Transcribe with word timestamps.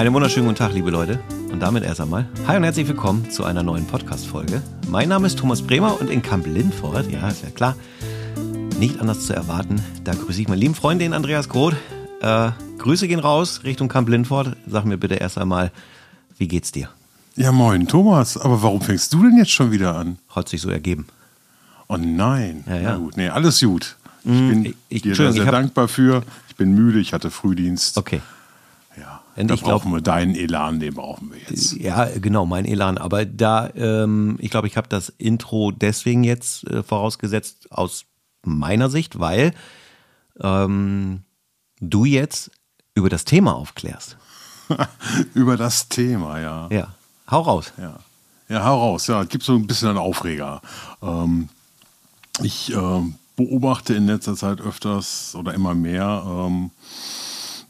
Einen 0.00 0.14
wunderschönen 0.14 0.46
guten 0.46 0.56
Tag, 0.56 0.72
liebe 0.72 0.88
Leute. 0.90 1.20
Und 1.52 1.60
damit 1.60 1.82
erst 1.84 2.00
einmal, 2.00 2.26
hi 2.46 2.56
und 2.56 2.64
herzlich 2.64 2.88
willkommen 2.88 3.30
zu 3.30 3.44
einer 3.44 3.62
neuen 3.62 3.86
Podcast-Folge. 3.86 4.62
Mein 4.88 5.10
Name 5.10 5.26
ist 5.26 5.38
Thomas 5.38 5.60
Bremer 5.60 6.00
und 6.00 6.08
in 6.08 6.22
Kamp 6.22 6.46
Lindfort, 6.46 7.10
ja, 7.10 7.28
ist 7.28 7.42
ja 7.42 7.50
klar, 7.50 7.76
nicht 8.78 8.98
anders 8.98 9.26
zu 9.26 9.34
erwarten, 9.34 9.78
da 10.04 10.14
grüße 10.14 10.40
ich 10.40 10.48
meinen 10.48 10.60
lieben 10.60 10.74
Freund, 10.74 11.02
den 11.02 11.12
Andreas 11.12 11.50
Groth. 11.50 11.74
Äh, 12.22 12.50
Grüße 12.78 13.08
gehen 13.08 13.20
raus 13.20 13.60
Richtung 13.64 13.88
Kamp 13.88 14.08
Lindfort. 14.08 14.56
Sag 14.66 14.86
mir 14.86 14.96
bitte 14.96 15.16
erst 15.16 15.36
einmal, 15.36 15.70
wie 16.38 16.48
geht's 16.48 16.72
dir? 16.72 16.88
Ja, 17.36 17.52
moin, 17.52 17.86
Thomas. 17.86 18.38
Aber 18.38 18.62
warum 18.62 18.80
fängst 18.80 19.12
du 19.12 19.22
denn 19.22 19.36
jetzt 19.36 19.50
schon 19.50 19.70
wieder 19.70 19.96
an? 19.96 20.16
Hat 20.30 20.48
sich 20.48 20.62
so 20.62 20.70
ergeben. 20.70 21.08
Oh 21.88 21.98
nein. 21.98 22.64
Ja, 22.66 22.76
ja. 22.76 22.82
Na 22.92 22.96
gut, 22.96 23.18
nee, 23.18 23.28
alles 23.28 23.60
gut. 23.60 23.96
Ich 24.24 24.30
Mm, 24.30 24.48
bin 24.48 24.64
ich- 24.64 24.74
ich- 24.88 25.02
dir 25.02 25.14
sehr 25.14 25.44
hab- 25.44 25.52
dankbar 25.52 25.88
für. 25.88 26.22
Ich 26.48 26.56
bin 26.56 26.72
müde, 26.74 27.00
ich 27.00 27.12
hatte 27.12 27.30
Frühdienst. 27.30 27.98
Okay. 27.98 28.22
Da 29.48 29.54
ich 29.54 29.62
glaub- 29.62 29.82
brauchen 29.82 29.92
wir 29.92 30.00
deinen 30.00 30.34
Elan, 30.34 30.80
den 30.80 30.94
brauchen 30.94 31.30
wir 31.30 31.38
jetzt. 31.48 31.72
Ja, 31.76 32.06
genau, 32.06 32.46
mein 32.46 32.64
Elan. 32.64 32.98
Aber 32.98 33.24
da, 33.24 33.70
ähm, 33.74 34.36
ich 34.40 34.50
glaube, 34.50 34.66
ich 34.66 34.76
habe 34.76 34.88
das 34.88 35.10
Intro 35.18 35.70
deswegen 35.70 36.24
jetzt 36.24 36.66
äh, 36.68 36.82
vorausgesetzt 36.82 37.70
aus 37.70 38.04
meiner 38.42 38.90
Sicht, 38.90 39.18
weil 39.18 39.52
ähm, 40.40 41.22
du 41.80 42.04
jetzt 42.04 42.50
über 42.94 43.08
das 43.08 43.24
Thema 43.24 43.54
aufklärst. 43.54 44.16
Über 45.34 45.56
das 45.56 45.88
Thema, 45.88 46.38
ja. 46.38 46.68
Ja, 46.70 46.94
hau 47.28 47.40
raus. 47.40 47.72
Ja, 47.76 47.98
ja 48.48 48.64
hau 48.64 48.78
raus. 48.78 49.06
Ja, 49.08 49.22
es 49.22 49.28
gibt 49.28 49.42
so 49.42 49.54
ein 49.54 49.66
bisschen 49.66 49.88
einen 49.88 49.98
Aufreger. 49.98 50.62
Ähm, 51.02 51.48
ich 52.42 52.72
ähm, 52.72 53.16
beobachte 53.36 53.94
in 53.94 54.06
letzter 54.06 54.36
Zeit 54.36 54.60
öfters 54.60 55.34
oder 55.34 55.54
immer 55.54 55.74
mehr 55.74 56.22
ähm, 56.26 56.70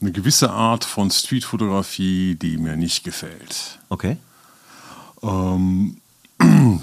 eine 0.01 0.13
gewisse 0.13 0.51
Art 0.51 0.85
von 0.85 1.11
Streetfotografie, 1.11 2.37
die 2.37 2.57
mir 2.57 2.77
nicht 2.77 3.05
gefällt. 3.05 3.79
Okay. 3.89 4.17
Ähm, 5.23 6.01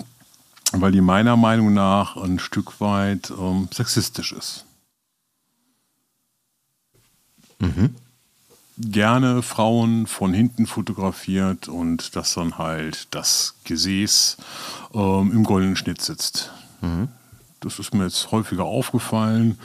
weil 0.74 0.92
die 0.92 1.02
meiner 1.02 1.38
Meinung 1.38 1.74
nach 1.74 2.18
ein 2.18 2.40
Stück 2.40 2.80
weit 2.80 3.32
ähm, 3.32 3.70
sexistisch 3.72 4.34
ist. 4.34 4.66
Gerne 8.78 9.42
Frauen 9.42 10.06
von 10.06 10.34
hinten 10.34 10.68
fotografiert 10.68 11.68
und 11.68 12.16
dass 12.16 12.36
dann 12.36 12.60
halt 12.60 13.08
das 13.12 13.56
Gesäß 13.64 14.38
ähm, 14.94 15.32
im 15.34 15.44
goldenen 15.44 15.76
Schnitt 15.76 16.02
sitzt. 16.02 16.52
Das 17.60 17.80
ist 17.80 17.94
mir 17.94 18.04
jetzt 18.04 18.32
häufiger 18.32 18.66
aufgefallen. 18.66 19.58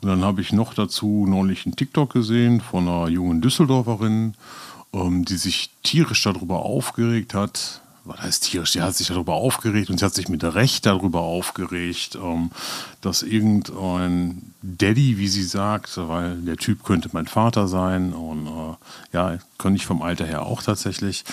Und 0.00 0.08
dann 0.08 0.24
habe 0.24 0.40
ich 0.40 0.52
noch 0.52 0.74
dazu 0.74 1.26
neulich 1.28 1.66
einen 1.66 1.76
TikTok 1.76 2.12
gesehen 2.12 2.60
von 2.60 2.88
einer 2.88 3.08
jungen 3.08 3.40
Düsseldorferin, 3.40 4.34
ähm, 4.92 5.24
die 5.24 5.36
sich 5.36 5.70
tierisch 5.82 6.22
darüber 6.22 6.64
aufgeregt 6.64 7.34
hat. 7.34 7.80
Was 8.04 8.22
heißt 8.22 8.44
tierisch? 8.44 8.72
Sie 8.72 8.80
hat 8.80 8.94
sich 8.94 9.08
darüber 9.08 9.34
aufgeregt 9.34 9.90
und 9.90 9.98
sie 9.98 10.04
hat 10.04 10.14
sich 10.14 10.28
mit 10.28 10.42
Recht 10.42 10.86
darüber 10.86 11.20
aufgeregt, 11.20 12.16
ähm, 12.22 12.50
dass 13.02 13.22
irgendein 13.22 14.54
Daddy, 14.62 15.18
wie 15.18 15.28
sie 15.28 15.42
sagt, 15.42 15.96
weil 15.96 16.36
der 16.40 16.56
Typ 16.56 16.84
könnte 16.84 17.10
mein 17.12 17.26
Vater 17.26 17.68
sein 17.68 18.14
und 18.14 18.46
äh, 18.46 18.76
ja, 19.12 19.38
könnte 19.58 19.76
ich 19.76 19.86
vom 19.86 20.00
Alter 20.00 20.24
her 20.24 20.46
auch 20.46 20.62
tatsächlich, 20.62 21.24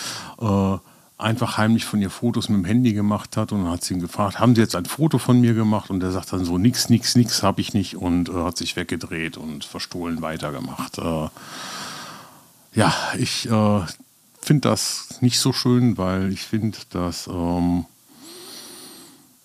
äh, 0.41 0.77
einfach 1.17 1.57
heimlich 1.57 1.85
von 1.85 2.01
ihr 2.01 2.09
Fotos 2.09 2.49
mit 2.49 2.57
dem 2.57 2.65
Handy 2.65 2.93
gemacht 2.93 3.37
hat 3.37 3.51
und 3.51 3.63
dann 3.63 3.71
hat 3.71 3.83
sie 3.83 3.93
ihn 3.93 4.01
gefragt, 4.01 4.39
haben 4.39 4.53
Sie 4.55 4.61
jetzt 4.61 4.75
ein 4.75 4.85
Foto 4.85 5.17
von 5.17 5.39
mir 5.39 5.53
gemacht? 5.53 5.89
Und 5.89 6.01
der 6.01 6.11
sagt 6.11 6.33
dann 6.33 6.43
so, 6.43 6.57
nix, 6.57 6.89
nix, 6.89 7.15
nix 7.15 7.41
habe 7.41 7.61
ich 7.61 7.73
nicht 7.73 7.95
und 7.95 8.29
äh, 8.29 8.33
hat 8.33 8.57
sich 8.57 8.75
weggedreht 8.75 9.37
und 9.37 9.63
verstohlen 9.63 10.21
weitergemacht. 10.21 10.97
Äh, 10.97 11.29
ja, 12.73 12.93
ich 13.17 13.49
äh, 13.49 13.81
finde 14.41 14.69
das 14.69 15.21
nicht 15.21 15.39
so 15.39 15.53
schön, 15.53 15.97
weil 15.97 16.33
ich 16.33 16.41
finde, 16.41 16.77
das 16.89 17.27
ähm, 17.27 17.85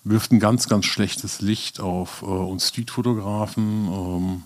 wirft 0.03 0.31
ein 0.33 0.39
ganz, 0.39 0.67
ganz 0.67 0.85
schlechtes 0.85 1.39
Licht 1.39 1.79
auf 1.79 2.21
äh, 2.21 2.25
uns 2.25 2.67
Streetfotografen, 2.67 3.87
ähm, 3.87 4.43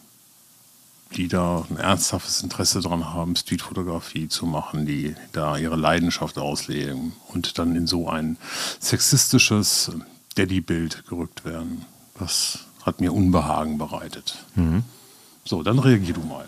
die 1.15 1.27
da 1.27 1.65
ein 1.69 1.77
ernsthaftes 1.77 2.43
Interesse 2.43 2.81
daran 2.81 3.13
haben, 3.13 3.35
Streetfotografie 3.35 4.27
zu 4.27 4.45
machen, 4.45 4.85
die 4.85 5.15
da 5.31 5.57
ihre 5.57 5.75
Leidenschaft 5.75 6.37
ausleben 6.37 7.13
und 7.27 7.57
dann 7.57 7.75
in 7.75 7.87
so 7.87 8.09
ein 8.09 8.37
sexistisches 8.79 9.91
Daddy-Bild 10.35 11.07
gerückt 11.07 11.45
werden. 11.45 11.85
Das 12.19 12.65
hat 12.83 12.99
mir 13.01 13.13
Unbehagen 13.13 13.77
bereitet. 13.77 14.45
So, 15.45 15.63
dann 15.63 15.79
reagier 15.79 16.13
du 16.13 16.21
mal. 16.21 16.47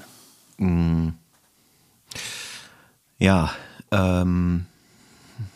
Ja, 3.19 3.51
ähm, 3.91 4.66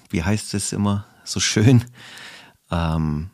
wie 0.09 0.23
heißt 0.23 0.53
es 0.53 0.71
immer 0.71 1.05
so 1.23 1.39
schön? 1.39 1.83
Ähm, 2.71 3.29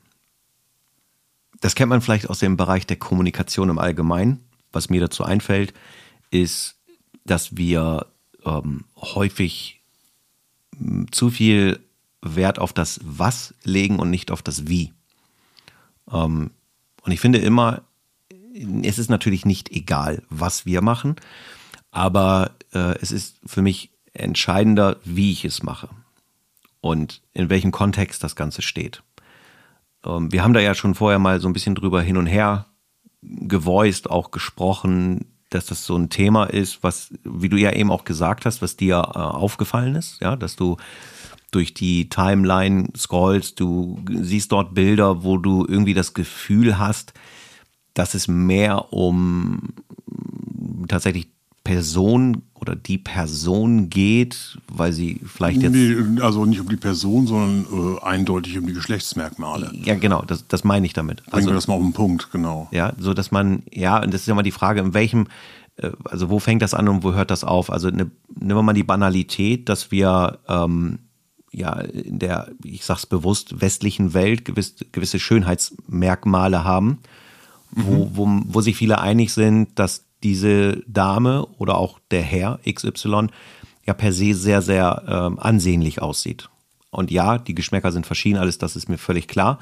das 1.61 1.75
kennt 1.75 1.89
man 1.89 2.01
vielleicht 2.01 2.29
aus 2.29 2.39
dem 2.39 2.57
Bereich 2.57 2.85
der 2.87 2.97
Kommunikation 2.97 3.69
im 3.69 3.79
Allgemeinen. 3.79 4.43
Was 4.77 4.91
mir 4.91 5.01
dazu 5.01 5.23
einfällt, 5.23 5.73
ist, 6.29 6.75
dass 7.25 7.57
wir 7.57 8.05
ähm, 8.45 8.85
häufig 8.95 9.81
zu 11.09 11.31
viel 11.31 11.79
Wert 12.21 12.59
auf 12.59 12.73
das 12.73 12.99
Was 13.03 13.55
legen 13.63 13.97
und 13.97 14.11
nicht 14.11 14.29
auf 14.29 14.43
das 14.43 14.67
Wie. 14.67 14.93
Ähm, 16.11 16.51
und 17.01 17.11
ich 17.11 17.19
finde 17.19 17.39
immer, 17.39 17.81
es 18.83 18.99
ist 18.99 19.09
natürlich 19.09 19.47
nicht 19.47 19.71
egal, 19.71 20.21
was 20.29 20.67
wir 20.67 20.83
machen, 20.83 21.15
aber 21.89 22.51
äh, 22.71 22.99
es 23.01 23.11
ist 23.11 23.39
für 23.47 23.63
mich 23.63 23.89
entscheidender, 24.13 24.97
wie 25.03 25.31
ich 25.31 25.43
es 25.43 25.63
mache 25.63 25.89
und 26.81 27.23
in 27.33 27.49
welchem 27.49 27.71
Kontext 27.71 28.23
das 28.23 28.35
Ganze 28.35 28.61
steht. 28.61 29.01
Ähm, 30.05 30.31
wir 30.31 30.43
haben 30.43 30.53
da 30.53 30.59
ja 30.59 30.75
schon 30.75 30.93
vorher 30.93 31.17
mal 31.17 31.39
so 31.39 31.49
ein 31.49 31.53
bisschen 31.53 31.73
drüber 31.73 32.03
hin 32.03 32.17
und 32.17 32.27
her 32.27 32.66
gevoiced, 33.21 34.09
auch 34.09 34.31
gesprochen, 34.31 35.25
dass 35.49 35.67
das 35.67 35.85
so 35.85 35.95
ein 35.95 36.09
Thema 36.09 36.45
ist, 36.45 36.83
was, 36.83 37.13
wie 37.23 37.49
du 37.49 37.57
ja 37.57 37.71
eben 37.71 37.91
auch 37.91 38.03
gesagt 38.03 38.45
hast, 38.45 38.61
was 38.61 38.75
dir 38.75 38.95
äh, 38.97 39.17
aufgefallen 39.17 39.95
ist, 39.95 40.21
ja, 40.21 40.35
dass 40.35 40.55
du 40.55 40.77
durch 41.51 41.73
die 41.73 42.09
Timeline 42.09 42.89
scrollst, 42.95 43.59
du 43.59 44.03
siehst 44.09 44.51
dort 44.51 44.73
Bilder, 44.73 45.23
wo 45.23 45.37
du 45.37 45.65
irgendwie 45.65 45.93
das 45.93 46.13
Gefühl 46.13 46.77
hast, 46.77 47.13
dass 47.93 48.13
es 48.13 48.27
mehr 48.27 48.91
um 48.93 49.73
tatsächlich 50.87 51.29
Person 51.63 52.43
oder 52.67 52.75
die 52.75 52.97
Person 52.97 53.89
geht, 53.89 54.57
weil 54.67 54.91
sie 54.91 55.21
vielleicht 55.25 55.61
jetzt. 55.61 55.73
Nee, 55.73 56.21
also 56.21 56.45
nicht 56.45 56.59
um 56.59 56.69
die 56.69 56.75
Person, 56.77 57.27
sondern 57.27 57.97
äh, 57.97 58.01
eindeutig 58.03 58.57
um 58.57 58.67
die 58.67 58.73
Geschlechtsmerkmale. 58.73 59.71
Ja, 59.83 59.95
genau, 59.95 60.23
das, 60.23 60.47
das 60.47 60.63
meine 60.63 60.85
ich 60.85 60.93
damit. 60.93 61.23
Bringen 61.23 61.33
Also, 61.33 61.49
wir 61.49 61.53
das 61.53 61.67
mal 61.67 61.75
auf 61.75 61.81
den 61.81 61.93
Punkt, 61.93 62.31
genau. 62.31 62.67
ja, 62.71 62.93
so 62.99 63.13
dass 63.13 63.31
man, 63.31 63.63
ja, 63.71 64.01
und 64.03 64.13
das 64.13 64.21
ist 64.21 64.27
ja 64.27 64.35
mal 64.35 64.43
die 64.43 64.51
Frage, 64.51 64.81
in 64.81 64.93
welchem, 64.93 65.27
äh, 65.77 65.91
also 66.05 66.29
wo 66.29 66.39
fängt 66.39 66.61
das 66.61 66.73
an 66.73 66.87
und 66.89 67.03
wo 67.03 67.13
hört 67.13 67.31
das 67.31 67.43
auf? 67.43 67.71
Also 67.71 67.89
ne, 67.89 68.11
nehmen 68.35 68.57
wir 68.57 68.63
mal 68.63 68.73
die 68.73 68.83
Banalität, 68.83 69.69
dass 69.69 69.91
wir 69.91 70.39
ähm, 70.47 70.99
ja 71.51 71.73
in 71.79 72.19
der, 72.19 72.49
ich 72.63 72.85
sag's 72.85 73.05
bewusst, 73.05 73.61
westlichen 73.61 74.13
Welt 74.13 74.45
gewiss, 74.45 74.75
gewisse 74.91 75.19
Schönheitsmerkmale 75.19 76.63
haben, 76.63 76.99
wo, 77.71 78.09
wo, 78.13 78.41
wo 78.45 78.61
sich 78.61 78.75
viele 78.75 78.99
einig 78.99 79.33
sind, 79.33 79.77
dass 79.79 80.06
diese 80.23 80.83
Dame 80.87 81.45
oder 81.57 81.77
auch 81.77 81.99
der 82.11 82.21
Herr 82.21 82.59
XY 82.69 83.27
ja 83.85 83.93
per 83.93 84.11
se 84.11 84.33
sehr, 84.33 84.61
sehr 84.61 85.03
ähm, 85.07 85.39
ansehnlich 85.39 86.01
aussieht. 86.01 86.49
Und 86.89 87.11
ja, 87.11 87.37
die 87.37 87.55
Geschmäcker 87.55 87.91
sind 87.91 88.05
verschieden, 88.05 88.37
alles 88.37 88.57
das 88.57 88.75
ist 88.75 88.89
mir 88.89 88.97
völlig 88.97 89.27
klar. 89.27 89.59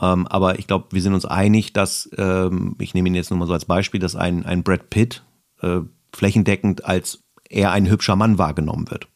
Ähm, 0.00 0.26
aber 0.26 0.58
ich 0.58 0.66
glaube, 0.66 0.86
wir 0.90 1.00
sind 1.00 1.14
uns 1.14 1.24
einig, 1.24 1.72
dass, 1.72 2.10
ähm, 2.18 2.76
ich 2.78 2.92
nehme 2.94 3.08
ihn 3.08 3.14
jetzt 3.14 3.30
nur 3.30 3.38
mal 3.38 3.46
so 3.46 3.52
als 3.52 3.64
Beispiel, 3.64 4.00
dass 4.00 4.14
ein, 4.14 4.44
ein 4.44 4.62
Brad 4.62 4.90
Pitt 4.90 5.22
äh, 5.62 5.80
flächendeckend 6.12 6.84
als 6.84 7.20
eher 7.48 7.72
ein 7.72 7.88
hübscher 7.88 8.16
Mann 8.16 8.38
wahrgenommen 8.38 8.90
wird. 8.90 9.06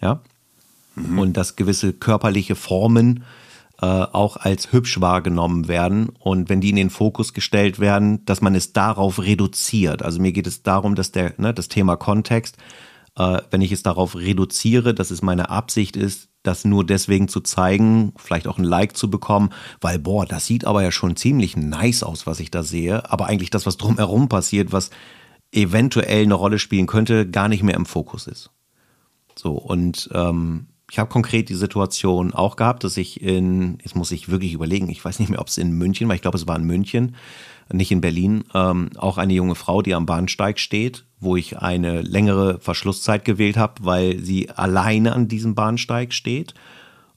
Ja. 0.00 0.20
Und 0.96 1.36
dass 1.36 1.56
gewisse 1.56 1.92
körperliche 1.92 2.54
Formen 2.54 3.24
äh, 3.80 3.86
auch 3.86 4.36
als 4.36 4.72
hübsch 4.72 5.00
wahrgenommen 5.00 5.68
werden. 5.68 6.10
Und 6.18 6.48
wenn 6.48 6.60
die 6.60 6.70
in 6.70 6.76
den 6.76 6.90
Fokus 6.90 7.32
gestellt 7.32 7.78
werden, 7.78 8.24
dass 8.24 8.40
man 8.40 8.54
es 8.54 8.72
darauf 8.72 9.20
reduziert. 9.20 10.02
Also 10.02 10.20
mir 10.20 10.32
geht 10.32 10.46
es 10.46 10.62
darum, 10.62 10.94
dass 10.94 11.12
der, 11.12 11.34
ne, 11.38 11.52
das 11.52 11.68
Thema 11.68 11.96
Kontext, 11.96 12.56
äh, 13.16 13.38
wenn 13.50 13.60
ich 13.60 13.72
es 13.72 13.82
darauf 13.82 14.16
reduziere, 14.16 14.94
dass 14.94 15.10
es 15.10 15.22
meine 15.22 15.50
Absicht 15.50 15.96
ist, 15.96 16.28
das 16.42 16.64
nur 16.64 16.86
deswegen 16.86 17.28
zu 17.28 17.40
zeigen, 17.40 18.12
vielleicht 18.16 18.46
auch 18.46 18.58
ein 18.58 18.64
Like 18.64 18.96
zu 18.96 19.10
bekommen, 19.10 19.50
weil, 19.80 19.98
boah, 19.98 20.26
das 20.26 20.46
sieht 20.46 20.64
aber 20.64 20.82
ja 20.82 20.92
schon 20.92 21.16
ziemlich 21.16 21.56
nice 21.56 22.02
aus, 22.02 22.26
was 22.26 22.40
ich 22.40 22.50
da 22.50 22.62
sehe. 22.62 23.10
Aber 23.10 23.26
eigentlich 23.26 23.50
das, 23.50 23.66
was 23.66 23.76
drumherum 23.76 24.28
passiert, 24.28 24.72
was 24.72 24.90
eventuell 25.52 26.22
eine 26.22 26.34
Rolle 26.34 26.58
spielen 26.58 26.86
könnte, 26.86 27.28
gar 27.28 27.48
nicht 27.48 27.62
mehr 27.62 27.74
im 27.74 27.86
Fokus 27.86 28.26
ist. 28.26 28.50
So, 29.36 29.52
und 29.52 30.08
ähm, 30.14 30.68
ich 30.90 30.98
habe 30.98 31.10
konkret 31.10 31.48
die 31.48 31.54
Situation 31.54 32.32
auch 32.32 32.56
gehabt, 32.56 32.84
dass 32.84 32.96
ich 32.96 33.20
in, 33.20 33.78
jetzt 33.82 33.96
muss 33.96 34.12
ich 34.12 34.28
wirklich 34.28 34.52
überlegen, 34.52 34.88
ich 34.88 35.04
weiß 35.04 35.18
nicht 35.18 35.28
mehr, 35.28 35.40
ob 35.40 35.48
es 35.48 35.58
in 35.58 35.72
München 35.72 36.08
war, 36.08 36.14
ich 36.14 36.22
glaube, 36.22 36.38
es 36.38 36.46
war 36.46 36.56
in 36.56 36.64
München, 36.64 37.16
nicht 37.72 37.90
in 37.90 38.00
Berlin, 38.00 38.44
ähm, 38.54 38.90
auch 38.96 39.18
eine 39.18 39.32
junge 39.32 39.56
Frau, 39.56 39.82
die 39.82 39.94
am 39.94 40.06
Bahnsteig 40.06 40.60
steht, 40.60 41.04
wo 41.18 41.36
ich 41.36 41.58
eine 41.58 42.02
längere 42.02 42.60
Verschlusszeit 42.60 43.24
gewählt 43.24 43.56
habe, 43.56 43.84
weil 43.84 44.20
sie 44.20 44.50
alleine 44.50 45.14
an 45.14 45.26
diesem 45.26 45.56
Bahnsteig 45.56 46.12
steht 46.12 46.54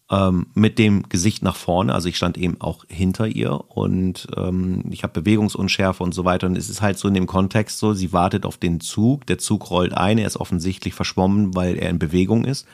ähm, 0.10 0.48
mit 0.56 0.80
dem 0.80 1.07
Gesicht 1.07 1.44
nach 1.44 1.56
vorne. 1.56 1.94
Also 1.94 2.10
ich 2.10 2.18
stand 2.18 2.38
eben 2.38 2.60
auch 2.60 2.86
hinter 2.88 3.27
ihr 3.27 3.63
und 3.69 4.27
ähm, 4.36 4.86
ich 4.89 5.04
habe 5.04 5.22
Bewegungsunschärfe 5.22 6.04
und 6.04 6.13
so 6.13 6.25
weiter. 6.25 6.48
Und 6.48 6.57
es 6.57 6.69
ist 6.69 6.81
halt 6.81 6.98
so 6.98 7.07
in 7.07 7.13
dem 7.13 7.27
Kontext 7.27 7.77
so, 7.77 7.94
sie 7.94 8.12
wartet 8.12 8.45
auf 8.45 8.57
den 8.57 8.80
Zug, 8.80 9.27
der 9.27 9.38
Zug 9.38 9.69
rollt 9.69 9.94
ein, 9.94 10.18
er 10.18 10.27
ist 10.27 10.38
offensichtlich 10.38 10.94
verschwommen, 10.94 11.56
weil 11.56 11.77
er 11.77 11.89
in 11.89 12.00
Bewegung 12.00 12.45
ist. 12.45 12.68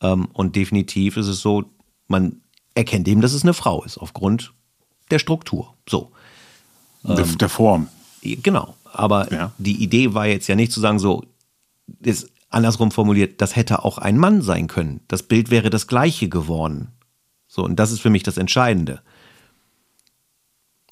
Ähm, 0.00 0.26
und 0.32 0.56
definitiv 0.56 1.16
ist 1.16 1.26
es 1.26 1.40
so, 1.40 1.64
man 2.08 2.40
erkennt 2.74 3.08
eben, 3.08 3.20
dass 3.20 3.32
es 3.32 3.42
eine 3.42 3.54
Frau 3.54 3.82
ist, 3.84 3.98
aufgrund 3.98 4.52
der 5.10 5.18
Struktur. 5.18 5.74
So. 5.88 6.12
Der, 7.02 7.18
ähm, 7.18 7.38
der 7.38 7.48
Form. 7.48 7.88
Genau. 8.22 8.74
Aber 8.84 9.32
ja. 9.32 9.52
die 9.58 9.82
Idee 9.82 10.14
war 10.14 10.26
jetzt 10.26 10.48
ja 10.48 10.54
nicht 10.54 10.72
zu 10.72 10.80
sagen, 10.80 10.98
so, 10.98 11.24
ist 12.00 12.30
andersrum 12.50 12.90
formuliert, 12.90 13.40
das 13.40 13.56
hätte 13.56 13.84
auch 13.84 13.98
ein 13.98 14.18
Mann 14.18 14.42
sein 14.42 14.66
können. 14.66 15.00
Das 15.08 15.22
Bild 15.22 15.50
wäre 15.50 15.70
das 15.70 15.86
gleiche 15.86 16.28
geworden. 16.28 16.88
So, 17.46 17.64
und 17.64 17.76
das 17.76 17.92
ist 17.92 18.00
für 18.00 18.10
mich 18.10 18.22
das 18.22 18.38
Entscheidende. 18.38 19.02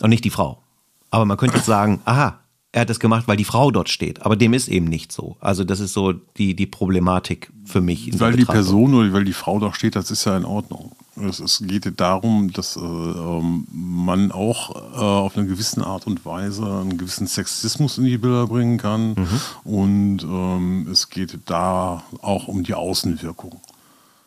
Und 0.00 0.10
nicht 0.10 0.24
die 0.24 0.30
Frau. 0.30 0.62
Aber 1.10 1.24
man 1.24 1.36
könnte 1.36 1.56
jetzt 1.56 1.66
sagen, 1.66 2.00
aha, 2.04 2.40
er 2.74 2.80
hat 2.80 2.90
das 2.90 2.98
gemacht, 2.98 3.28
weil 3.28 3.36
die 3.36 3.44
Frau 3.44 3.70
dort 3.70 3.88
steht. 3.88 4.22
Aber 4.22 4.34
dem 4.34 4.52
ist 4.52 4.66
eben 4.66 4.86
nicht 4.86 5.12
so. 5.12 5.36
Also 5.38 5.62
das 5.62 5.78
ist 5.78 5.92
so 5.92 6.12
die, 6.12 6.56
die 6.56 6.66
Problematik 6.66 7.52
für 7.64 7.80
mich. 7.80 8.18
weil 8.18 8.36
die 8.36 8.44
Person 8.44 8.94
oder 8.94 9.12
weil 9.12 9.22
die 9.22 9.32
Frau 9.32 9.60
dort 9.60 9.76
steht, 9.76 9.94
das 9.94 10.10
ist 10.10 10.24
ja 10.24 10.36
in 10.36 10.44
Ordnung. 10.44 10.90
Es, 11.14 11.38
es 11.38 11.62
geht 11.64 11.88
darum, 12.00 12.52
dass 12.52 12.76
äh, 12.76 12.80
ähm, 12.80 13.68
man 13.70 14.32
auch 14.32 14.74
äh, 14.74 14.98
auf 14.98 15.38
eine 15.38 15.46
gewisse 15.46 15.86
Art 15.86 16.08
und 16.08 16.26
Weise 16.26 16.64
einen 16.64 16.98
gewissen 16.98 17.28
Sexismus 17.28 17.98
in 17.98 18.06
die 18.06 18.18
Bilder 18.18 18.48
bringen 18.48 18.76
kann. 18.76 19.10
Mhm. 19.10 19.40
Und 19.62 20.22
ähm, 20.24 20.88
es 20.90 21.10
geht 21.10 21.38
da 21.46 22.02
auch 22.22 22.48
um 22.48 22.64
die 22.64 22.74
Außenwirkung. 22.74 23.60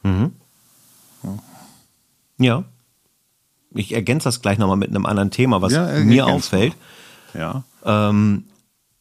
Mhm. 0.03 0.31
Ja. 1.23 1.33
ja. 2.37 2.63
Ich 3.71 3.93
ergänze 3.93 4.23
das 4.23 4.41
gleich 4.41 4.57
nochmal 4.57 4.77
mit 4.77 4.91
einem 4.91 5.05
anderen 5.05 5.31
Thema, 5.31 5.61
was 5.61 5.73
ja, 5.73 5.99
mir 5.99 6.27
auffällt. 6.27 6.75
Ja. 7.33 7.63
Ähm, 7.83 8.45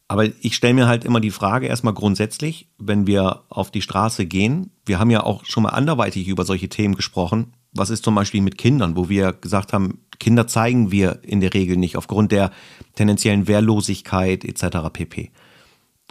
aber 0.07 0.25
ich 0.41 0.55
stelle 0.55 0.73
mir 0.73 0.87
halt 0.87 1.03
immer 1.03 1.19
die 1.19 1.31
Frage 1.31 1.67
erstmal 1.67 1.93
grundsätzlich, 1.93 2.67
wenn 2.77 3.07
wir 3.07 3.41
auf 3.49 3.71
die 3.71 3.81
Straße 3.81 4.25
gehen, 4.25 4.71
wir 4.85 4.99
haben 4.99 5.09
ja 5.09 5.23
auch 5.23 5.43
schon 5.45 5.63
mal 5.63 5.69
anderweitig 5.69 6.27
über 6.27 6.45
solche 6.45 6.69
Themen 6.69 6.95
gesprochen. 6.95 7.53
Was 7.73 7.89
ist 7.89 8.05
zum 8.05 8.15
Beispiel 8.15 8.41
mit 8.41 8.57
Kindern, 8.57 8.95
wo 8.95 9.09
wir 9.09 9.33
gesagt 9.33 9.73
haben, 9.73 9.99
Kinder 10.19 10.47
zeigen 10.47 10.91
wir 10.91 11.19
in 11.23 11.41
der 11.41 11.53
Regel 11.53 11.77
nicht 11.77 11.97
aufgrund 11.97 12.31
der 12.31 12.51
tendenziellen 12.95 13.47
Wehrlosigkeit 13.47 14.45
etc. 14.45 14.77
pp. 14.91 15.31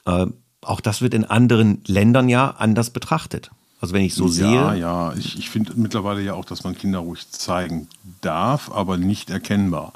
Äh, 0.05 0.27
auch 0.61 0.81
das 0.81 1.01
wird 1.01 1.15
in 1.15 1.25
anderen 1.25 1.83
Ländern 1.87 2.29
ja 2.29 2.51
anders 2.51 2.91
betrachtet. 2.91 3.51
Also 3.81 3.95
wenn 3.95 4.05
ich 4.05 4.15
so 4.15 4.27
ja, 4.27 4.31
sehe. 4.31 4.55
Ja, 4.55 4.75
ja, 4.75 5.15
ich, 5.15 5.39
ich 5.39 5.51
finde 5.51 5.73
mittlerweile 5.77 6.23
ja 6.23 6.35
auch, 6.35 6.45
dass 6.45 6.65
man 6.65 6.77
Kinder 6.77 6.99
ruhig 7.01 7.31
zeigen 7.31 7.89
darf, 8.21 8.71
aber 8.71 8.97
nicht 8.99 9.31
erkennbar 9.31 9.93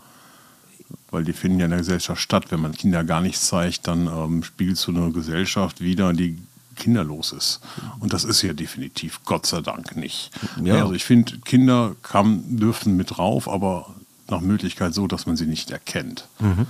weil 1.10 1.24
die 1.24 1.32
finden 1.32 1.58
ja 1.58 1.64
in 1.66 1.70
der 1.70 1.80
Gesellschaft 1.80 2.20
statt. 2.20 2.46
Wenn 2.50 2.60
man 2.60 2.72
Kinder 2.72 3.04
gar 3.04 3.20
nichts 3.20 3.46
zeigt, 3.46 3.86
dann 3.86 4.06
ähm, 4.06 4.42
spiegelt 4.42 4.78
so 4.78 4.92
eine 4.92 5.10
Gesellschaft 5.12 5.80
wieder, 5.80 6.12
die 6.12 6.38
kinderlos 6.76 7.32
ist. 7.32 7.60
Und 8.00 8.12
das 8.12 8.24
ist 8.24 8.42
ja 8.42 8.52
definitiv, 8.52 9.20
Gott 9.24 9.46
sei 9.46 9.60
Dank, 9.60 9.96
nicht. 9.96 10.30
Ja. 10.62 10.82
Also 10.82 10.94
ich 10.94 11.04
finde, 11.04 11.38
Kinder 11.40 11.94
kann, 12.02 12.56
dürfen 12.56 12.96
mit 12.96 13.16
drauf, 13.16 13.48
aber 13.48 13.94
nach 14.28 14.40
Möglichkeit 14.40 14.94
so, 14.94 15.06
dass 15.06 15.26
man 15.26 15.36
sie 15.36 15.46
nicht 15.46 15.70
erkennt. 15.70 16.26
Mhm. 16.38 16.66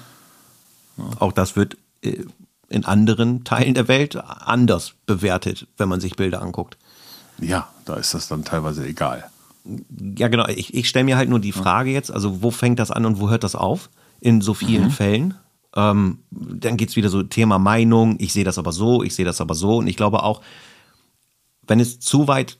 Ja. 0.96 1.04
Auch 1.20 1.32
das 1.32 1.56
wird 1.56 1.76
äh, 2.02 2.24
in 2.68 2.84
anderen 2.84 3.44
Teilen 3.44 3.74
der 3.74 3.88
Welt 3.88 4.16
anders 4.16 4.94
bewertet, 5.06 5.66
wenn 5.76 5.88
man 5.88 6.00
sich 6.00 6.16
Bilder 6.16 6.42
anguckt. 6.42 6.76
Ja, 7.40 7.68
da 7.84 7.94
ist 7.94 8.14
das 8.14 8.28
dann 8.28 8.44
teilweise 8.44 8.86
egal. 8.86 9.28
Ja, 10.16 10.28
genau. 10.28 10.46
Ich, 10.48 10.74
ich 10.74 10.88
stelle 10.88 11.04
mir 11.04 11.16
halt 11.16 11.28
nur 11.28 11.40
die 11.40 11.52
Frage 11.52 11.90
jetzt, 11.90 12.10
also 12.10 12.42
wo 12.42 12.50
fängt 12.50 12.78
das 12.78 12.90
an 12.90 13.06
und 13.06 13.20
wo 13.20 13.28
hört 13.28 13.44
das 13.44 13.54
auf? 13.54 13.90
In 14.20 14.40
so 14.40 14.54
vielen 14.54 14.84
mhm. 14.84 14.90
Fällen. 14.90 15.34
Ähm, 15.74 16.18
dann 16.30 16.76
geht 16.76 16.88
es 16.90 16.96
wieder 16.96 17.08
so 17.08 17.22
Thema 17.22 17.58
Meinung, 17.58 18.16
ich 18.18 18.32
sehe 18.32 18.44
das 18.44 18.58
aber 18.58 18.72
so, 18.72 19.02
ich 19.02 19.14
sehe 19.14 19.24
das 19.24 19.40
aber 19.40 19.54
so. 19.54 19.76
Und 19.78 19.86
ich 19.86 19.96
glaube 19.96 20.22
auch, 20.22 20.42
wenn 21.66 21.80
es 21.80 22.00
zu 22.00 22.26
weit 22.28 22.58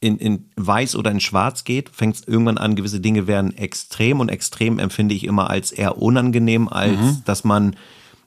in, 0.00 0.18
in 0.18 0.50
weiß 0.56 0.94
oder 0.96 1.10
in 1.10 1.20
schwarz 1.20 1.64
geht, 1.64 1.88
fängt 1.88 2.16
es 2.16 2.28
irgendwann 2.28 2.58
an, 2.58 2.76
gewisse 2.76 3.00
Dinge 3.00 3.26
werden 3.26 3.56
extrem 3.56 4.20
und 4.20 4.28
extrem 4.28 4.78
empfinde 4.78 5.14
ich 5.14 5.24
immer 5.24 5.50
als 5.50 5.72
eher 5.72 5.98
unangenehm, 5.98 6.68
als 6.68 6.98
mhm. 6.98 7.22
dass 7.24 7.44
man 7.44 7.76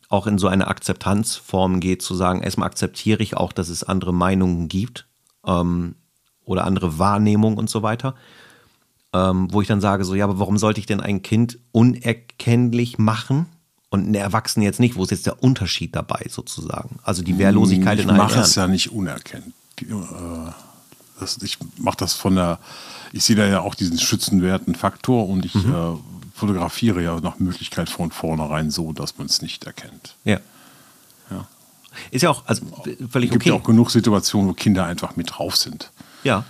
auch 0.09 0.27
in 0.27 0.38
so 0.38 0.48
eine 0.48 0.68
Akzeptanzform 0.68 1.80
geht, 1.80 2.01
zu 2.01 2.15
sagen, 2.15 2.42
erstmal 2.42 2.68
akzeptiere 2.68 3.24
ich 3.24 3.38
auch, 3.38 3.53
dass 3.53 3.69
es 3.69 3.83
andere 3.83 4.13
Meinungen 4.13 4.68
gibt 4.68 5.07
ähm, 5.48 5.95
oder 6.44 6.65
andere 6.65 7.00
Wahrnehmungen 7.00 7.57
und 7.57 7.69
so 7.69 7.81
weiter 7.81 8.15
ähm, 9.13 9.48
wo 9.52 9.62
ich 9.62 9.68
dann 9.68 9.81
sage, 9.81 10.06
so, 10.06 10.16
ja, 10.16 10.25
aber 10.25 10.40
warum 10.40 10.58
sollte 10.58 10.80
ich 10.80 10.86
denn 10.86 11.02
ein 11.02 11.22
Kind 11.22 11.60
unerkennlich 11.72 12.98
machen? 12.98 13.48
Und 13.90 14.06
einen 14.06 14.16
Erwachsenen 14.16 14.63
jetzt 14.63 14.80
nicht, 14.80 14.96
wo 14.96 15.04
ist 15.04 15.12
jetzt 15.12 15.25
der 15.25 15.44
Unterschied 15.44 15.94
dabei 15.98 16.25
sozusagen? 16.30 17.00
Also 17.04 17.24
die 17.24 17.38
Wehrlosigkeit 17.38 18.00
ich 18.00 18.06
in 18.06 18.10
allen 18.10 18.22
Ich 18.22 18.36
mache 18.36 18.40
es 18.40 18.56
ja 18.56 18.68
nicht 18.68 18.94
unerkennt. 18.94 19.54
Äh, 19.81 20.52
das, 21.19 21.38
ich 21.42 21.58
mache 21.78 21.98
das 21.98 22.13
von 22.13 22.36
der, 22.36 22.60
ich 23.12 23.25
sehe 23.25 23.36
da 23.36 23.46
ja 23.46 23.60
auch 23.60 23.75
diesen 23.75 24.00
schützenwerten 24.00 24.75
Faktor 24.75 25.28
und 25.28 25.46
ich 25.46 25.56
mhm. 25.56 25.75
äh, 25.75 25.98
fotografiere 26.34 27.04
ja 27.04 27.19
nach 27.19 27.40
Möglichkeit 27.40 27.90
von 27.90 28.12
vornherein 28.12 28.72
so, 28.72 28.94
dass 28.94 29.18
man 29.18 29.28
es 29.28 29.42
nicht 29.42 29.66
erkennt. 29.66 30.16
Ja. 30.24 30.40
ja. 31.30 31.48
Ist 32.12 32.22
ja 32.22 32.30
auch 32.30 32.44
also 32.46 32.66
völlig 33.10 33.30
es 33.30 33.34
gibt 33.34 33.44
okay. 33.44 33.50
ja 33.50 33.56
auch 33.56 33.63
genug 33.63 33.92
Situationen, 33.92 34.50
wo 34.50 34.54
Kinder 34.54 34.86
einfach 34.86 35.18
mit 35.18 35.31
drauf 35.38 35.58
sind. 35.58 35.92
Ja. 36.24 36.46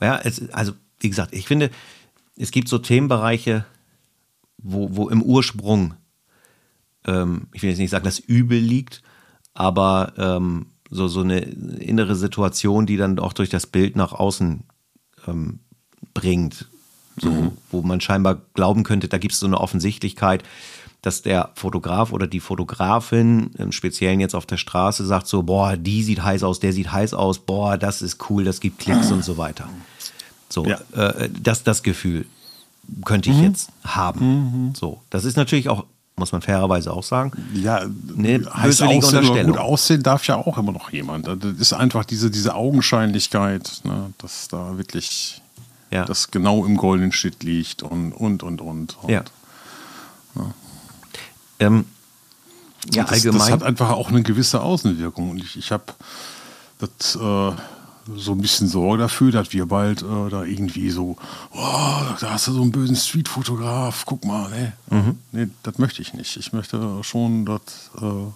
Ja, 0.00 0.06
ja 0.06 0.18
es, 0.24 0.50
also 0.52 0.72
wie 1.02 1.10
gesagt, 1.10 1.34
ich 1.34 1.46
finde, 1.46 1.70
es 2.36 2.50
gibt 2.50 2.68
so 2.68 2.78
Themenbereiche, 2.78 3.64
wo, 4.58 4.96
wo 4.96 5.08
im 5.08 5.22
Ursprung, 5.22 5.94
ähm, 7.06 7.48
ich 7.52 7.62
will 7.62 7.70
jetzt 7.70 7.78
nicht 7.78 7.90
sagen, 7.90 8.04
das 8.04 8.18
Übel 8.18 8.58
liegt, 8.58 9.02
aber 9.54 10.12
ähm, 10.16 10.66
so, 10.90 11.08
so 11.08 11.20
eine 11.20 11.40
innere 11.40 12.14
Situation, 12.14 12.86
die 12.86 12.96
dann 12.96 13.18
auch 13.18 13.32
durch 13.32 13.50
das 13.50 13.66
Bild 13.66 13.96
nach 13.96 14.12
außen 14.12 14.64
ähm, 15.26 15.60
bringt, 16.14 16.68
so, 17.16 17.30
mhm. 17.30 17.52
wo 17.70 17.82
man 17.82 18.00
scheinbar 18.00 18.42
glauben 18.54 18.84
könnte, 18.84 19.08
da 19.08 19.18
gibt 19.18 19.34
es 19.34 19.40
so 19.40 19.46
eine 19.46 19.60
Offensichtlichkeit, 19.60 20.44
dass 21.02 21.22
der 21.22 21.50
Fotograf 21.54 22.12
oder 22.12 22.28
die 22.28 22.40
Fotografin, 22.40 23.50
im 23.58 23.72
Speziellen 23.72 24.20
jetzt 24.20 24.36
auf 24.36 24.46
der 24.46 24.56
Straße, 24.56 25.04
sagt 25.04 25.26
so, 25.26 25.42
boah, 25.42 25.76
die 25.76 26.02
sieht 26.04 26.22
heiß 26.22 26.44
aus, 26.44 26.60
der 26.60 26.72
sieht 26.72 26.92
heiß 26.92 27.12
aus, 27.12 27.40
boah, 27.40 27.76
das 27.76 28.02
ist 28.02 28.30
cool, 28.30 28.44
das 28.44 28.60
gibt 28.60 28.78
Klicks 28.78 29.10
und 29.10 29.24
so 29.24 29.36
weiter. 29.36 29.68
So, 30.52 30.66
ja. 30.66 30.78
äh, 30.92 31.30
das, 31.30 31.64
das 31.64 31.82
Gefühl 31.82 32.26
könnte 33.04 33.30
ich 33.30 33.36
mhm. 33.36 33.44
jetzt 33.44 33.70
haben. 33.84 34.66
Mhm. 34.66 34.74
So, 34.74 35.00
das 35.10 35.24
ist 35.24 35.36
natürlich 35.36 35.68
auch, 35.68 35.84
muss 36.16 36.32
man 36.32 36.42
fairerweise 36.42 36.92
auch 36.92 37.02
sagen, 37.02 37.32
ja, 37.54 37.78
eine 37.78 38.40
böswillige 38.40 39.06
Unterstellung. 39.06 39.52
Gut 39.52 39.60
aussehen 39.60 40.02
darf 40.02 40.26
ja 40.26 40.36
auch 40.36 40.58
immer 40.58 40.72
noch 40.72 40.90
jemand. 40.90 41.26
Das 41.26 41.36
ist 41.58 41.72
einfach 41.72 42.04
diese, 42.04 42.30
diese 42.30 42.54
Augenscheinlichkeit, 42.54 43.80
ne, 43.84 44.12
dass 44.18 44.48
da 44.48 44.76
wirklich 44.76 45.40
ja. 45.90 46.04
das 46.04 46.30
genau 46.30 46.64
im 46.66 46.76
goldenen 46.76 47.12
Schnitt 47.12 47.42
liegt 47.42 47.82
und, 47.82 48.12
und, 48.12 48.42
und, 48.42 48.60
und. 48.60 48.98
und 49.02 49.10
ja. 49.10 49.24
Ja. 50.34 50.54
Ähm, 51.60 51.84
ja, 52.92 53.04
das, 53.04 53.12
allgemein. 53.12 53.38
Das 53.38 53.50
hat 53.50 53.62
einfach 53.62 53.90
auch 53.90 54.08
eine 54.08 54.22
gewisse 54.22 54.60
Außenwirkung. 54.60 55.30
Und 55.30 55.38
ich, 55.38 55.56
ich 55.56 55.72
habe 55.72 55.84
das. 56.78 57.16
Äh, 57.16 57.52
so 58.16 58.32
ein 58.32 58.40
bisschen 58.40 58.68
Sorge 58.68 59.02
dafür, 59.02 59.32
dass 59.32 59.52
wir 59.52 59.66
bald 59.66 60.02
äh, 60.02 60.28
da 60.30 60.44
irgendwie 60.44 60.90
so, 60.90 61.16
oh, 61.52 62.00
da 62.20 62.30
hast 62.30 62.48
du 62.48 62.52
so 62.52 62.62
einen 62.62 62.72
bösen 62.72 62.96
Streetfotograf, 62.96 64.04
guck 64.06 64.24
mal, 64.24 64.50
ne? 64.50 64.72
Mhm. 64.90 65.18
Nee, 65.32 65.48
das 65.62 65.78
möchte 65.78 66.02
ich 66.02 66.14
nicht. 66.14 66.36
Ich 66.36 66.52
möchte 66.52 67.02
schon, 67.02 67.44
dass, 67.44 67.90
äh, 68.00 68.26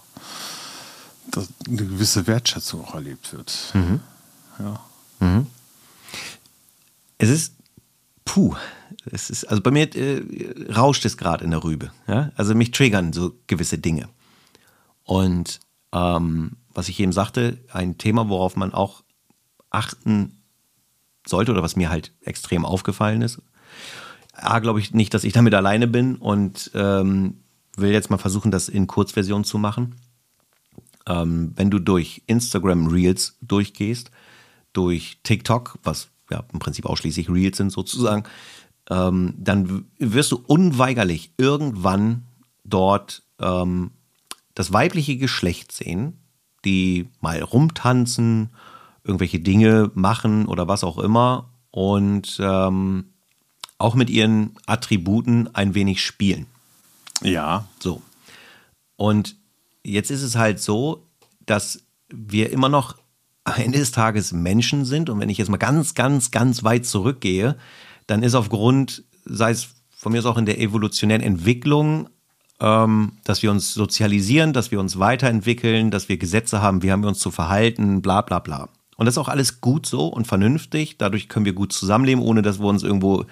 dass 1.31 1.49
eine 1.67 1.77
gewisse 1.77 2.27
Wertschätzung 2.27 2.85
auch 2.85 2.95
erlebt 2.95 3.33
wird. 3.33 3.71
Mhm. 3.73 3.99
Ja. 4.59 4.79
Mhm. 5.19 5.47
Es 7.17 7.29
ist, 7.29 7.53
puh, 8.25 8.55
es 9.11 9.29
ist, 9.29 9.45
also 9.45 9.61
bei 9.61 9.71
mir 9.71 9.93
äh, 9.95 10.71
rauscht 10.71 11.05
es 11.05 11.17
gerade 11.17 11.43
in 11.43 11.51
der 11.51 11.63
Rübe. 11.63 11.91
Ja? 12.07 12.31
Also 12.35 12.55
mich 12.55 12.71
triggern 12.71 13.13
so 13.13 13.33
gewisse 13.47 13.77
Dinge. 13.77 14.07
Und 15.03 15.59
ähm, 15.93 16.51
was 16.73 16.89
ich 16.89 16.99
eben 16.99 17.11
sagte, 17.11 17.57
ein 17.71 17.97
Thema, 17.97 18.29
worauf 18.29 18.55
man 18.55 18.73
auch 18.73 19.03
achten 19.69 20.37
sollte 21.25 21.51
oder 21.51 21.63
was 21.63 21.75
mir 21.75 21.89
halt 21.89 22.13
extrem 22.21 22.65
aufgefallen 22.65 23.21
ist. 23.21 23.41
A, 24.33 24.59
glaube 24.59 24.79
ich 24.79 24.93
nicht, 24.93 25.13
dass 25.13 25.23
ich 25.23 25.33
damit 25.33 25.53
alleine 25.53 25.87
bin 25.87 26.15
und 26.15 26.71
ähm, 26.73 27.37
will 27.75 27.91
jetzt 27.91 28.09
mal 28.09 28.17
versuchen, 28.17 28.51
das 28.51 28.69
in 28.69 28.87
Kurzversion 28.87 29.43
zu 29.43 29.57
machen. 29.57 29.95
Ähm, 31.07 31.53
wenn 31.55 31.71
du 31.71 31.79
durch 31.79 32.21
Instagram 32.27 32.87
Reels 32.87 33.37
durchgehst, 33.41 34.11
durch 34.73 35.19
TikTok, 35.23 35.79
was 35.83 36.09
ja 36.29 36.43
im 36.51 36.59
Prinzip 36.59 36.85
ausschließlich 36.85 37.29
Reels 37.29 37.57
sind 37.57 37.71
sozusagen, 37.71 38.23
ähm, 38.89 39.33
dann 39.37 39.85
wirst 39.97 40.31
du 40.31 40.43
unweigerlich 40.45 41.31
irgendwann 41.37 42.23
dort 42.63 43.23
ähm, 43.39 43.91
das 44.53 44.73
weibliche 44.73 45.17
Geschlecht 45.17 45.71
sehen, 45.71 46.17
die 46.65 47.07
mal 47.21 47.41
rumtanzen, 47.41 48.49
irgendwelche 49.07 49.39
Dinge 49.39 49.91
machen 49.93 50.45
oder 50.45 50.67
was 50.67 50.83
auch 50.83 50.97
immer 50.97 51.49
und 51.71 52.37
ähm, 52.41 53.05
auch 53.77 53.95
mit 53.95 54.09
ihren 54.09 54.55
Attributen 54.65 55.53
ein 55.53 55.75
wenig 55.75 56.03
spielen. 56.03 56.47
Ja. 57.21 57.67
So. 57.79 58.01
Und 58.95 59.35
jetzt 59.83 60.11
ist 60.11 60.23
es 60.23 60.35
halt 60.35 60.59
so, 60.59 61.07
dass 61.45 61.83
wir 62.09 62.51
immer 62.51 62.69
noch 62.69 62.95
am 63.43 63.55
Ende 63.55 63.79
des 63.79 63.91
Tages 63.91 64.33
Menschen 64.33 64.85
sind. 64.85 65.09
Und 65.09 65.19
wenn 65.19 65.29
ich 65.29 65.37
jetzt 65.37 65.49
mal 65.49 65.57
ganz, 65.57 65.93
ganz, 65.93 66.31
ganz 66.31 66.63
weit 66.63 66.85
zurückgehe, 66.85 67.57
dann 68.05 68.23
ist 68.23 68.35
aufgrund, 68.35 69.03
sei 69.25 69.51
es 69.51 69.69
von 69.95 70.11
mir 70.11 70.19
aus 70.19 70.25
auch 70.25 70.37
in 70.37 70.45
der 70.45 70.59
evolutionären 70.59 71.23
Entwicklung, 71.23 72.09
ähm, 72.59 73.13
dass 73.23 73.43
wir 73.43 73.51
uns 73.51 73.73
sozialisieren, 73.73 74.53
dass 74.53 74.71
wir 74.71 74.79
uns 74.79 74.99
weiterentwickeln, 74.99 75.91
dass 75.91 76.09
wir 76.09 76.17
Gesetze 76.17 76.61
haben, 76.61 76.81
wie 76.83 76.91
haben 76.91 77.03
wir 77.03 77.09
uns 77.09 77.19
zu 77.19 77.31
verhalten, 77.31 78.01
bla 78.01 78.21
bla 78.21 78.39
bla. 78.39 78.69
Und 78.97 79.05
das 79.05 79.13
ist 79.13 79.19
auch 79.19 79.29
alles 79.29 79.61
gut 79.61 79.85
so 79.85 80.07
und 80.07 80.27
vernünftig. 80.27 80.97
Dadurch 80.97 81.29
können 81.29 81.45
wir 81.45 81.53
gut 81.53 81.71
zusammenleben, 81.71 82.23
ohne 82.23 82.41
dass 82.41 82.59
wir 82.59 82.65
uns 82.65 82.83
irgendwo 82.83 83.25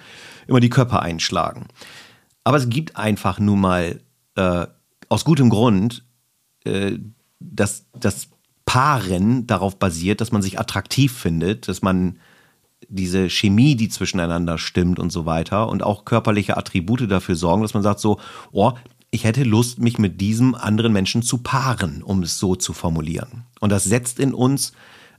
immer 0.46 0.60
die 0.60 0.70
Körper 0.70 1.02
einschlagen. 1.02 1.66
Aber 2.44 2.56
es 2.56 2.68
gibt 2.68 2.96
einfach 2.96 3.40
nun 3.40 3.60
mal 3.60 4.00
äh, 4.36 4.66
aus 5.08 5.24
gutem 5.24 5.50
Grund, 5.50 6.04
äh, 6.64 6.98
dass 7.40 7.86
das 7.92 8.28
Paaren 8.64 9.46
darauf 9.46 9.78
basiert, 9.78 10.20
dass 10.20 10.32
man 10.32 10.42
sich 10.42 10.58
attraktiv 10.58 11.12
findet, 11.12 11.68
dass 11.68 11.82
man 11.82 12.18
diese 12.88 13.30
Chemie, 13.30 13.74
die 13.74 13.88
zwischeneinander 13.88 14.58
stimmt 14.58 14.98
und 14.98 15.10
so 15.10 15.26
weiter 15.26 15.68
und 15.68 15.82
auch 15.82 16.04
körperliche 16.04 16.56
Attribute 16.56 17.10
dafür 17.10 17.34
sorgen, 17.34 17.62
dass 17.62 17.74
man 17.74 17.82
sagt 17.82 18.00
so, 18.00 18.20
oh, 18.52 18.72
ich 19.10 19.24
hätte 19.24 19.44
Lust, 19.44 19.78
mich 19.78 19.98
mit 19.98 20.20
diesem 20.20 20.54
anderen 20.54 20.92
Menschen 20.92 21.22
zu 21.22 21.38
paaren, 21.38 22.02
um 22.02 22.22
es 22.22 22.38
so 22.38 22.54
zu 22.54 22.72
formulieren. 22.72 23.44
Und 23.60 23.70
das 23.70 23.84
setzt 23.84 24.20
in 24.20 24.34
uns 24.34 24.72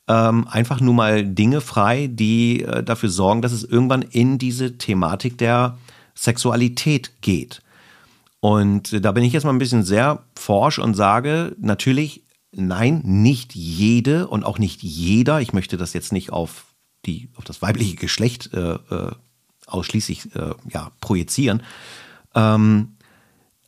ähm, 0.08 0.48
einfach 0.48 0.80
nur 0.80 0.94
mal 0.94 1.26
Dinge 1.26 1.62
frei, 1.62 2.08
die 2.12 2.64
äh, 2.64 2.84
dafür 2.84 3.10
sorgen, 3.10 3.42
dass 3.42 3.52
es 3.52 3.64
irgendwann 3.64 4.02
in 4.02 4.38
diese 4.38 4.78
Thematik 4.78 5.38
der 5.38 5.78
Sexualität 6.16 7.22
geht. 7.22 7.62
Und 8.40 8.94
äh, 8.94 9.02
da 9.02 9.12
bin 9.12 9.24
ich 9.24 9.34
jetzt 9.34 9.44
mal 9.44 9.52
ein 9.52 9.60
bisschen 9.60 9.84
sehr 9.84 10.24
forsch 10.36 10.80
und 10.80 10.94
sage, 10.94 11.56
natürlich, 11.60 12.24
nein, 12.52 13.02
nicht 13.04 13.56
jede 13.56 14.28
und 14.28 14.46
auch 14.46 14.60
nicht 14.60 14.82
jeder, 14.82 15.42
ich 15.42 15.54
möchte 15.54 15.78
das 15.78 15.94
jetzt 15.94 16.14
nicht 16.14 16.32
auf, 16.32 16.66
die, 17.06 17.30
auf 17.36 17.44
das 17.44 17.62
weibliche 17.62 17.96
Geschlecht 17.96 18.54
äh, 18.54 18.74
äh 18.74 19.12
ausschließlich 19.68 20.34
äh, 20.34 20.54
ja, 20.70 20.92
projizieren. 21.02 21.62
Ähm, 22.34 22.96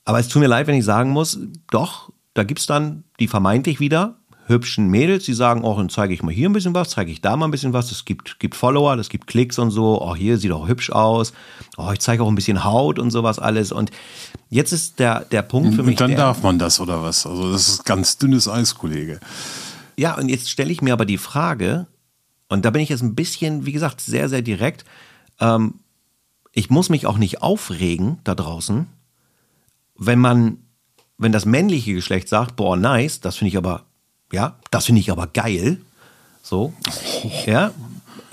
aber 0.05 0.19
es 0.19 0.29
tut 0.29 0.41
mir 0.41 0.47
leid, 0.47 0.65
wenn 0.67 0.75
ich 0.77 0.85
sagen 0.85 1.09
muss, 1.09 1.37
doch, 1.69 2.13
da 2.33 2.45
gibt 2.45 2.61
es 2.61 2.65
dann 2.65 3.03
die 3.19 3.27
vermeintlich 3.27 3.81
wieder 3.81 4.18
hübschen 4.49 4.87
Mädels, 4.87 5.25
die 5.25 5.33
sagen, 5.33 5.63
oh, 5.63 5.75
dann 5.77 5.89
zeige 5.89 6.13
ich 6.13 6.23
mal 6.23 6.33
hier 6.33 6.49
ein 6.49 6.53
bisschen 6.53 6.73
was, 6.73 6.89
zeige 6.89 7.11
ich 7.11 7.21
da 7.21 7.35
mal 7.35 7.47
ein 7.47 7.51
bisschen 7.51 7.71
was. 7.71 7.91
Es 7.91 8.03
gibt, 8.03 8.39
gibt 8.39 8.55
Follower, 8.55 8.97
es 8.97 9.09
gibt 9.09 9.27
Klicks 9.27 9.59
und 9.59 9.71
so. 9.71 10.01
Oh, 10.01 10.15
hier 10.15 10.37
sieht 10.37 10.51
auch 10.51 10.67
hübsch 10.67 10.89
aus. 10.89 11.33
Oh, 11.77 11.89
ich 11.93 11.99
zeige 11.99 12.23
auch 12.23 12.27
ein 12.27 12.35
bisschen 12.35 12.63
Haut 12.63 12.99
und 12.99 13.11
sowas 13.11 13.39
alles. 13.39 13.71
Und 13.71 13.91
jetzt 14.49 14.73
ist 14.73 14.99
der, 14.99 15.21
der 15.21 15.43
Punkt 15.43 15.75
für 15.75 15.83
mich. 15.83 15.93
Und 15.93 16.01
dann 16.01 16.09
der, 16.09 16.17
darf 16.17 16.43
man 16.43 16.59
das 16.59 16.79
oder 16.79 17.01
was? 17.01 17.25
Also, 17.25 17.51
das 17.51 17.69
ist 17.69 17.85
ganz 17.85 18.17
dünnes 18.17 18.47
Eis, 18.47 18.75
Kollege. 18.75 19.19
Ja, 19.95 20.17
und 20.17 20.29
jetzt 20.29 20.49
stelle 20.49 20.71
ich 20.71 20.81
mir 20.81 20.93
aber 20.93 21.05
die 21.05 21.17
Frage, 21.17 21.87
und 22.49 22.65
da 22.65 22.71
bin 22.71 22.81
ich 22.81 22.89
jetzt 22.89 23.03
ein 23.03 23.15
bisschen, 23.15 23.65
wie 23.65 23.71
gesagt, 23.71 24.01
sehr, 24.01 24.27
sehr 24.27 24.41
direkt. 24.41 24.83
Ähm, 25.39 25.75
ich 26.51 26.69
muss 26.69 26.89
mich 26.89 27.05
auch 27.05 27.17
nicht 27.17 27.41
aufregen 27.41 28.17
da 28.23 28.33
draußen, 28.33 28.87
wenn 29.95 30.19
man, 30.19 30.57
wenn 31.17 31.31
das 31.31 31.45
männliche 31.45 31.93
Geschlecht 31.93 32.27
sagt, 32.27 32.55
boah, 32.55 32.75
nice, 32.75 33.19
das 33.19 33.37
finde 33.37 33.49
ich 33.49 33.57
aber 33.57 33.85
ja, 34.31 34.57
das 34.71 34.85
finde 34.85 35.01
ich 35.01 35.11
aber 35.11 35.27
geil. 35.27 35.81
So, 36.41 36.73
ja. 37.45 37.71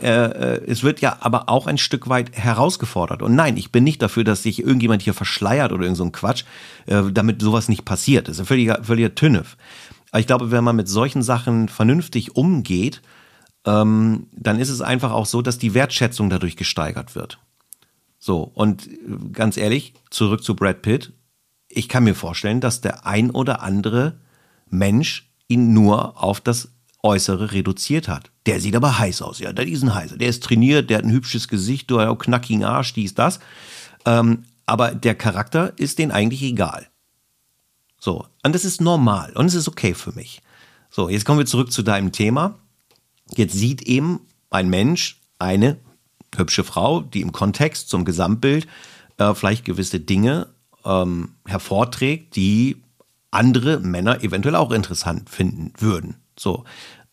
Äh, 0.01 0.09
äh, 0.09 0.63
es 0.67 0.83
wird 0.83 1.01
ja 1.01 1.17
aber 1.21 1.49
auch 1.49 1.67
ein 1.67 1.79
Stück 1.79 2.09
weit 2.09 2.37
herausgefordert. 2.37 3.23
Und 3.23 3.35
nein, 3.35 3.57
ich 3.57 3.73
bin 3.73 3.85
nicht 3.85 4.03
dafür, 4.03 4.25
dass 4.25 4.43
sich 4.43 4.63
irgendjemand 4.63 5.03
hier 5.03 5.15
verschleiert 5.15 5.73
oder 5.73 5.85
irgend 5.85 5.97
so 5.97 6.05
ein 6.05 6.13
Quatsch, 6.13 6.45
äh, 6.85 7.03
damit 7.13 7.41
sowas 7.41 7.69
nicht 7.69 7.85
passiert. 7.85 8.29
Das 8.29 8.37
ist 8.37 8.41
ein 8.41 8.47
völliger, 8.47 8.85
völliger 8.85 9.15
Tünnef. 9.15 9.57
Aber 10.11 10.21
ich 10.21 10.27
glaube, 10.27 10.51
wenn 10.51 10.65
man 10.65 10.77
mit 10.77 10.89
solchen 10.89 11.23
Sachen 11.23 11.69
vernünftig 11.69 12.37
umgeht, 12.37 13.01
ähm, 13.65 14.27
dann 14.33 14.59
ist 14.59 14.71
es 14.71 14.81
einfach 14.81 15.13
auch 15.13 15.27
so, 15.27 15.43
dass 15.43 15.59
die 15.59 15.75
Wertschätzung 15.75 16.31
dadurch 16.31 16.57
gesteigert 16.57 17.15
wird. 17.15 17.39
So, 18.19 18.51
und 18.55 18.87
äh, 18.87 18.99
ganz 19.33 19.57
ehrlich, 19.57 19.95
zurück 20.11 20.43
zu 20.45 20.55
Brad 20.55 20.83
Pitt. 20.83 21.13
Ich 21.69 21.89
kann 21.89 22.05
mir 22.05 22.15
vorstellen, 22.15 22.61
dass 22.61 22.81
der 22.81 23.07
ein 23.07 23.31
oder 23.31 23.63
andere 23.63 24.19
Mensch 24.69 25.26
ihn 25.49 25.73
nur 25.73 26.23
auf 26.23 26.41
das 26.41 26.69
Äußere 27.03 27.53
reduziert 27.53 28.09
hat. 28.09 28.31
Der 28.47 28.61
sieht 28.61 28.75
aber 28.75 28.99
heiß 28.99 29.23
aus, 29.23 29.39
ja, 29.39 29.53
der 29.53 29.67
ist 29.67 29.83
ein 29.83 29.95
heißer. 29.95 30.17
Der 30.17 30.29
ist 30.29 30.43
trainiert, 30.43 30.91
der 30.91 30.99
hat 30.99 31.05
ein 31.05 31.13
hübsches 31.13 31.49
Gesicht, 31.49 31.91
du 31.91 32.01
hast 32.01 32.09
auch 32.09 32.19
knackigen 32.19 32.65
Arsch, 32.65 32.95
dies, 32.95 33.15
das. 33.15 33.39
Ähm, 34.05 34.45
aber 34.67 34.95
der 34.95 35.15
Charakter 35.15 35.73
ist 35.79 35.99
denen 35.99 36.13
eigentlich 36.13 36.43
egal. 36.43 36.89
So, 38.01 38.27
und 38.43 38.55
das 38.55 38.65
ist 38.65 38.81
normal 38.81 39.33
und 39.35 39.47
es 39.47 39.55
ist 39.55 39.69
okay 39.69 39.95
für 39.95 40.13
mich. 40.13 40.43
So, 40.91 41.09
jetzt 41.09 41.25
kommen 41.25 41.39
wir 41.39 41.47
zurück 41.47 41.73
zu 41.73 41.83
deinem 41.83 42.13
Thema. 42.13 42.59
Jetzt 43.35 43.55
sieht 43.55 43.83
eben 43.83 44.21
ein 44.51 44.69
Mensch 44.69 45.21
eine 45.39 45.79
hübsche 46.35 46.65
Frau, 46.65 47.01
die 47.01 47.21
im 47.21 47.33
Kontext 47.33 47.89
zum 47.89 48.05
Gesamtbild 48.05 48.67
äh, 49.19 49.35
vielleicht 49.35 49.65
gewisse 49.65 50.01
Dinge 50.01 50.49
ähm, 50.85 51.35
hervorträgt, 51.47 52.37
die 52.37 52.83
andere 53.31 53.81
Männer 53.81 54.23
eventuell 54.23 54.57
auch 54.57 54.71
interessant 54.71 55.31
finden 55.31 55.73
würden. 55.79 56.17
So. 56.39 56.65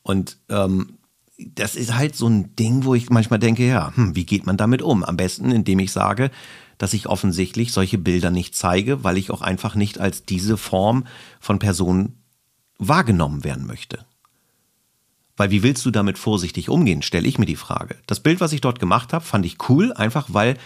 Und 0.04 0.38
ähm, 0.50 0.98
das 1.38 1.76
ist 1.76 1.96
halt 1.96 2.16
so 2.16 2.28
ein 2.28 2.56
Ding, 2.56 2.86
wo 2.86 2.96
ich 2.96 3.10
manchmal 3.10 3.40
denke, 3.40 3.66
ja, 3.66 3.96
hm, 3.96 4.16
wie 4.16 4.26
geht 4.26 4.46
man 4.46 4.58
damit 4.58 4.82
um? 4.82 5.04
Am 5.04 5.18
besten, 5.18 5.52
indem 5.52 5.80
ich 5.80 5.92
sage, 5.92 6.32
dass 6.78 6.94
ich 6.94 7.08
offensichtlich 7.08 7.72
solche 7.72 7.98
Bilder 7.98 8.30
nicht 8.30 8.56
zeige, 8.56 9.04
weil 9.04 9.18
ich 9.18 9.32
auch 9.32 9.42
einfach 9.42 9.76
nicht 9.76 10.00
als 10.00 10.26
diese 10.26 10.58
Form 10.58 11.06
von 11.40 11.60
Person 11.60 12.18
wahrgenommen 12.78 13.44
werden 13.44 13.66
möchte. 13.66 14.06
Weil 15.36 15.50
wie 15.50 15.64
willst 15.64 15.86
du 15.86 15.92
damit 15.92 16.18
vorsichtig 16.18 16.70
umgehen, 16.70 17.02
stelle 17.02 17.28
ich 17.28 17.40
mir 17.40 17.46
die 17.46 17.56
Frage. 17.56 17.96
Das 18.06 18.20
Bild, 18.20 18.40
was 18.40 18.54
ich 18.54 18.62
dort 18.62 18.80
gemacht 18.80 19.14
habe, 19.14 19.26
fand 19.26 19.46
ich 19.46 19.58
cool, 19.70 19.94
einfach 19.94 20.28
weil 20.32 20.58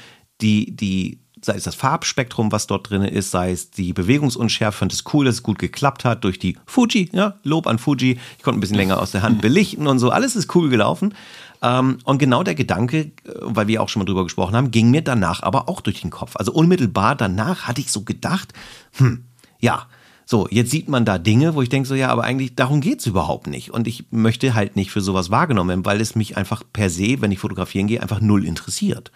die, 0.41 0.75
die 0.75 1.19
sei 1.47 1.55
es 1.55 1.63
das 1.63 1.75
Farbspektrum, 1.75 2.51
was 2.51 2.67
dort 2.67 2.89
drin 2.89 3.01
ist, 3.01 3.31
sei 3.31 3.51
es 3.51 3.71
die 3.71 3.93
Bewegungsunschärfe, 3.93 4.79
fand 4.79 4.93
es 4.93 5.03
cool, 5.13 5.25
dass 5.25 5.35
es 5.35 5.43
gut 5.43 5.57
geklappt 5.57 6.05
hat 6.05 6.23
durch 6.23 6.37
die 6.37 6.57
Fuji, 6.67 7.09
ja, 7.13 7.35
Lob 7.43 7.65
an 7.65 7.79
Fuji. 7.79 8.19
Ich 8.37 8.43
konnte 8.43 8.59
ein 8.59 8.61
bisschen 8.61 8.77
länger 8.77 9.01
aus 9.01 9.11
der 9.11 9.23
Hand 9.23 9.41
belichten 9.41 9.87
und 9.87 9.97
so, 9.97 10.11
alles 10.11 10.35
ist 10.35 10.53
cool 10.55 10.69
gelaufen. 10.69 11.15
Ähm, 11.63 11.97
und 12.03 12.19
genau 12.19 12.43
der 12.43 12.53
Gedanke, 12.53 12.99
äh, 12.99 13.11
weil 13.41 13.67
wir 13.67 13.81
auch 13.81 13.89
schon 13.89 14.01
mal 14.01 14.05
drüber 14.05 14.23
gesprochen 14.23 14.55
haben, 14.55 14.69
ging 14.69 14.91
mir 14.91 15.01
danach 15.01 15.41
aber 15.41 15.67
auch 15.67 15.81
durch 15.81 16.01
den 16.01 16.11
Kopf. 16.11 16.35
Also 16.35 16.51
unmittelbar 16.51 17.15
danach 17.15 17.63
hatte 17.63 17.81
ich 17.81 17.91
so 17.91 18.03
gedacht, 18.03 18.53
hm, 18.97 19.23
ja, 19.59 19.87
so, 20.25 20.47
jetzt 20.51 20.71
sieht 20.71 20.89
man 20.89 21.05
da 21.05 21.17
Dinge, 21.17 21.55
wo 21.55 21.61
ich 21.61 21.69
denke 21.69 21.87
so, 21.87 21.95
ja, 21.95 22.09
aber 22.09 22.25
eigentlich 22.25 22.55
darum 22.55 22.81
geht's 22.81 23.05
überhaupt 23.05 23.47
nicht. 23.47 23.71
Und 23.71 23.87
ich 23.87 24.05
möchte 24.11 24.53
halt 24.53 24.75
nicht 24.75 24.91
für 24.91 25.01
sowas 25.01 25.31
wahrgenommen 25.31 25.69
werden, 25.69 25.85
weil 25.85 26.01
es 26.01 26.15
mich 26.15 26.35
einfach 26.35 26.63
per 26.73 26.89
se, 26.89 27.21
wenn 27.21 27.31
ich 27.31 27.39
fotografieren 27.39 27.87
gehe, 27.87 28.01
einfach 28.01 28.19
null 28.19 28.45
interessiert 28.45 29.11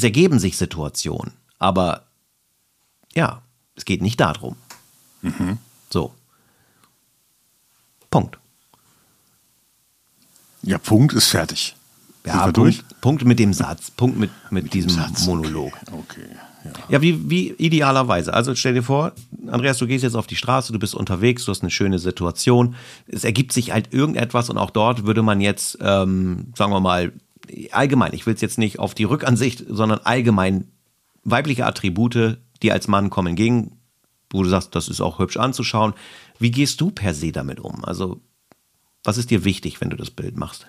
es 0.00 0.04
ergeben 0.04 0.38
sich 0.38 0.56
Situationen, 0.56 1.32
aber 1.60 2.06
ja, 3.14 3.42
es 3.76 3.84
geht 3.84 4.02
nicht 4.02 4.18
darum. 4.18 4.56
Mhm. 5.22 5.58
So. 5.90 6.12
Punkt. 8.10 8.38
Ja, 10.62 10.78
Punkt 10.78 11.12
ist 11.12 11.28
fertig. 11.28 11.76
Ja, 12.26 12.42
Punkt, 12.42 12.56
durch? 12.56 12.82
Punkt 13.00 13.24
mit 13.24 13.38
dem 13.38 13.52
Satz, 13.52 13.90
Punkt 13.90 14.18
mit, 14.18 14.30
mit, 14.50 14.64
mit 14.64 14.74
diesem 14.74 14.90
Satz. 14.90 15.26
Monolog. 15.26 15.72
Okay. 15.86 15.98
okay. 15.98 16.36
Ja, 16.64 16.72
ja 16.88 17.02
wie, 17.02 17.30
wie 17.30 17.52
idealerweise. 17.52 18.34
Also 18.34 18.54
stell 18.54 18.74
dir 18.74 18.82
vor, 18.82 19.12
Andreas, 19.46 19.78
du 19.78 19.86
gehst 19.86 20.04
jetzt 20.04 20.16
auf 20.16 20.26
die 20.26 20.36
Straße, 20.36 20.72
du 20.72 20.78
bist 20.78 20.94
unterwegs, 20.94 21.44
du 21.44 21.52
hast 21.52 21.62
eine 21.62 21.70
schöne 21.70 21.98
Situation. 21.98 22.74
Es 23.06 23.24
ergibt 23.24 23.52
sich 23.52 23.72
halt 23.72 23.92
irgendetwas 23.94 24.50
und 24.50 24.58
auch 24.58 24.70
dort 24.70 25.06
würde 25.06 25.22
man 25.22 25.40
jetzt, 25.40 25.78
ähm, 25.80 26.52
sagen 26.54 26.72
wir 26.72 26.80
mal, 26.80 27.12
allgemein, 27.72 28.12
ich 28.12 28.26
will 28.26 28.34
es 28.34 28.42
jetzt 28.42 28.58
nicht 28.58 28.78
auf 28.78 28.94
die 28.94 29.04
Rückansicht, 29.04 29.64
sondern 29.68 30.00
allgemein 30.04 30.66
weibliche 31.24 31.66
Attribute, 31.66 32.38
die 32.62 32.72
als 32.72 32.88
Mann 32.88 33.10
kommen 33.10 33.28
entgegen, 33.28 33.78
wo 34.30 34.42
du 34.42 34.48
sagst, 34.48 34.74
das 34.74 34.88
ist 34.88 35.00
auch 35.00 35.18
hübsch 35.18 35.36
anzuschauen. 35.36 35.94
Wie 36.38 36.50
gehst 36.50 36.80
du 36.80 36.90
per 36.90 37.14
se 37.14 37.32
damit 37.32 37.60
um? 37.60 37.84
Also, 37.84 38.20
was 39.04 39.18
ist 39.18 39.30
dir 39.30 39.44
wichtig, 39.44 39.80
wenn 39.80 39.90
du 39.90 39.96
das 39.96 40.10
Bild 40.10 40.36
machst? 40.36 40.66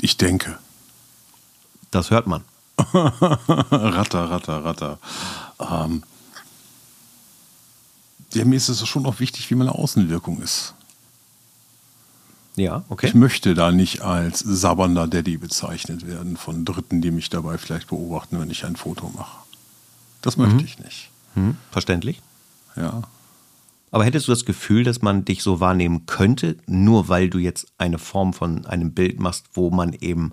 Ich 0.00 0.16
denke. 0.16 0.58
Das 1.90 2.10
hört 2.10 2.26
man. 2.26 2.44
ratter, 2.78 4.30
ratter, 4.30 4.64
ratter. 4.64 4.98
Ähm, 5.58 6.04
ja, 8.34 8.44
mir 8.44 8.56
ist 8.56 8.68
es 8.68 8.86
schon 8.86 9.06
auch 9.06 9.18
wichtig, 9.20 9.50
wie 9.50 9.54
meine 9.54 9.74
Außenwirkung 9.74 10.40
ist. 10.40 10.74
Ja, 12.58 12.84
okay. 12.88 13.06
Ich 13.06 13.14
möchte 13.14 13.54
da 13.54 13.70
nicht 13.70 14.00
als 14.02 14.40
sabbernder 14.40 15.06
Daddy 15.06 15.36
bezeichnet 15.38 16.06
werden 16.06 16.36
von 16.36 16.64
Dritten, 16.64 17.00
die 17.00 17.10
mich 17.12 17.30
dabei 17.30 17.56
vielleicht 17.56 17.88
beobachten, 17.88 18.40
wenn 18.40 18.50
ich 18.50 18.64
ein 18.64 18.76
Foto 18.76 19.10
mache. 19.16 19.38
Das 20.22 20.36
möchte 20.36 20.56
Mhm. 20.56 20.64
ich 20.64 20.78
nicht. 20.80 21.10
Hm, 21.34 21.56
verständlich. 21.70 22.20
Ja. 22.74 23.02
Aber 23.92 24.04
hättest 24.04 24.26
du 24.28 24.32
das 24.32 24.44
Gefühl, 24.44 24.82
dass 24.84 25.00
man 25.02 25.24
dich 25.24 25.42
so 25.42 25.60
wahrnehmen 25.60 26.04
könnte, 26.06 26.56
nur 26.66 27.08
weil 27.08 27.30
du 27.30 27.38
jetzt 27.38 27.68
eine 27.78 27.98
Form 27.98 28.34
von 28.34 28.66
einem 28.66 28.92
Bild 28.92 29.20
machst, 29.20 29.46
wo 29.54 29.70
man 29.70 29.92
eben 29.92 30.32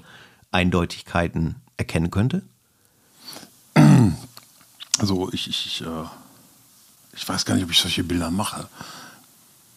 Eindeutigkeiten 0.51 1.55
erkennen 1.77 2.09
könnte? 2.11 2.41
Also 4.99 5.29
ich, 5.31 5.47
ich, 5.49 5.65
ich, 5.67 5.81
äh, 5.81 6.03
ich 7.13 7.27
weiß 7.27 7.45
gar 7.45 7.55
nicht, 7.55 7.63
ob 7.65 7.71
ich 7.71 7.79
solche 7.79 8.03
Bilder 8.03 8.31
mache. 8.31 8.67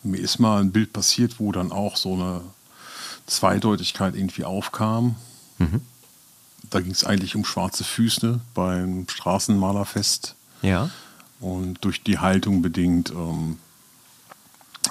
Mir 0.03 0.21
ist 0.21 0.39
mal 0.39 0.61
ein 0.61 0.73
Bild 0.73 0.93
passiert, 0.93 1.39
wo 1.39 1.53
dann 1.53 1.73
auch 1.73 1.97
so 1.97 2.15
eine 2.15 2.41
Zweideutigkeit 3.27 4.15
irgendwie 4.15 4.45
aufkam. 4.45 5.17
Da 6.71 6.81
ging 6.81 6.93
es 6.93 7.05
eigentlich 7.05 7.35
um 7.35 7.45
schwarze 7.45 7.85
Füße 7.85 8.41
beim 8.55 9.07
Straßenmalerfest. 9.09 10.35
Ja. 10.63 10.91
Und 11.41 11.85
durch 11.85 12.03
die 12.03 12.19
Haltung 12.19 12.63
bedingt, 12.63 13.11
ähm, 13.11 13.59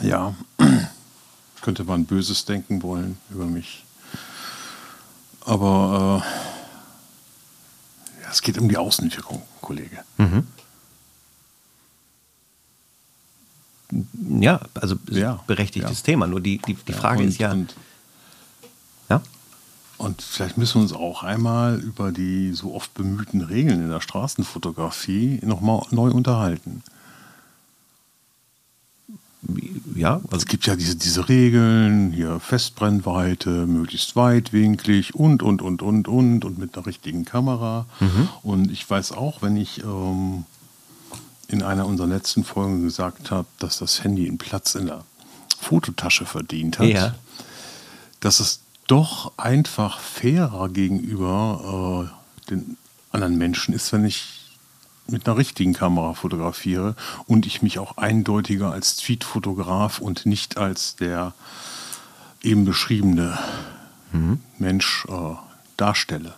ja, 0.02 0.34
könnte 1.62 1.84
man 1.84 2.06
Böses 2.06 2.46
denken 2.46 2.82
wollen 2.84 3.18
über 3.30 3.46
mich. 3.46 3.84
Aber 5.46 6.24
äh, 6.24 8.30
es 8.30 8.42
geht 8.42 8.58
um 8.58 8.70
die 8.70 8.78
Außenwirkung, 8.78 9.42
Kollege. 9.62 10.04
Ja, 14.40 14.60
also 14.74 14.96
Ja, 15.10 15.40
berechtigtes 15.48 16.00
ja. 16.00 16.06
Thema. 16.06 16.28
Nur 16.28 16.42
die, 16.42 16.60
die, 16.60 16.74
die 16.74 16.94
Frage 16.94 17.22
und, 17.22 17.28
ist 17.30 17.38
ja, 17.38 17.52
Und, 17.52 17.76
ja, 19.10 19.22
und 19.98 20.22
vielleicht 20.22 20.58
müssen 20.58 20.76
wir 20.76 20.82
uns 20.84 20.94
auch 20.94 21.24
einmal 21.24 21.80
über 21.80 22.12
die 22.12 22.54
so 22.54 22.74
oft 22.76 22.94
bemühten 22.94 23.42
Regeln 23.42 23.82
in 23.82 23.90
der 23.90 24.02
Straßenfotografie 24.02 25.40
nochmal 25.44 25.82
neu 25.92 26.12
unterhalten. 26.12 26.84
ja, 29.96 30.16
Also 30.26 30.38
es 30.38 30.46
gibt 30.46 30.68
ja 30.68 30.76
diese, 30.76 30.98
diese 30.98 31.30
Regeln, 31.30 32.12
hier 32.12 32.40
Festbrennweite, 32.40 33.66
möglichst 33.66 34.16
weitwinklig 34.16 35.16
und, 35.16 35.42
und, 35.42 35.62
und, 35.62 35.82
und, 35.82 36.08
und, 36.08 36.46
und 36.46 36.58
mit 36.60 36.76
einer 36.76 36.86
richtigen 36.86 37.26
Kamera. 37.26 37.86
Und 38.44 38.72
ich 38.72 38.88
weiß 38.88 39.14
auch, 39.14 39.42
wenn 39.42 39.58
ich 39.58 39.84
ähm, 39.84 40.46
in 41.48 41.64
einer 41.64 41.86
unserer 41.86 42.08
letzten 42.08 42.44
Folgen 42.44 42.84
gesagt 42.84 43.32
habe, 43.32 43.48
dass 43.60 43.80
das 43.80 44.04
Handy 44.04 44.28
einen 44.28 44.38
Platz 44.38 44.76
in 44.76 44.88
der 44.88 45.04
Fototasche 45.60 46.26
verdient 46.26 46.80
hat, 46.80 46.88
Ja. 46.88 47.16
dass 48.20 48.40
es 48.40 48.60
doch 48.88 49.34
einfach 49.38 50.00
fairer 50.00 50.70
gegenüber 50.70 52.10
äh, 52.48 52.50
den 52.50 52.78
anderen 53.12 53.38
Menschen 53.38 53.74
ist, 53.74 53.92
wenn 53.94 54.06
ich 54.06 54.34
mit 55.08 55.26
einer 55.26 55.38
richtigen 55.38 55.74
Kamera 55.74 56.14
fotografiere 56.14 56.96
und 57.28 57.46
ich 57.46 57.62
mich 57.62 57.80
auch 57.80 57.98
eindeutiger 57.98 58.72
als 58.72 58.98
Tweet-Fotograf 58.98 60.00
und 60.00 60.26
nicht 60.26 60.58
als 60.58 60.96
der 60.98 61.34
eben 62.44 62.66
beschriebene 62.66 63.38
Mensch 64.58 65.06
äh, 65.10 65.36
darstelle. 65.78 66.34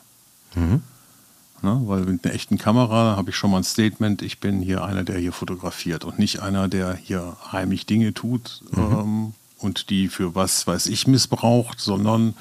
Ne? 1.61 1.81
Weil 1.85 2.01
mit 2.01 2.25
einer 2.25 2.33
echten 2.33 2.57
Kamera 2.57 3.15
habe 3.17 3.29
ich 3.31 3.35
schon 3.35 3.51
mal 3.51 3.57
ein 3.57 3.63
Statement, 3.63 4.21
ich 4.21 4.39
bin 4.39 4.61
hier 4.61 4.83
einer, 4.83 5.03
der 5.03 5.17
hier 5.17 5.33
fotografiert 5.33 6.05
und 6.05 6.19
nicht 6.19 6.41
einer, 6.41 6.67
der 6.67 6.93
hier 6.95 7.35
heimlich 7.51 7.85
Dinge 7.85 8.13
tut 8.13 8.61
ähm, 8.75 9.33
und 9.57 9.89
die 9.89 10.07
für 10.07 10.35
was 10.35 10.65
weiß 10.67 10.87
ich 10.87 11.07
missbraucht, 11.07 11.79
sondern 11.79 12.33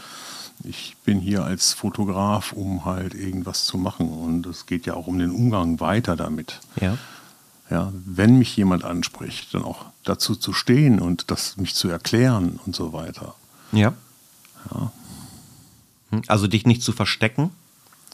ich 0.65 0.97
bin 1.05 1.21
hier 1.21 1.45
als 1.45 1.73
Fotograf, 1.73 2.53
um 2.53 2.85
halt 2.85 3.15
irgendwas 3.15 3.65
zu 3.65 3.79
machen. 3.79 4.09
Und 4.09 4.47
es 4.47 4.67
geht 4.67 4.87
ja 4.87 4.95
auch 4.95 5.07
um 5.07 5.19
den 5.19 5.31
Umgang 5.31 5.81
weiter 5.81 6.17
damit. 6.17 6.61
ja. 6.81 6.97
Ja, 7.71 7.93
wenn 8.07 8.39
mich 8.39 8.57
jemand 8.57 8.83
anspricht, 8.85 9.53
dann 9.53 9.63
auch 9.63 9.85
dazu 10.03 10.35
zu 10.35 10.55
stehen 10.55 11.01
und 11.01 11.31
das 11.31 11.59
mich 11.59 11.75
zu 11.75 11.91
erklären 11.91 12.59
und 12.65 12.75
so 12.75 12.95
weiter. 12.95 13.35
Ja. 13.73 13.93
Hm, 16.11 16.23
Also 16.29 16.47
dich 16.47 16.65
nicht 16.67 16.83
zu 16.83 16.93
verstecken, 16.93 17.51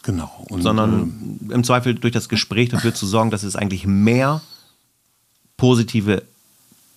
Genau. 0.05 0.31
Und, 0.51 0.63
sondern 0.63 1.41
im 1.51 1.65
Zweifel 1.65 1.95
durch 1.95 2.13
das 2.13 2.29
Gespräch 2.29 2.69
dafür 2.69 2.95
zu 2.95 3.07
sorgen, 3.07 3.31
dass 3.31 3.43
es 3.43 3.57
eigentlich 3.57 3.87
mehr 3.87 4.41
positive 5.57 6.23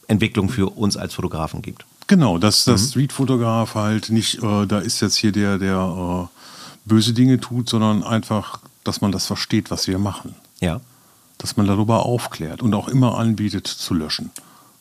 Entwicklung 0.07 0.49
für 0.49 0.69
uns 0.77 0.97
als 0.97 1.13
Fotografen 1.15 1.61
gibt. 1.61 1.85
Genau, 2.07 2.37
dass 2.37 2.65
Mhm. 2.65 2.71
das 2.71 2.89
Streetfotograf 2.89 3.75
halt 3.75 4.09
nicht, 4.09 4.41
äh, 4.43 4.65
da 4.65 4.79
ist 4.79 5.01
jetzt 5.01 5.15
hier 5.15 5.31
der, 5.31 5.57
der 5.57 6.27
äh, 6.29 6.37
böse 6.85 7.13
Dinge 7.13 7.39
tut, 7.39 7.67
sondern 7.69 8.03
einfach, 8.03 8.59
dass 8.83 9.01
man 9.01 9.11
das 9.11 9.25
versteht, 9.25 9.71
was 9.71 9.87
wir 9.87 9.99
machen. 9.99 10.35
Ja. 10.59 10.79
Dass 11.37 11.57
man 11.57 11.67
darüber 11.67 12.05
aufklärt 12.05 12.61
und 12.61 12.73
auch 12.73 12.87
immer 12.87 13.17
anbietet 13.17 13.67
zu 13.67 13.93
löschen. 13.93 14.31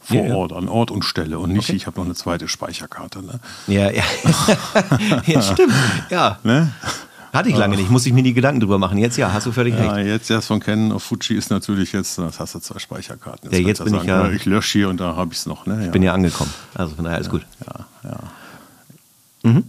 Vor 0.00 0.16
Ja, 0.16 0.26
ja. 0.28 0.34
Ort, 0.36 0.52
an 0.52 0.68
Ort 0.68 0.92
und 0.92 1.04
Stelle. 1.04 1.40
Und 1.40 1.52
nicht, 1.52 1.68
Okay. 1.68 1.76
ich 1.76 1.86
habe 1.88 1.98
noch 1.98 2.04
eine 2.06 2.14
zweite 2.14 2.46
Speicherkarte. 2.46 3.22
Ne? 3.24 3.40
Ja, 3.66 3.90
ja. 3.90 4.04
ja 5.26 5.42
stimmt. 5.42 5.74
Ja. 6.10 6.38
Ne? 6.44 6.72
Hatte 7.36 7.48
ich 7.50 7.56
lange 7.56 7.76
nicht, 7.76 7.90
muss 7.90 8.06
ich 8.06 8.12
mir 8.12 8.22
die 8.22 8.32
Gedanken 8.34 8.60
drüber 8.60 8.78
machen. 8.78 8.98
Jetzt 8.98 9.16
ja, 9.16 9.32
hast 9.32 9.46
du 9.46 9.52
völlig 9.52 9.74
Ja, 9.78 9.92
recht. 9.92 10.06
jetzt 10.08 10.30
erst 10.30 10.48
von 10.48 10.60
Canon 10.60 10.92
auf 10.92 11.02
Fuji 11.02 11.36
ist 11.36 11.50
natürlich 11.50 11.92
jetzt, 11.92 12.18
das 12.18 12.40
hast 12.40 12.54
du 12.54 12.58
zwei 12.60 12.78
Speicherkarten. 12.78 13.50
Ja, 13.52 13.58
jetzt 13.58 13.78
kannst 13.78 13.92
du 13.92 13.96
bin 13.96 14.00
ich 14.02 14.06
ja- 14.06 14.30
Ich 14.30 14.44
lösche 14.46 14.78
hier 14.78 14.88
und 14.88 14.98
da 15.00 15.14
habe 15.16 15.32
ich 15.32 15.38
es 15.38 15.46
noch. 15.46 15.66
Ne? 15.66 15.74
Ja. 15.80 15.86
Ich 15.86 15.90
bin 15.90 16.02
ja 16.02 16.12
angekommen. 16.14 16.52
Also 16.74 16.94
von 16.94 17.04
daher 17.04 17.16
alles 17.18 17.28
gut. 17.30 17.42
ja, 17.66 17.86
ja. 18.10 18.18
Mhm. 19.50 19.64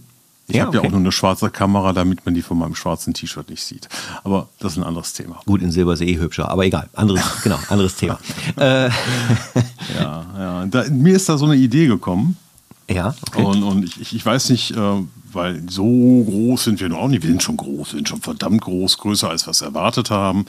Ich 0.50 0.56
Ja, 0.56 0.64
habe 0.64 0.72
ja 0.76 0.78
okay. 0.80 0.88
auch 0.88 0.92
nur 0.92 1.00
eine 1.00 1.12
schwarze 1.12 1.50
Kamera, 1.50 1.92
damit 1.92 2.24
man 2.24 2.34
die 2.34 2.40
von 2.40 2.56
meinem 2.56 2.74
schwarzen 2.74 3.12
T-Shirt 3.12 3.50
nicht 3.50 3.62
sieht. 3.62 3.86
Aber 4.24 4.48
das 4.60 4.72
ist 4.72 4.78
ein 4.78 4.82
anderes 4.84 5.12
Thema. 5.12 5.38
Gut, 5.44 5.60
in 5.60 5.70
Silber 5.70 5.92
ist 5.92 6.00
eh 6.00 6.18
hübscher, 6.18 6.48
aber 6.50 6.64
egal. 6.64 6.88
Anderes, 6.94 7.20
genau, 7.42 7.58
anderes 7.68 7.96
Thema. 7.96 8.18
Äh, 8.56 8.88
Ja, 9.98 10.26
ja. 10.38 10.66
Da, 10.66 10.84
mir 10.90 11.14
ist 11.16 11.28
da 11.28 11.36
so 11.36 11.44
eine 11.44 11.56
Idee 11.56 11.86
gekommen. 11.86 12.36
ja, 12.90 13.14
okay. 13.28 13.42
Und, 13.42 13.62
und 13.62 13.84
ich, 13.84 14.00
ich- 14.00 14.14
ich 14.14 14.24
weiß 14.24 14.48
nicht, 14.48 14.70
äh, 14.70 15.02
weil 15.32 15.62
so 15.70 15.84
groß 16.24 16.64
sind 16.64 16.80
wir 16.80 16.88
nun 16.88 16.98
auch 16.98 17.08
nicht. 17.08 17.22
Wir 17.22 17.30
sind 17.30 17.42
schon 17.42 17.56
groß, 17.56 17.92
wir 17.92 17.98
sind 17.98 18.08
schon 18.08 18.20
verdammt 18.22 18.60
groß, 18.62 18.98
größer 18.98 19.28
als 19.30 19.46
wir 19.46 19.50
es 19.50 19.60
erwartet 19.60 20.10
haben. 20.10 20.46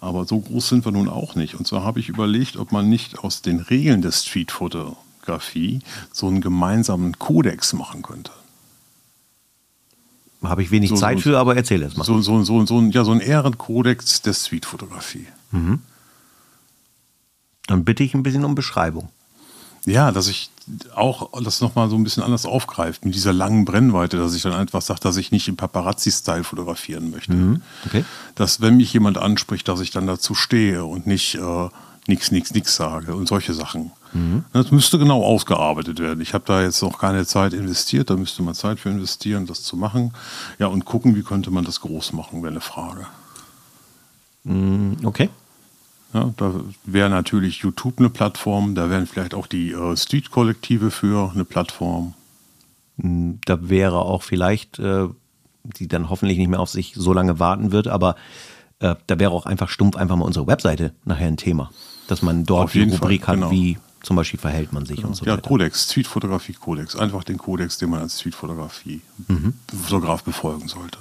Aber 0.00 0.24
so 0.26 0.38
groß 0.40 0.68
sind 0.68 0.84
wir 0.84 0.92
nun 0.92 1.08
auch 1.08 1.34
nicht. 1.34 1.54
Und 1.54 1.66
zwar 1.66 1.82
habe 1.84 2.00
ich 2.00 2.08
überlegt, 2.08 2.56
ob 2.56 2.72
man 2.72 2.88
nicht 2.88 3.18
aus 3.18 3.42
den 3.42 3.60
Regeln 3.60 4.02
der 4.02 4.12
Streetfotografie 4.12 5.80
so 6.12 6.26
einen 6.28 6.40
gemeinsamen 6.40 7.18
Kodex 7.18 7.72
machen 7.72 8.02
könnte. 8.02 8.32
Habe 10.42 10.62
ich 10.62 10.70
wenig 10.70 10.90
so- 10.90 10.96
Zeit 10.96 11.18
so- 11.18 11.22
für, 11.22 11.38
aber 11.38 11.56
erzähl 11.56 11.82
es 11.82 11.96
mal. 11.96 12.04
So, 12.04 12.20
so, 12.20 12.44
so, 12.44 12.64
so, 12.64 12.78
ein, 12.78 12.90
ja, 12.92 13.04
so 13.04 13.10
ein 13.12 13.20
Ehrenkodex 13.20 14.22
der 14.22 14.34
Streetfotografie. 14.34 15.26
Dann 17.66 17.84
bitte 17.84 18.02
ich 18.04 18.14
ein 18.14 18.22
bisschen 18.22 18.44
um 18.44 18.54
Beschreibung. 18.54 19.08
Ja, 19.84 20.12
dass 20.12 20.28
ich 20.28 20.50
auch 20.94 21.30
das 21.42 21.60
nochmal 21.60 21.88
so 21.88 21.96
ein 21.96 22.04
bisschen 22.04 22.22
anders 22.22 22.46
aufgreift 22.46 23.04
mit 23.04 23.14
dieser 23.14 23.32
langen 23.32 23.64
Brennweite, 23.64 24.16
dass 24.16 24.34
ich 24.34 24.42
dann 24.42 24.52
einfach 24.52 24.82
sage, 24.82 25.00
dass 25.00 25.16
ich 25.16 25.32
nicht 25.32 25.48
im 25.48 25.56
Paparazzi-Style 25.56 26.44
fotografieren 26.44 27.10
möchte. 27.10 27.60
Okay. 27.86 28.04
Dass, 28.34 28.60
wenn 28.60 28.76
mich 28.76 28.92
jemand 28.92 29.18
anspricht, 29.18 29.68
dass 29.68 29.80
ich 29.80 29.90
dann 29.90 30.06
dazu 30.06 30.34
stehe 30.34 30.84
und 30.84 31.06
nicht 31.06 31.34
äh, 31.36 31.68
nix, 32.06 32.30
nix, 32.30 32.52
nix 32.52 32.74
sage 32.76 33.14
und 33.14 33.28
solche 33.28 33.54
Sachen. 33.54 33.92
Das 34.54 34.70
müsste 34.70 34.98
genau 34.98 35.22
ausgearbeitet 35.22 35.98
werden. 35.98 36.20
Ich 36.22 36.32
habe 36.32 36.44
da 36.46 36.62
jetzt 36.62 36.82
noch 36.82 36.98
keine 36.98 37.26
Zeit 37.26 37.52
investiert, 37.52 38.08
da 38.08 38.16
müsste 38.16 38.42
man 38.42 38.54
Zeit 38.54 38.80
für 38.80 38.88
investieren, 38.88 39.46
das 39.46 39.62
zu 39.62 39.76
machen. 39.76 40.14
Ja, 40.58 40.68
und 40.68 40.86
gucken, 40.86 41.14
wie 41.14 41.22
könnte 41.22 41.50
man 41.50 41.64
das 41.64 41.82
groß 41.82 42.14
machen, 42.14 42.42
wäre 42.42 42.52
eine 42.52 42.62
Frage. 42.62 43.06
Okay. 45.04 45.28
Ja, 46.14 46.32
da 46.36 46.54
wäre 46.84 47.10
natürlich 47.10 47.58
YouTube 47.58 47.98
eine 47.98 48.08
Plattform, 48.08 48.74
da 48.74 48.88
wären 48.88 49.06
vielleicht 49.06 49.34
auch 49.34 49.46
die 49.46 49.72
äh, 49.72 49.96
Street-Kollektive 49.96 50.90
für 50.90 51.32
eine 51.34 51.44
Plattform. 51.44 52.14
Da 52.96 53.68
wäre 53.68 54.00
auch 54.00 54.22
vielleicht, 54.22 54.78
äh, 54.78 55.08
die 55.64 55.86
dann 55.86 56.08
hoffentlich 56.08 56.38
nicht 56.38 56.48
mehr 56.48 56.60
auf 56.60 56.70
sich 56.70 56.94
so 56.96 57.12
lange 57.12 57.38
warten 57.38 57.72
wird, 57.72 57.88
aber 57.88 58.16
äh, 58.80 58.94
da 59.06 59.18
wäre 59.18 59.32
auch 59.32 59.46
einfach 59.46 59.68
stumpf 59.68 59.96
einfach 59.96 60.16
mal 60.16 60.24
unsere 60.24 60.46
Webseite 60.46 60.94
nachher 61.04 61.26
ein 61.26 61.36
Thema. 61.36 61.70
Dass 62.06 62.22
man 62.22 62.44
dort 62.44 62.72
die 62.72 62.84
Rubrik 62.84 63.26
Fall, 63.26 63.34
hat, 63.34 63.40
genau. 63.40 63.50
wie 63.50 63.78
zum 64.02 64.16
Beispiel 64.16 64.40
verhält 64.40 64.72
man 64.72 64.86
sich 64.86 65.04
und 65.04 65.14
so 65.14 65.24
ja, 65.26 65.32
weiter. 65.32 65.42
Kodex, 65.42 65.84
Street-Fotografie-Kodex. 65.90 66.96
Einfach 66.96 67.24
den 67.24 67.36
Kodex, 67.36 67.78
den 67.78 67.90
man 67.90 68.00
als 68.00 68.20
Street-Fotografie 68.20 69.02
Fotograf 69.84 70.22
befolgen 70.22 70.68
sollte. 70.68 70.98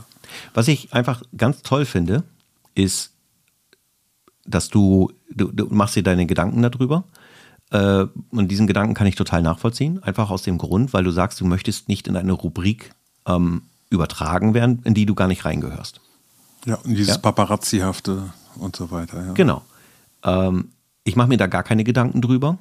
Was 0.53 0.67
ich 0.67 0.93
einfach 0.93 1.21
ganz 1.35 1.61
toll 1.61 1.85
finde, 1.85 2.23
ist, 2.75 3.11
dass 4.47 4.69
du, 4.69 5.11
du, 5.29 5.51
du 5.51 5.67
machst 5.67 5.95
dir 5.95 6.03
deine 6.03 6.25
Gedanken 6.25 6.61
darüber. 6.61 7.03
Äh, 7.71 8.05
und 8.31 8.47
diesen 8.49 8.65
Gedanken 8.67 8.93
kann 8.93 9.07
ich 9.07 9.15
total 9.15 9.41
nachvollziehen. 9.41 10.01
Einfach 10.01 10.29
aus 10.29 10.43
dem 10.43 10.57
Grund, 10.57 10.93
weil 10.93 11.03
du 11.03 11.11
sagst, 11.11 11.39
du 11.41 11.45
möchtest 11.45 11.89
nicht 11.89 12.07
in 12.07 12.15
eine 12.15 12.31
Rubrik 12.31 12.91
ähm, 13.27 13.63
übertragen 13.89 14.53
werden, 14.53 14.81
in 14.83 14.93
die 14.93 15.05
du 15.05 15.15
gar 15.15 15.27
nicht 15.27 15.45
reingehörst. 15.45 16.01
Ja, 16.65 16.75
und 16.75 16.91
dieses 16.95 17.15
Ja. 17.15 17.17
Paparazzi-hafte 17.17 18.23
und 18.55 18.75
so 18.75 18.89
weiter. 18.91 19.25
Ja. 19.25 19.33
Genau. 19.33 19.61
Ähm, 20.23 20.69
ich 21.03 21.15
mache 21.15 21.27
mir 21.27 21.37
da 21.37 21.47
gar 21.47 21.63
keine 21.63 21.83
Gedanken 21.83 22.21
drüber, 22.21 22.57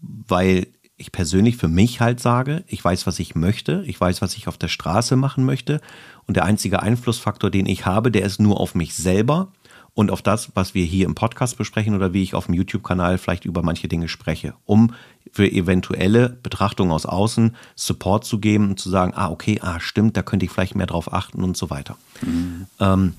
weil 0.00 0.66
ich 0.96 1.12
persönlich 1.12 1.56
für 1.56 1.68
mich 1.68 2.00
halt 2.00 2.20
sage, 2.20 2.62
ich 2.66 2.84
weiß, 2.84 3.06
was 3.06 3.18
ich 3.18 3.34
möchte, 3.34 3.82
ich 3.86 3.98
weiß, 4.00 4.20
was 4.20 4.36
ich 4.36 4.48
auf 4.48 4.58
der 4.58 4.68
Straße 4.68 5.16
machen 5.16 5.44
möchte 5.44 5.80
und 6.26 6.36
der 6.36 6.44
einzige 6.44 6.82
Einflussfaktor, 6.82 7.50
den 7.50 7.66
ich 7.66 7.86
habe, 7.86 8.10
der 8.10 8.22
ist 8.22 8.38
nur 8.38 8.60
auf 8.60 8.74
mich 8.74 8.94
selber 8.94 9.48
und 9.94 10.10
auf 10.10 10.22
das, 10.22 10.50
was 10.54 10.74
wir 10.74 10.84
hier 10.84 11.06
im 11.06 11.14
Podcast 11.14 11.56
besprechen 11.56 11.94
oder 11.94 12.12
wie 12.12 12.22
ich 12.22 12.34
auf 12.34 12.46
dem 12.46 12.54
YouTube-Kanal 12.54 13.18
vielleicht 13.18 13.44
über 13.44 13.62
manche 13.62 13.88
Dinge 13.88 14.08
spreche, 14.08 14.54
um 14.64 14.94
für 15.32 15.50
eventuelle 15.50 16.28
Betrachtungen 16.28 16.92
aus 16.92 17.06
außen 17.06 17.56
Support 17.76 18.24
zu 18.24 18.38
geben 18.38 18.70
und 18.70 18.80
zu 18.80 18.90
sagen, 18.90 19.12
ah, 19.14 19.30
okay, 19.30 19.58
ah, 19.62 19.80
stimmt, 19.80 20.16
da 20.16 20.22
könnte 20.22 20.46
ich 20.46 20.52
vielleicht 20.52 20.74
mehr 20.74 20.86
drauf 20.86 21.12
achten 21.12 21.42
und 21.42 21.56
so 21.56 21.70
weiter. 21.70 21.96
Mhm. 22.22 22.66
Ähm, 22.78 23.14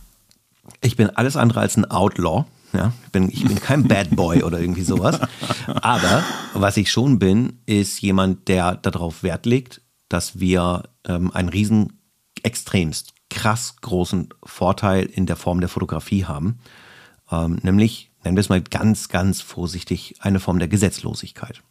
ich 0.82 0.96
bin 0.96 1.10
alles 1.10 1.38
andere 1.38 1.60
als 1.60 1.78
ein 1.78 1.90
Outlaw. 1.90 2.46
Ja, 2.74 2.94
ich 3.06 3.12
bin, 3.12 3.30
ich 3.30 3.46
bin 3.46 3.60
kein 3.60 3.88
Bad 3.88 4.16
Boy 4.16 4.44
oder 4.44 4.60
irgendwie 4.60 4.84
sowas. 4.84 5.20
Aber 5.68 6.24
was 6.54 6.78
ich 6.78 6.90
schon 6.90 7.20
bin, 7.20 7.60
ist 7.66 8.02
jemand, 8.02 8.48
der 8.48 8.76
darauf 8.76 9.24
Wert 9.24 9.46
legt, 9.46 9.82
dass 10.08 10.40
wir 10.40 10.84
ähm, 11.06 11.32
einen 11.32 11.50
riesen, 11.50 12.00
extremst 12.44 13.14
krass 13.32 13.78
großen 13.82 14.30
Vorteil 14.44 15.06
in 15.06 15.26
der 15.26 15.38
Form 15.38 15.62
der 15.62 15.70
Fotografie 15.70 16.26
haben. 16.26 16.60
Ähm, 17.32 17.60
nämlich, 17.64 18.12
nennen 18.24 18.36
wir 18.36 18.42
es 18.42 18.50
mal 18.50 18.62
ganz, 18.62 19.08
ganz 19.08 19.42
vorsichtig, 19.42 20.16
eine 20.20 20.40
Form 20.40 20.60
der 20.60 20.68
Gesetzlosigkeit. 20.68 21.64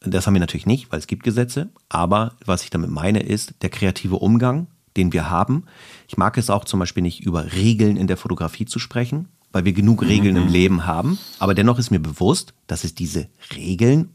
Das 0.00 0.26
haben 0.26 0.34
wir 0.34 0.40
natürlich 0.40 0.66
nicht, 0.66 0.92
weil 0.92 0.98
es 0.98 1.06
gibt 1.06 1.22
Gesetze. 1.22 1.70
Aber 1.88 2.34
was 2.44 2.64
ich 2.64 2.70
damit 2.70 2.90
meine, 2.90 3.20
ist 3.20 3.54
der 3.62 3.70
kreative 3.70 4.16
Umgang, 4.16 4.66
den 4.96 5.12
wir 5.12 5.30
haben. 5.30 5.64
Ich 6.08 6.18
mag 6.18 6.36
es 6.36 6.50
auch 6.50 6.64
zum 6.64 6.80
Beispiel 6.80 7.02
nicht 7.02 7.20
über 7.20 7.52
Regeln 7.52 7.96
in 7.96 8.06
der 8.06 8.16
Fotografie 8.16 8.66
zu 8.66 8.78
sprechen, 8.78 9.28
weil 9.52 9.64
wir 9.64 9.72
genug 9.72 10.02
Regeln 10.02 10.34
mhm. 10.34 10.42
im 10.42 10.48
Leben 10.48 10.86
haben. 10.86 11.18
Aber 11.38 11.54
dennoch 11.54 11.78
ist 11.78 11.90
mir 11.90 12.00
bewusst, 12.00 12.52
dass 12.66 12.84
es 12.84 12.94
diese 12.94 13.28
Regeln 13.54 14.10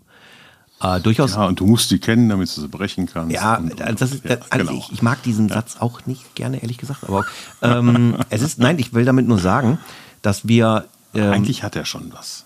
äh, 0.81 0.99
durchaus. 0.99 1.35
Ja, 1.35 1.45
und 1.45 1.59
du 1.59 1.65
musst 1.65 1.91
die 1.91 1.99
kennen, 1.99 2.29
damit 2.29 2.55
du 2.55 2.61
sie 2.61 2.67
brechen 2.67 3.05
kannst. 3.05 3.33
Ja, 3.33 3.57
und, 3.57 3.79
und, 3.79 4.01
das 4.01 4.11
ist, 4.11 4.25
ja, 4.25 4.37
also 4.49 4.65
genau. 4.65 4.79
ich, 4.79 4.91
ich, 4.91 5.01
mag 5.01 5.21
diesen 5.23 5.49
ja. 5.49 5.55
Satz 5.55 5.77
auch 5.79 6.05
nicht 6.05 6.35
gerne, 6.35 6.61
ehrlich 6.61 6.77
gesagt. 6.77 7.03
Aber 7.03 7.25
ähm, 7.61 8.15
es 8.29 8.41
ist, 8.41 8.59
nein, 8.59 8.79
ich 8.79 8.93
will 8.93 9.05
damit 9.05 9.27
nur 9.27 9.39
sagen, 9.39 9.77
dass 10.21 10.47
wir. 10.47 10.85
Ähm, 11.13 11.31
Eigentlich 11.31 11.63
hat 11.63 11.75
er 11.75 11.85
schon 11.85 12.11
was. 12.13 12.45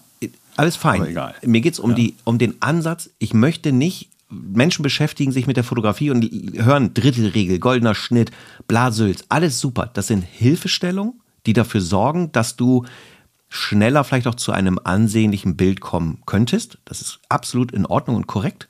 Alles 0.55 0.75
fein. 0.75 1.01
Aber 1.01 1.09
egal. 1.09 1.33
Mir 1.43 1.61
geht 1.61 1.73
es 1.73 1.79
um, 1.79 1.95
ja. 1.95 2.09
um 2.23 2.37
den 2.37 2.61
Ansatz, 2.61 3.09
ich 3.19 3.33
möchte 3.33 3.71
nicht 3.71 4.09
Menschen 4.29 4.81
beschäftigen 4.81 5.31
sich 5.31 5.45
mit 5.45 5.57
der 5.57 5.63
Fotografie 5.63 6.09
und 6.09 6.23
hören 6.55 6.93
Drittelregel, 6.93 7.59
goldener 7.59 7.93
Schnitt, 7.93 8.31
Blasülz, 8.67 9.23
alles 9.29 9.59
super. 9.59 9.89
Das 9.93 10.07
sind 10.07 10.23
Hilfestellungen, 10.23 11.21
die 11.45 11.53
dafür 11.53 11.81
sorgen, 11.81 12.31
dass 12.31 12.55
du 12.55 12.85
schneller 13.53 14.03
vielleicht 14.03 14.27
auch 14.27 14.35
zu 14.35 14.51
einem 14.51 14.79
ansehnlichen 14.83 15.55
Bild 15.55 15.79
kommen 15.79 16.21
könntest. 16.25 16.79
Das 16.85 17.01
ist 17.01 17.19
absolut 17.29 17.71
in 17.71 17.85
Ordnung 17.85 18.15
und 18.15 18.25
korrekt. 18.25 18.67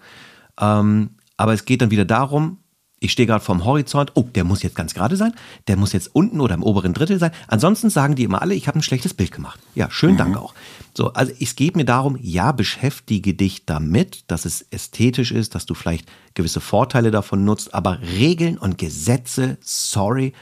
Ähm, 0.59 1.11
aber 1.37 1.53
es 1.53 1.63
geht 1.63 1.81
dann 1.81 1.89
wieder 1.89 2.03
darum, 2.03 2.57
ich 2.99 3.11
stehe 3.13 3.27
gerade 3.27 3.43
vorm 3.43 3.63
Horizont, 3.63 4.11
oh, 4.15 4.23
der 4.23 4.43
muss 4.43 4.61
jetzt 4.61 4.75
ganz 4.75 4.93
gerade 4.93 5.15
sein, 5.15 5.33
der 5.67 5.77
muss 5.77 5.93
jetzt 5.93 6.13
unten 6.13 6.41
oder 6.41 6.55
im 6.55 6.63
oberen 6.63 6.93
Drittel 6.93 7.17
sein. 7.17 7.31
Ansonsten 7.47 7.89
sagen 7.89 8.15
die 8.15 8.23
immer 8.23 8.41
alle, 8.41 8.55
ich 8.55 8.67
habe 8.67 8.79
ein 8.79 8.83
schlechtes 8.83 9.13
Bild 9.13 9.31
gemacht. 9.31 9.59
Ja, 9.73 9.89
schönen 9.89 10.13
mhm. 10.13 10.17
Dank 10.17 10.37
auch. 10.37 10.53
So, 10.93 11.13
also 11.13 11.31
es 11.39 11.55
geht 11.55 11.77
mir 11.77 11.85
darum, 11.85 12.17
ja, 12.21 12.51
beschäftige 12.51 13.33
dich 13.33 13.65
damit, 13.65 14.29
dass 14.29 14.43
es 14.43 14.63
ästhetisch 14.69 15.31
ist, 15.31 15.55
dass 15.55 15.65
du 15.65 15.75
vielleicht 15.75 16.09
gewisse 16.33 16.59
Vorteile 16.59 17.09
davon 17.09 17.45
nutzt, 17.45 17.73
aber 17.73 18.01
Regeln 18.01 18.57
und 18.57 18.77
Gesetze, 18.77 19.57
sorry, 19.61 20.33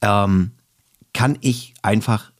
ähm, 0.00 0.52
kann 1.12 1.36
ich 1.40 1.74
einfach 1.82 2.31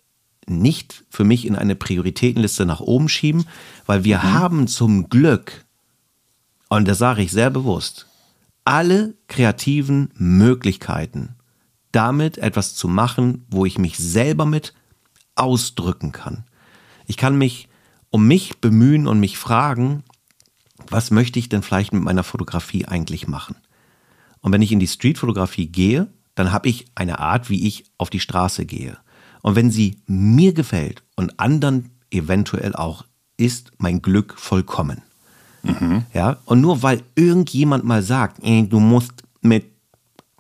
nicht 0.47 1.05
für 1.09 1.25
mich 1.25 1.47
in 1.47 1.57
eine 1.57 1.75
Prioritätenliste 1.75 2.67
nach 2.67 2.81
oben 2.81 3.09
schieben, 3.09 3.47
weil 3.87 4.05
wir 4.05 4.19
mhm. 4.19 4.23
haben 4.23 4.69
zum 4.69 5.09
Glück, 5.09 5.65
und 6.69 6.89
das 6.89 6.99
sage 6.99 7.23
ich 7.23 7.33
sehr 7.33 7.51
bewusst, 7.51 8.07
alle 8.65 9.15
kreativen 9.29 10.11
Möglichkeiten, 10.15 11.37
damit 11.91 12.39
etwas 12.39 12.75
zu 12.75 12.89
machen, 12.89 13.45
wo 13.51 13.67
ich 13.67 13.79
mich 13.79 13.99
selber 13.99 14.47
mit 14.47 14.75
ausdrücken 15.35 16.13
kann. 16.13 16.45
Ich 17.07 17.17
kann 17.17 17.37
mich 17.37 17.69
um 18.11 18.27
mich 18.27 18.59
bemühen 18.59 19.07
und 19.07 19.21
mich 19.21 19.39
fragen, 19.39 20.05
was 20.89 21.11
möchte 21.11 21.39
ich 21.39 21.49
denn 21.49 21.63
vielleicht 21.63 21.93
mit 21.93 22.03
meiner 22.03 22.25
Fotografie 22.25 22.87
eigentlich 22.87 23.27
machen? 23.27 23.57
Und 24.41 24.53
wenn 24.53 24.63
ich 24.63 24.73
in 24.73 24.81
die 24.81 24.89
Streetfotografie 24.89 25.69
gehe, 25.69 26.09
dann 26.35 26.53
habe 26.53 26.69
ich 26.69 26.87
eine 26.95 27.19
Art, 27.19 27.49
wie 27.49 27.67
ich 27.67 27.85
auf 27.99 28.11
die 28.11 28.21
Straße 28.21 28.67
gehe. 28.67 28.99
Und 29.43 29.57
wenn 29.57 29.71
sie 29.71 29.99
mir 30.07 30.53
gefällt 30.55 31.03
und 31.17 31.39
anderen 31.39 31.91
eventuell 32.11 32.75
auch, 32.75 33.05
ist 33.37 33.73
mein 33.79 34.01
Glück 34.01 34.35
vollkommen. 34.39 35.03
Mhm. 35.63 36.05
Ja, 36.15 36.39
und 36.45 36.61
nur 36.61 36.83
weil 36.83 37.03
irgendjemand 37.15 37.85
mal 37.85 38.03
sagt, 38.03 38.39
ey, 38.43 38.69
du 38.69 38.81
musst 38.81 39.23
mit 39.41 39.67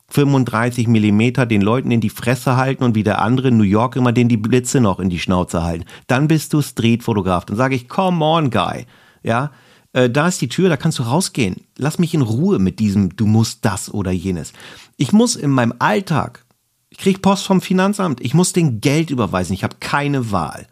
35 0.08 0.88
Millimeter 0.88 1.46
den 1.46 1.62
Leuten 1.62 1.90
in 1.90 2.00
die 2.00 2.10
Fresse 2.10 2.56
halten 2.56 2.84
und 2.84 2.94
wie 2.94 3.02
der 3.02 3.22
andere 3.22 3.48
in 3.48 3.56
New 3.56 3.64
York 3.64 3.96
immer 3.96 4.12
den 4.12 4.28
die 4.28 4.36
Blitze 4.36 4.80
noch 4.80 5.00
in 5.00 5.08
die 5.08 5.18
Schnauze 5.18 5.62
halten, 5.62 5.86
dann 6.06 6.28
bist 6.28 6.52
du 6.52 6.60
Streetfotograf. 6.60 7.46
Dann 7.46 7.56
sage 7.56 7.74
ich, 7.74 7.88
come 7.88 8.22
on, 8.24 8.50
guy. 8.50 8.86
Ja, 9.22 9.52
äh, 9.92 10.10
da 10.10 10.28
ist 10.28 10.40
die 10.40 10.48
Tür, 10.48 10.68
da 10.68 10.76
kannst 10.76 10.98
du 10.98 11.04
rausgehen. 11.04 11.56
Lass 11.78 11.98
mich 11.98 12.12
in 12.12 12.22
Ruhe 12.22 12.58
mit 12.58 12.78
diesem, 12.78 13.16
du 13.16 13.26
musst 13.26 13.64
das 13.64 13.92
oder 13.92 14.10
jenes. 14.10 14.52
Ich 14.96 15.12
muss 15.12 15.34
in 15.36 15.50
meinem 15.50 15.74
Alltag, 15.78 16.41
ich 16.92 16.98
kriege 16.98 17.20
Post 17.20 17.46
vom 17.46 17.62
Finanzamt, 17.62 18.20
ich 18.20 18.34
muss 18.34 18.52
den 18.52 18.82
Geld 18.82 19.08
überweisen, 19.08 19.54
ich 19.54 19.64
habe 19.64 19.76
keine 19.80 20.30
Wahl. 20.30 20.66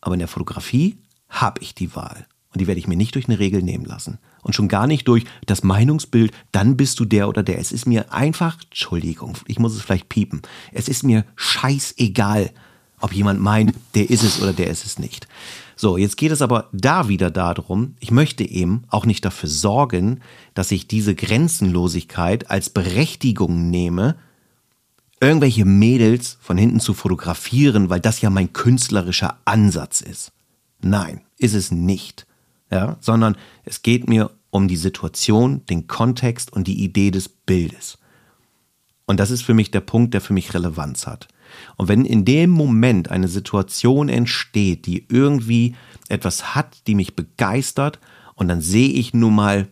Aber 0.00 0.14
in 0.14 0.20
der 0.20 0.28
Fotografie 0.28 0.96
habe 1.28 1.60
ich 1.60 1.74
die 1.74 1.96
Wahl. 1.96 2.28
Und 2.52 2.60
die 2.60 2.68
werde 2.68 2.78
ich 2.78 2.86
mir 2.86 2.96
nicht 2.96 3.16
durch 3.16 3.26
eine 3.26 3.40
Regel 3.40 3.60
nehmen 3.60 3.84
lassen. 3.84 4.18
Und 4.42 4.54
schon 4.54 4.68
gar 4.68 4.86
nicht 4.86 5.08
durch 5.08 5.24
das 5.44 5.64
Meinungsbild, 5.64 6.32
dann 6.52 6.76
bist 6.76 7.00
du 7.00 7.04
der 7.04 7.28
oder 7.28 7.42
der. 7.42 7.58
Es 7.58 7.72
ist 7.72 7.84
mir 7.84 8.12
einfach, 8.12 8.58
Entschuldigung, 8.62 9.36
ich 9.48 9.58
muss 9.58 9.74
es 9.74 9.82
vielleicht 9.82 10.08
piepen. 10.08 10.42
Es 10.70 10.86
ist 10.86 11.02
mir 11.02 11.24
scheißegal, 11.34 12.52
ob 13.00 13.12
jemand 13.12 13.40
meint, 13.40 13.74
der 13.96 14.08
ist 14.08 14.22
es 14.22 14.40
oder 14.40 14.52
der 14.52 14.68
ist 14.68 14.86
es 14.86 15.00
nicht. 15.00 15.26
So, 15.74 15.96
jetzt 15.96 16.16
geht 16.16 16.30
es 16.30 16.42
aber 16.42 16.68
da 16.72 17.08
wieder 17.08 17.32
darum, 17.32 17.96
ich 17.98 18.12
möchte 18.12 18.44
eben 18.44 18.84
auch 18.88 19.04
nicht 19.04 19.24
dafür 19.24 19.48
sorgen, 19.48 20.20
dass 20.54 20.70
ich 20.70 20.86
diese 20.86 21.16
Grenzenlosigkeit 21.16 22.50
als 22.52 22.70
Berechtigung 22.70 23.68
nehme, 23.68 24.14
irgendwelche 25.24 25.64
Mädels 25.64 26.38
von 26.40 26.56
hinten 26.56 26.80
zu 26.80 26.94
fotografieren, 26.94 27.90
weil 27.90 28.00
das 28.00 28.20
ja 28.20 28.30
mein 28.30 28.52
künstlerischer 28.52 29.38
Ansatz 29.44 30.00
ist. 30.00 30.32
Nein, 30.80 31.22
ist 31.38 31.54
es 31.54 31.70
nicht 31.70 32.26
ja, 32.74 32.96
sondern 33.00 33.36
es 33.64 33.82
geht 33.82 34.08
mir 34.08 34.30
um 34.50 34.68
die 34.68 34.76
Situation, 34.76 35.64
den 35.66 35.86
Kontext 35.86 36.52
und 36.52 36.66
die 36.66 36.82
Idee 36.82 37.10
des 37.10 37.28
Bildes. 37.28 37.98
Und 39.06 39.20
das 39.20 39.30
ist 39.30 39.42
für 39.42 39.54
mich 39.54 39.70
der 39.70 39.80
Punkt, 39.80 40.14
der 40.14 40.20
für 40.20 40.32
mich 40.32 40.54
Relevanz 40.54 41.06
hat. 41.06 41.28
Und 41.76 41.88
wenn 41.88 42.04
in 42.04 42.24
dem 42.24 42.50
Moment 42.50 43.10
eine 43.10 43.28
Situation 43.28 44.08
entsteht, 44.08 44.86
die 44.86 45.06
irgendwie 45.08 45.76
etwas 46.08 46.54
hat, 46.54 46.86
die 46.86 46.94
mich 46.94 47.14
begeistert, 47.14 48.00
und 48.34 48.48
dann 48.48 48.60
sehe 48.60 48.88
ich 48.88 49.14
nun 49.14 49.34
mal 49.34 49.68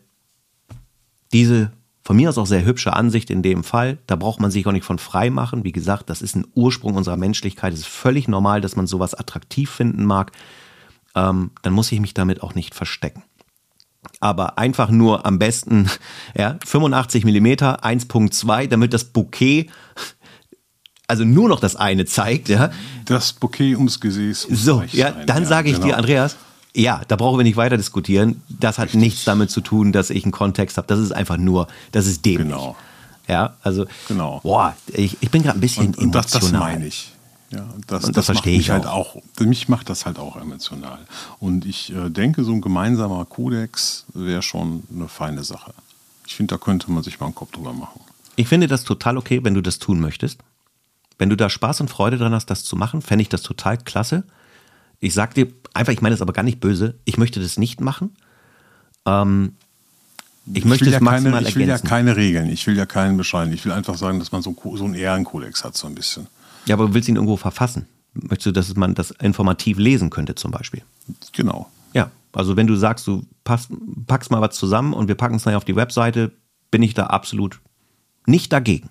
diese 1.33 1.73
von 2.03 2.17
mir 2.17 2.29
aus 2.29 2.39
auch 2.39 2.47
sehr 2.47 2.65
hübsche 2.65 2.93
Ansicht 2.95 3.31
in 3.31 3.43
dem 3.43 3.65
Fall, 3.65 3.99
da 4.07 4.17
braucht 4.17 4.41
man 4.41 4.51
sich 4.51 4.67
auch 4.67 4.73
nicht 4.73 4.85
von 4.85 4.99
frei 4.99 5.31
machen. 5.31 5.65
Wie 5.65 5.73
gesagt, 5.73 6.11
das 6.11 6.21
ist 6.21 6.35
ein 6.35 6.47
Ursprung 6.55 6.95
unserer 6.95 7.17
Menschlichkeit. 7.17 7.73
Es 7.73 7.81
ist 7.81 7.89
völlig 7.89 8.27
normal, 8.29 8.61
dass 8.61 8.77
man 8.77 8.87
sowas 8.87 9.15
attraktiv 9.15 9.71
finden 9.71 10.05
mag 10.05 10.33
ähm, 11.15 11.51
dann 11.63 11.73
muss 11.73 11.93
ich 11.93 12.01
mich 12.01 12.15
damit 12.15 12.43
auch 12.43 12.55
nicht 12.55 12.75
verstecken. 12.75 13.23
Aber 14.21 14.59
einfach 14.59 14.91
nur 14.91 15.27
am 15.27 15.39
besten 15.39 15.89
ja, 16.37 16.59
85 16.67 17.25
mm 17.25 17.47
1.2, 17.47 18.69
damit 18.69 18.93
das 18.93 19.05
Bouquet 19.05 19.71
also 21.09 21.25
nur 21.25 21.49
noch 21.49 21.61
das 21.61 21.77
eine 21.77 22.07
zeigt. 22.07 22.49
Ja. 22.49 22.71
Das 23.05 23.35
Bouquet 23.35 23.77
ums 23.77 24.01
Gesäß. 24.01 24.47
So, 24.51 24.83
ja, 24.93 25.11
dann 25.11 25.45
sage 25.45 25.69
ich 25.69 25.75
genau. 25.75 25.89
dir, 25.89 25.97
Andreas, 25.99 26.37
ja, 26.75 27.03
da 27.09 27.17
brauchen 27.17 27.39
wir 27.39 27.45
nicht 27.45 27.57
weiter 27.57 27.77
diskutieren. 27.77 28.43
Das 28.49 28.79
hat 28.79 28.87
Richtig. 28.87 29.01
nichts 29.01 29.25
damit 29.25 29.51
zu 29.51 29.61
tun, 29.61 29.93
dass 29.93 30.11
ich 30.11 30.25
einen 30.25 30.33
Kontext 30.33 30.79
habe. 30.79 30.89
Das 30.89 30.99
ist 30.99 31.13
einfach 31.13 31.37
nur, 31.37 31.69
das 31.93 32.07
ist 32.07 32.25
dämlich. 32.25 32.49
Genau. 32.49 32.77
Ja, 33.29 33.57
also, 33.63 33.87
genau. 34.09 34.41
boah, 34.43 34.75
ich, 34.89 35.17
ich 35.21 35.31
bin 35.31 35.43
gerade 35.43 35.59
ein 35.59 35.61
bisschen 35.61 35.89
und, 35.89 35.99
und 35.99 36.05
emotional. 36.05 36.23
Das, 36.23 36.51
das 36.51 36.53
meine 36.53 36.87
ich. 36.87 37.13
Ja, 37.51 37.69
das, 37.87 38.05
und 38.05 38.17
das, 38.17 38.27
das 38.27 38.27
verstehe 38.27 38.59
ich 38.59 38.71
halt 38.71 38.87
auch. 38.87 39.17
Mich 39.39 39.69
macht 39.69 39.91
das 39.91 40.07
halt 40.07 40.19
auch 40.19 40.37
emotional. 40.37 41.01
Und 41.39 41.67
ich 41.67 41.95
äh, 41.95 42.09
denke, 42.09 42.45
so 42.45 42.53
ein 42.53 42.63
gemeinsamer 42.63 43.25
Kodex 43.27 44.07
wäre 44.15 44.43
schon 44.43 44.85
eine 44.93 45.09
feine 45.09 45.45
Sache. 45.45 45.75
Ich 46.27 46.35
finde, 46.35 46.55
da 46.55 46.59
könnte 46.59 46.91
man 46.91 47.03
sich 47.03 47.21
mal 47.21 47.27
einen 47.27 47.35
Kopf 47.35 47.53
drüber 47.53 47.75
machen. 47.75 48.01
Ich 48.37 48.49
finde 48.49 48.67
das 48.69 48.85
total 48.85 49.19
okay, 49.19 49.45
wenn 49.45 49.53
du 49.53 49.61
das 49.61 49.79
tun 49.79 50.01
möchtest. 50.01 50.39
Wenn 51.19 51.29
du 51.29 51.37
da 51.37 51.51
Spaß 51.51 51.83
und 51.83 51.91
Freude 51.91 52.17
dran 52.17 52.33
hast, 52.33 52.47
das 52.47 52.65
zu 52.65 52.75
machen, 52.75 53.03
fände 53.03 53.23
ich 53.23 53.29
das 53.29 53.43
total 53.43 53.77
klasse. 53.77 54.25
Ich 55.03 55.15
sag 55.15 55.35
dir 55.35 55.49
einfach, 55.75 55.93
ich 55.93 56.01
meine 56.01 56.15
das 56.15 56.23
aber 56.23 56.33
gar 56.33 56.45
nicht 56.45 56.61
böse, 56.61 56.95
ich 57.05 57.19
möchte 57.19 57.41
das 57.41 57.59
nicht 57.59 57.81
machen. 57.81 58.17
Ähm, 59.05 59.57
ich, 60.47 60.59
ich 60.59 60.65
möchte 60.65 60.85
es 60.87 60.93
ja 60.93 61.01
maximal 61.01 61.33
keine, 61.35 61.49
Ich 61.49 61.57
will 61.57 61.63
ergänzen. 61.63 61.85
ja 61.85 61.89
keine 61.91 62.17
Regeln, 62.17 62.49
ich 62.49 62.67
will 62.69 62.77
ja 62.77 62.87
keinen 62.87 63.17
bescheiden. 63.17 63.53
Ich 63.53 63.65
will 63.65 63.73
einfach 63.73 63.97
sagen, 63.97 64.21
dass 64.21 64.31
man 64.31 64.43
so, 64.43 64.57
so 64.77 64.85
einen 64.85 64.95
Ehrenkodex 64.95 65.65
hat, 65.65 65.77
so 65.77 65.89
ein 65.89 65.97
bisschen. 65.97 66.29
Ja, 66.67 66.77
aber 66.77 66.87
du 66.87 66.95
willst 66.95 67.09
ihn 67.09 67.17
irgendwo 67.17 67.37
verfassen. 67.37 67.87
Möchtest 68.15 68.47
du, 68.47 68.53
dass 68.53 68.75
man 68.77 68.95
das 68.95 69.11
informativ 69.11 69.77
lesen 69.79 70.09
könnte 70.11 70.37
zum 70.37 70.53
Beispiel? 70.53 70.83
Genau. 71.33 71.69
Ja, 71.95 72.13
also 72.33 72.57
wenn 72.57 72.69
du 72.69 72.77
sagst, 72.77 73.05
du 73.09 73.27
pass, 73.43 73.69
packst 74.07 74.31
mal 74.31 74.41
was 74.41 74.55
zusammen 74.55 74.93
und 74.93 75.09
wir 75.09 75.17
packen 75.17 75.35
es 75.35 75.45
nachher 75.45 75.57
auf 75.57 75.65
die 75.65 75.75
Webseite, 75.75 76.31
bin 76.71 76.83
ich 76.85 76.95
da 76.95 77.07
absolut 77.09 77.59
nicht 78.27 78.53
dagegen. 78.53 78.89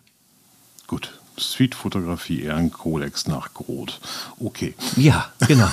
Gut. 0.88 1.21
Street-Fotografie 1.42 2.44
Ehrenkodex 2.44 3.28
nach 3.28 3.54
Groth. 3.54 4.00
Okay. 4.40 4.76
Ja, 4.96 5.32
genau. 5.48 5.70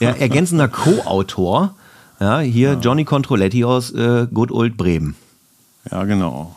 ja, 0.00 0.10
ergänzender 0.10 0.68
Co-Autor. 0.68 1.74
Ja, 2.20 2.40
hier 2.40 2.74
ja. 2.74 2.78
Johnny 2.78 3.04
Controletti 3.04 3.64
aus 3.64 3.92
äh, 3.92 4.26
Good 4.32 4.52
Old 4.52 4.76
Bremen. 4.76 5.16
Ja, 5.90 6.04
genau. 6.04 6.54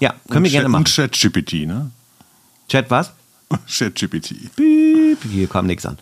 Ja, 0.00 0.14
können 0.28 0.38
und 0.38 0.44
wir 0.44 0.50
gerne 0.50 0.68
machen. 0.68 0.80
Und 0.80 0.94
ChatGPT, 0.94 1.66
ne? 1.66 1.90
Chat 2.68 2.90
was? 2.90 3.12
ChatGPT. 3.66 4.54
Piep, 4.56 5.22
hier 5.22 5.48
kam 5.48 5.66
nichts 5.66 5.86
an. 5.86 5.98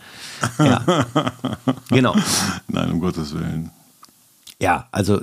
Ja. 0.58 1.06
genau. 1.90 2.16
Nein, 2.68 2.92
um 2.92 3.00
Gottes 3.00 3.34
Willen. 3.34 3.70
Ja, 4.60 4.88
also, 4.90 5.20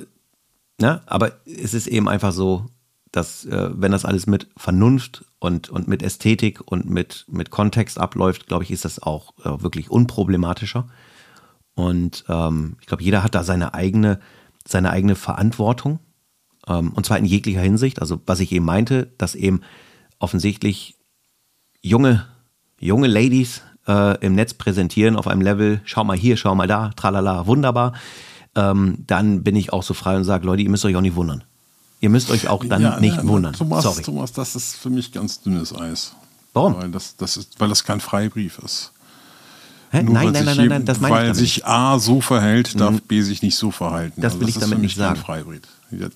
ne, 0.79 1.01
aber 1.05 1.31
es 1.45 1.73
ist 1.73 1.87
eben 1.87 2.07
einfach 2.07 2.31
so, 2.31 2.67
dass, 3.11 3.45
äh, 3.45 3.69
wenn 3.73 3.91
das 3.91 4.05
alles 4.05 4.27
mit 4.27 4.47
Vernunft 4.57 5.25
und, 5.41 5.69
und 5.69 5.87
mit 5.87 6.03
Ästhetik 6.03 6.61
und 6.63 6.87
mit, 6.87 7.25
mit 7.27 7.49
Kontext 7.49 7.99
abläuft, 7.99 8.45
glaube 8.45 8.63
ich, 8.63 8.69
ist 8.69 8.85
das 8.85 9.01
auch 9.01 9.33
äh, 9.39 9.63
wirklich 9.63 9.89
unproblematischer. 9.89 10.87
Und 11.73 12.25
ähm, 12.29 12.77
ich 12.79 12.85
glaube, 12.85 13.01
jeder 13.01 13.23
hat 13.23 13.33
da 13.33 13.43
seine 13.43 13.73
eigene, 13.73 14.19
seine 14.67 14.91
eigene 14.91 15.15
Verantwortung. 15.15 15.97
Ähm, 16.67 16.91
und 16.93 17.07
zwar 17.07 17.17
in 17.17 17.25
jeglicher 17.25 17.61
Hinsicht. 17.61 18.01
Also, 18.01 18.21
was 18.27 18.39
ich 18.39 18.51
eben 18.51 18.65
meinte, 18.65 19.13
dass 19.17 19.33
eben 19.33 19.61
offensichtlich 20.19 20.95
junge, 21.81 22.27
junge 22.79 23.07
Ladies 23.07 23.63
äh, 23.87 24.23
im 24.23 24.35
Netz 24.35 24.53
präsentieren 24.53 25.15
auf 25.15 25.25
einem 25.25 25.41
Level, 25.41 25.81
schau 25.85 26.03
mal 26.03 26.15
hier, 26.15 26.37
schau 26.37 26.53
mal 26.53 26.67
da, 26.67 26.89
tralala, 26.89 27.47
wunderbar, 27.47 27.93
ähm, 28.53 29.05
dann 29.07 29.41
bin 29.41 29.55
ich 29.55 29.73
auch 29.73 29.81
so 29.81 29.95
frei 29.95 30.15
und 30.17 30.23
sage, 30.23 30.45
Leute, 30.45 30.61
ihr 30.61 30.69
müsst 30.69 30.85
euch 30.85 30.95
auch 30.95 31.01
nicht 31.01 31.15
wundern. 31.15 31.45
Ihr 32.01 32.09
müsst 32.09 32.31
euch 32.31 32.47
auch 32.47 32.65
dann 32.65 32.81
ja, 32.81 32.99
nicht 32.99 33.15
ja, 33.15 33.27
wundern. 33.27 33.53
Thomas, 33.53 33.83
Sorry. 33.83 34.01
Thomas, 34.01 34.33
das 34.33 34.55
ist 34.55 34.75
für 34.75 34.89
mich 34.89 35.11
ganz 35.11 35.39
dünnes 35.41 35.73
Eis. 35.73 36.13
Warum? 36.51 36.75
Weil 36.75 36.89
das, 36.89 37.15
das, 37.15 37.37
ist, 37.37 37.59
weil 37.59 37.69
das 37.69 37.83
kein 37.83 38.01
Freibrief 38.01 38.57
ist. 38.59 38.91
Hä? 39.91 40.01
Nur, 40.03 40.15
nein, 40.15 40.31
nein, 40.31 40.45
nein, 40.45 40.57
nein, 40.57 40.67
nein, 40.67 40.85
das 40.85 40.99
meine 40.99 41.13
Weil 41.13 41.35
sich 41.35 41.65
A 41.65 41.99
so 41.99 42.19
verhält, 42.19 42.79
darf 42.79 42.93
mhm. 42.93 43.01
B 43.01 43.21
sich 43.21 43.43
nicht 43.43 43.55
so 43.55 43.69
verhalten. 43.69 44.19
Das 44.19 44.33
will 44.33 44.45
also 44.45 44.47
das 44.47 44.55
ich 44.55 44.69
damit 44.69 44.79
nicht 44.79 44.97
sagen. 44.97 45.19
Freibrief. 45.19 45.61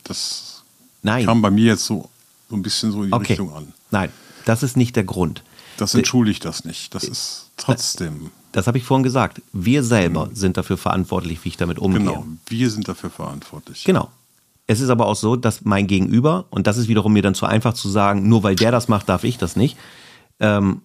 Das 0.03 0.63
nein. 1.03 1.25
kam 1.25 1.41
bei 1.41 1.51
mir 1.51 1.65
jetzt 1.65 1.85
so, 1.85 2.09
so 2.49 2.55
ein 2.55 2.63
bisschen 2.63 2.91
so 2.91 3.03
in 3.03 3.09
die 3.09 3.13
okay. 3.13 3.33
Richtung 3.33 3.53
an. 3.53 3.73
Nein, 3.91 4.09
das 4.45 4.63
ist 4.63 4.75
nicht 4.75 4.95
der 4.95 5.03
Grund. 5.03 5.43
Das 5.77 5.93
entschuldigt 5.93 6.45
das 6.45 6.63
nicht. 6.63 6.95
Das 6.95 7.03
ist 7.03 7.51
trotzdem. 7.57 8.31
Das 8.53 8.65
habe 8.67 8.77
ich 8.77 8.85
vorhin 8.85 9.03
gesagt. 9.03 9.41
Wir 9.51 9.83
selber 9.83 10.27
mhm. 10.27 10.35
sind 10.35 10.57
dafür 10.57 10.77
verantwortlich, 10.77 11.43
wie 11.43 11.49
ich 11.49 11.57
damit 11.57 11.77
umgehe. 11.77 11.99
Genau, 11.99 12.25
wir 12.47 12.69
sind 12.71 12.87
dafür 12.87 13.09
verantwortlich. 13.09 13.83
Genau. 13.83 14.09
Es 14.67 14.81
ist 14.81 14.89
aber 14.89 15.07
auch 15.07 15.15
so, 15.15 15.35
dass 15.35 15.63
mein 15.63 15.87
Gegenüber, 15.87 16.45
und 16.49 16.67
das 16.67 16.77
ist 16.77 16.87
wiederum 16.87 17.13
mir 17.13 17.21
dann 17.21 17.35
zu 17.35 17.45
einfach 17.45 17.73
zu 17.73 17.89
sagen, 17.89 18.27
nur 18.27 18.43
weil 18.43 18.55
der 18.55 18.71
das 18.71 18.87
macht, 18.87 19.09
darf 19.09 19.23
ich 19.23 19.37
das 19.37 19.55
nicht. 19.55 19.77
Ähm, 20.39 20.81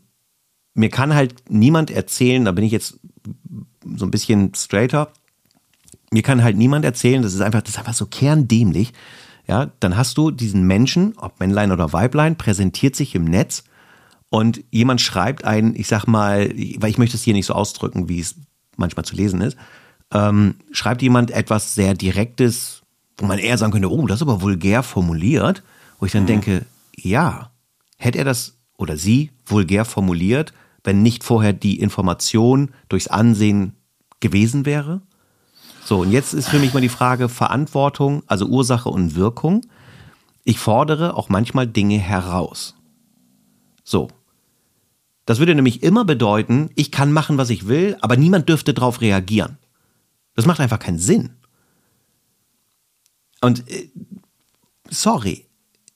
mir 0.75 0.91
kann 0.91 1.15
halt 1.15 1.35
niemand 1.49 1.91
erzählen, 1.91 2.45
da 2.45 2.53
bin 2.53 2.65
ich 2.65 2.73
jetzt 2.73 3.01
so 3.97 4.05
ein 4.05 4.11
bisschen 4.11 4.55
straighter, 4.55 5.11
mir 6.11 6.23
kann 6.23 6.43
halt 6.43 6.57
niemand 6.57 6.85
erzählen, 6.85 7.23
das 7.23 7.35
ist 7.35 7.41
einfach, 7.41 7.63
das 7.63 7.71
ist 7.71 7.79
einfach 7.79 7.95
so 7.95 8.07
kerndämlich. 8.07 8.93
Ja, 9.47 9.71
dann 9.81 9.97
hast 9.97 10.17
du 10.17 10.31
diesen 10.31 10.65
Menschen, 10.65 11.15
ob 11.17 11.41
Männlein 11.41 11.73
oder 11.73 11.93
Weiblein, 11.93 12.37
präsentiert 12.37 12.95
sich 12.95 13.15
im 13.15 13.25
Netz 13.25 13.65
und 14.29 14.63
jemand 14.71 15.01
schreibt 15.01 15.45
ein, 15.45 15.75
ich 15.75 15.89
sag 15.89 16.07
mal, 16.07 16.51
weil 16.79 16.91
ich 16.91 16.99
möchte 16.99 17.17
es 17.17 17.23
hier 17.23 17.35
nicht 17.35 17.47
so 17.47 17.55
ausdrücken, 17.55 18.09
wie 18.09 18.21
es 18.21 18.37
manchmal 18.77 19.05
zu 19.05 19.17
lesen 19.17 19.41
ist, 19.41 19.57
ähm, 20.13 20.57
schreibt 20.71 21.03
jemand 21.03 21.33
etwas 21.33 21.75
sehr 21.75 21.95
Direktes, 21.95 22.80
wo 23.21 23.27
man 23.27 23.39
eher 23.39 23.59
sagen 23.59 23.73
könnte, 23.73 23.91
oh, 23.91 24.07
das 24.07 24.19
ist 24.19 24.23
aber 24.23 24.41
vulgär 24.43 24.83
formuliert, 24.83 25.63
wo 25.99 26.07
ich 26.07 26.13
dann 26.13 26.23
mhm. 26.23 26.29
denke, 26.29 26.67
ja, 26.97 27.51
hätte 27.97 28.19
er 28.19 28.25
das 28.25 28.57
oder 28.77 28.97
sie 28.97 29.31
vulgär 29.45 29.85
formuliert, 29.85 30.53
wenn 30.83 31.03
nicht 31.03 31.23
vorher 31.23 31.53
die 31.53 31.79
Information 31.79 32.71
durchs 32.89 33.09
Ansehen 33.09 33.75
gewesen 34.21 34.65
wäre? 34.65 35.03
So, 35.85 36.01
und 36.01 36.13
jetzt 36.13 36.33
ist 36.33 36.49
für 36.49 36.59
mich 36.59 36.73
mal 36.73 36.81
die 36.81 36.89
Frage 36.89 37.29
Verantwortung, 37.29 38.23
also 38.27 38.47
Ursache 38.47 38.89
und 38.89 39.17
Wirkung. 39.17 39.67
Ich 40.45 40.59
fordere 40.59 41.17
auch 41.17 41.29
manchmal 41.29 41.67
Dinge 41.67 41.99
heraus. 41.99 42.75
So, 43.85 44.09
das 45.27 45.39
würde 45.39 45.55
nämlich 45.55 45.83
immer 45.83 46.05
bedeuten, 46.05 46.71
ich 46.75 46.91
kann 46.91 47.13
machen, 47.13 47.39
was 47.39 47.51
ich 47.51 47.69
will, 47.69 47.97
aber 48.01 48.17
niemand 48.17 48.49
dürfte 48.49 48.73
darauf 48.73 49.01
reagieren. 49.01 49.59
Das 50.35 50.47
macht 50.47 50.61
einfach 50.61 50.79
keinen 50.79 50.99
Sinn. 50.99 51.37
Und 53.41 53.69
äh, 53.71 53.89
sorry, 54.89 55.47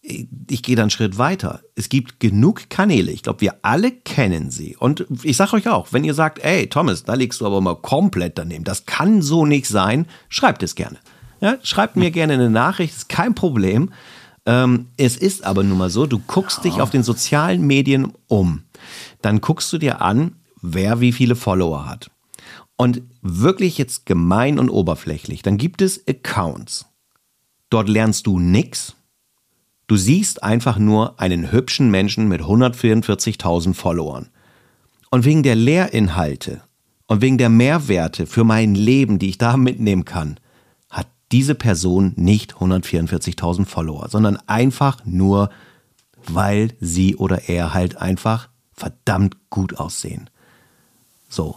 ich 0.03 0.63
gehe 0.63 0.77
dann 0.77 0.85
einen 0.85 0.91
Schritt 0.91 1.17
weiter. 1.17 1.63
Es 1.77 1.89
gibt 1.89 2.21
genug 2.21 2.69
Kanäle. 2.69 3.11
Ich 3.11 3.23
glaube, 3.23 3.41
wir 3.41 3.55
alle 3.63 3.91
kennen 3.91 4.51
sie. 4.51 4.77
Und 4.77 5.07
ich 5.23 5.37
sage 5.37 5.55
euch 5.55 5.69
auch, 5.69 5.93
wenn 5.93 6.05
ihr 6.05 6.13
sagt, 6.13 6.41
ey, 6.45 6.69
Thomas, 6.69 7.05
da 7.05 7.15
liegst 7.15 7.41
du 7.41 7.47
aber 7.47 7.63
mal 7.63 7.77
komplett 7.77 8.37
daneben. 8.37 8.65
Das 8.65 8.85
kann 8.85 9.23
so 9.23 9.47
nicht 9.47 9.67
sein. 9.67 10.07
Schreibt 10.29 10.63
es 10.63 10.75
gerne. 10.75 10.99
Ja, 11.41 11.57
schreibt 11.63 11.97
mir 11.97 12.11
gerne 12.11 12.35
eine 12.35 12.51
Nachricht, 12.51 12.95
ist 12.95 13.09
kein 13.09 13.35
Problem. 13.35 13.93
Ähm, 14.47 14.89
es 14.99 15.17
ist 15.17 15.45
aber 15.45 15.63
nun 15.63 15.79
mal 15.79 15.91
so, 15.91 16.07
du 16.07 16.19
guckst 16.19 16.59
ja. 16.59 16.71
dich 16.71 16.81
auf 16.81 16.91
den 16.91 17.03
sozialen 17.03 17.67
Medien 17.67 18.13
um 18.27 18.65
dann 19.23 19.41
guckst 19.41 19.73
du 19.73 19.79
dir 19.79 20.03
an, 20.03 20.37
wer 20.61 21.01
wie 21.01 21.13
viele 21.13 21.37
Follower 21.37 21.87
hat. 21.87 22.11
Und 22.77 23.03
wirklich 23.23 23.79
jetzt 23.79 24.07
gemein 24.07 24.59
und 24.59 24.69
oberflächlich, 24.69 25.43
dann 25.43 25.57
gibt 25.57 25.81
es 25.81 26.07
Accounts. 26.09 26.87
Dort 27.75 27.89
lernst 27.89 28.29
du 28.29 28.39
nichts. 28.39 28.95
Du 29.89 29.97
siehst 29.97 30.45
einfach 30.45 30.79
nur 30.79 31.19
einen 31.19 31.51
hübschen 31.51 31.91
Menschen 31.91 32.29
mit 32.29 32.41
144.000 32.41 33.75
Followern. 33.75 34.29
Und 35.11 35.25
wegen 35.25 35.43
der 35.43 35.57
Lehrinhalte 35.57 36.63
und 37.09 37.21
wegen 37.21 37.37
der 37.37 37.49
Mehrwerte 37.49 38.27
für 38.27 38.45
mein 38.45 38.77
Leben, 38.77 39.19
die 39.19 39.29
ich 39.29 39.39
da 39.39 39.57
mitnehmen 39.57 40.05
kann, 40.05 40.39
hat 40.89 41.09
diese 41.33 41.57
Person 41.57 42.13
nicht 42.15 42.55
144.000 42.55 43.65
Follower, 43.67 44.09
sondern 44.09 44.39
einfach 44.47 45.05
nur, 45.05 45.51
weil 46.29 46.75
sie 46.79 47.17
oder 47.17 47.49
er 47.49 47.75
halt 47.75 47.97
einfach 47.97 48.51
verdammt 48.73 49.51
gut 49.51 49.81
aussehen. 49.81 50.31
So. 51.29 51.57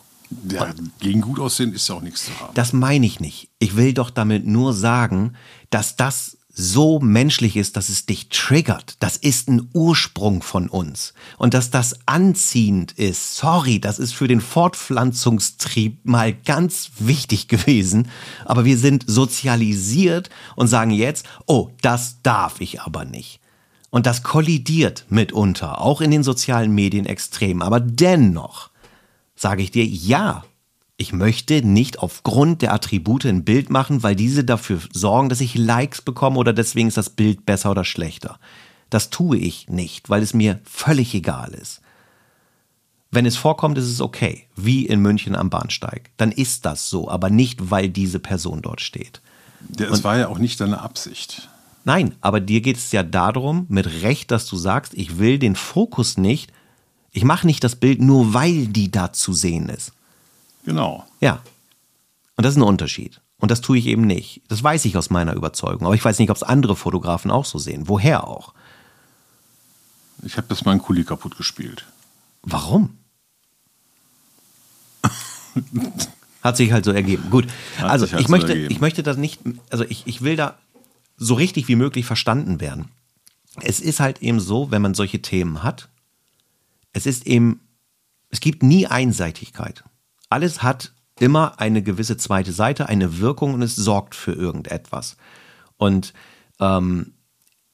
Ja, 0.49 0.73
gegen 0.99 1.21
gut 1.21 1.39
aussehen 1.39 1.73
ist 1.73 1.87
ja 1.87 1.95
auch 1.95 2.01
nichts 2.01 2.25
zu 2.25 2.39
haben. 2.39 2.53
Das 2.53 2.73
meine 2.73 3.05
ich 3.05 3.19
nicht. 3.19 3.49
Ich 3.59 3.75
will 3.75 3.93
doch 3.93 4.09
damit 4.09 4.45
nur 4.45 4.73
sagen, 4.73 5.33
dass 5.69 5.95
das 5.95 6.37
so 6.59 6.99
menschlich 6.99 7.55
ist, 7.55 7.77
dass 7.77 7.89
es 7.89 8.07
dich 8.07 8.29
triggert. 8.29 8.95
Das 8.99 9.15
ist 9.15 9.47
ein 9.47 9.69
Ursprung 9.73 10.41
von 10.41 10.69
uns. 10.69 11.13
Und 11.37 11.53
dass 11.53 11.69
das 11.69 11.99
anziehend 12.07 12.93
ist, 12.93 13.35
sorry, 13.35 13.79
das 13.79 13.99
ist 13.99 14.13
für 14.13 14.27
den 14.27 14.41
Fortpflanzungstrieb 14.41 16.03
mal 16.03 16.33
ganz 16.33 16.89
wichtig 16.97 17.47
gewesen. 17.47 18.09
Aber 18.43 18.65
wir 18.65 18.79
sind 18.79 19.03
sozialisiert 19.05 20.31
und 20.55 20.67
sagen 20.67 20.89
jetzt, 20.89 21.27
oh, 21.45 21.69
das 21.83 22.23
darf 22.23 22.59
ich 22.59 22.81
aber 22.81 23.05
nicht. 23.05 23.39
Und 23.91 24.07
das 24.07 24.23
kollidiert 24.23 25.05
mitunter, 25.09 25.79
auch 25.79 26.01
in 26.01 26.09
den 26.09 26.23
sozialen 26.23 26.73
Medien 26.73 27.05
extrem. 27.05 27.61
Aber 27.61 27.79
dennoch 27.79 28.71
sage 29.37 29.61
ich 29.61 29.71
dir, 29.71 29.85
ja, 29.85 30.43
ich 30.97 31.13
möchte 31.13 31.61
nicht 31.61 31.99
aufgrund 31.99 32.63
der 32.63 32.73
Attribute 32.73 33.25
ein 33.25 33.45
Bild 33.45 33.69
machen, 33.69 34.01
weil 34.03 34.15
diese 34.15 34.43
dafür 34.43 34.79
sorgen, 34.91 35.29
dass 35.29 35.41
ich 35.41 35.55
Likes 35.55 36.01
bekomme 36.01 36.39
oder 36.39 36.53
deswegen 36.53 36.87
ist 36.87 36.97
das 36.97 37.11
Bild 37.11 37.45
besser 37.45 37.71
oder 37.71 37.85
schlechter. 37.85 38.39
Das 38.89 39.09
tue 39.09 39.37
ich 39.37 39.69
nicht, 39.69 40.09
weil 40.09 40.23
es 40.23 40.33
mir 40.33 40.59
völlig 40.63 41.13
egal 41.13 41.53
ist. 41.53 41.81
Wenn 43.11 43.25
es 43.25 43.37
vorkommt, 43.37 43.77
ist 43.77 43.85
es 43.85 44.01
okay, 44.01 44.47
wie 44.55 44.85
in 44.85 44.99
München 44.99 45.35
am 45.35 45.49
Bahnsteig. 45.49 46.09
Dann 46.17 46.31
ist 46.31 46.65
das 46.65 46.89
so, 46.89 47.09
aber 47.09 47.29
nicht, 47.29 47.71
weil 47.71 47.89
diese 47.89 48.19
Person 48.19 48.61
dort 48.61 48.81
steht. 48.81 49.21
Ja, 49.79 49.87
es 49.89 50.03
war 50.03 50.17
ja 50.17 50.27
auch 50.27 50.39
nicht 50.39 50.59
deine 50.59 50.81
Absicht. 50.81 51.49
Nein, 51.85 52.15
aber 52.19 52.41
dir 52.41 52.59
geht 52.61 52.77
es 52.77 52.91
ja 52.91 53.03
darum, 53.03 53.65
mit 53.69 54.01
Recht, 54.01 54.31
dass 54.31 54.45
du 54.45 54.57
sagst, 54.57 54.93
ich 54.93 55.19
will 55.19 55.39
den 55.39 55.55
Fokus 55.55 56.17
nicht, 56.17 56.51
ich 57.17 57.23
mache 57.23 57.47
nicht 57.47 57.63
das 57.63 57.75
Bild 57.75 57.99
nur, 57.99 58.35
weil 58.35 58.67
die 58.67 58.91
da 58.91 59.11
zu 59.11 59.33
sehen 59.33 59.69
ist. 59.69 59.91
Genau. 60.65 61.03
Ja. 61.19 61.41
Und 62.35 62.45
das 62.45 62.51
ist 62.53 62.57
ein 62.57 62.61
Unterschied. 62.63 63.21
Und 63.39 63.49
das 63.49 63.61
tue 63.61 63.79
ich 63.79 63.87
eben 63.87 64.03
nicht. 64.03 64.43
Das 64.49 64.61
weiß 64.61 64.85
ich 64.85 64.95
aus 64.97 65.09
meiner 65.09 65.33
Überzeugung. 65.33 65.87
Aber 65.87 65.95
ich 65.95 66.05
weiß 66.05 66.19
nicht, 66.19 66.29
ob 66.29 66.37
es 66.37 66.43
andere 66.43 66.75
Fotografen 66.75 67.31
auch 67.31 67.45
so 67.45 67.57
sehen. 67.57 67.87
Woher 67.87 68.27
auch? 68.27 68.53
Ich 70.21 70.37
habe 70.37 70.45
das 70.47 70.63
meinen 70.63 70.79
Kuli 70.79 71.05
kaputt 71.05 71.37
gespielt. 71.37 71.87
Warum? 72.43 72.95
Hat 76.43 76.55
sich 76.55 76.71
halt 76.71 76.85
so 76.85 76.91
ergeben. 76.91 77.31
Gut. 77.31 77.47
Hat 77.79 77.89
also 77.89 78.05
halt 78.11 78.21
ich, 78.21 78.27
so 78.27 78.31
möchte, 78.31 78.49
ergeben. 78.49 78.71
ich 78.71 78.79
möchte 78.79 79.01
das 79.01 79.17
nicht, 79.17 79.41
also 79.71 79.85
ich, 79.85 80.03
ich 80.05 80.21
will 80.21 80.35
da 80.35 80.55
so 81.17 81.33
richtig 81.33 81.67
wie 81.67 81.75
möglich 81.75 82.05
verstanden 82.05 82.61
werden. 82.61 82.89
Es 83.61 83.79
ist 83.79 83.99
halt 83.99 84.21
eben 84.21 84.39
so, 84.39 84.69
wenn 84.69 84.83
man 84.83 84.93
solche 84.93 85.19
Themen 85.23 85.63
hat, 85.63 85.89
es 86.93 87.05
ist 87.05 87.27
eben, 87.27 87.61
es 88.29 88.39
gibt 88.39 88.63
nie 88.63 88.87
Einseitigkeit. 88.87 89.83
Alles 90.29 90.63
hat 90.63 90.93
immer 91.19 91.59
eine 91.59 91.81
gewisse 91.81 92.17
zweite 92.17 92.51
Seite, 92.51 92.87
eine 92.89 93.19
Wirkung 93.19 93.53
und 93.53 93.61
es 93.61 93.75
sorgt 93.75 94.15
für 94.15 94.33
irgendetwas. 94.33 95.17
Und 95.77 96.13
ähm, 96.59 97.13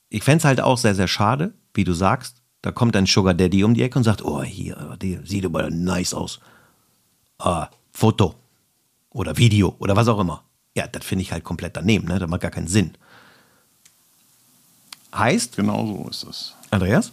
ich 0.09 0.23
fände 0.23 0.39
es 0.39 0.45
halt 0.45 0.61
auch 0.61 0.77
sehr, 0.77 0.95
sehr 0.95 1.07
schade, 1.07 1.53
wie 1.73 1.83
du 1.83 1.93
sagst, 1.93 2.43
da 2.61 2.71
kommt 2.71 2.95
ein 2.95 3.05
Sugar 3.05 3.33
Daddy 3.33 3.63
um 3.63 3.73
die 3.73 3.83
Ecke 3.83 3.97
und 3.99 4.03
sagt, 4.03 4.23
oh, 4.23 4.41
hier, 4.41 4.97
die 5.01 5.19
sieht 5.25 5.45
aber 5.45 5.69
nice 5.69 6.13
aus. 6.13 6.39
Äh, 7.43 7.65
Foto 7.91 8.35
oder 9.09 9.37
Video 9.37 9.75
oder 9.79 9.95
was 9.95 10.07
auch 10.07 10.19
immer. 10.19 10.43
Ja, 10.75 10.87
das 10.87 11.05
finde 11.05 11.23
ich 11.23 11.31
halt 11.31 11.43
komplett 11.43 11.75
daneben, 11.75 12.07
ne? 12.07 12.19
Das 12.19 12.29
macht 12.29 12.41
gar 12.41 12.51
keinen 12.51 12.67
Sinn. 12.67 12.93
Heißt. 15.13 15.55
Genau 15.55 15.85
so 15.85 16.09
ist 16.09 16.23
es. 16.23 16.55
Andreas, 16.71 17.11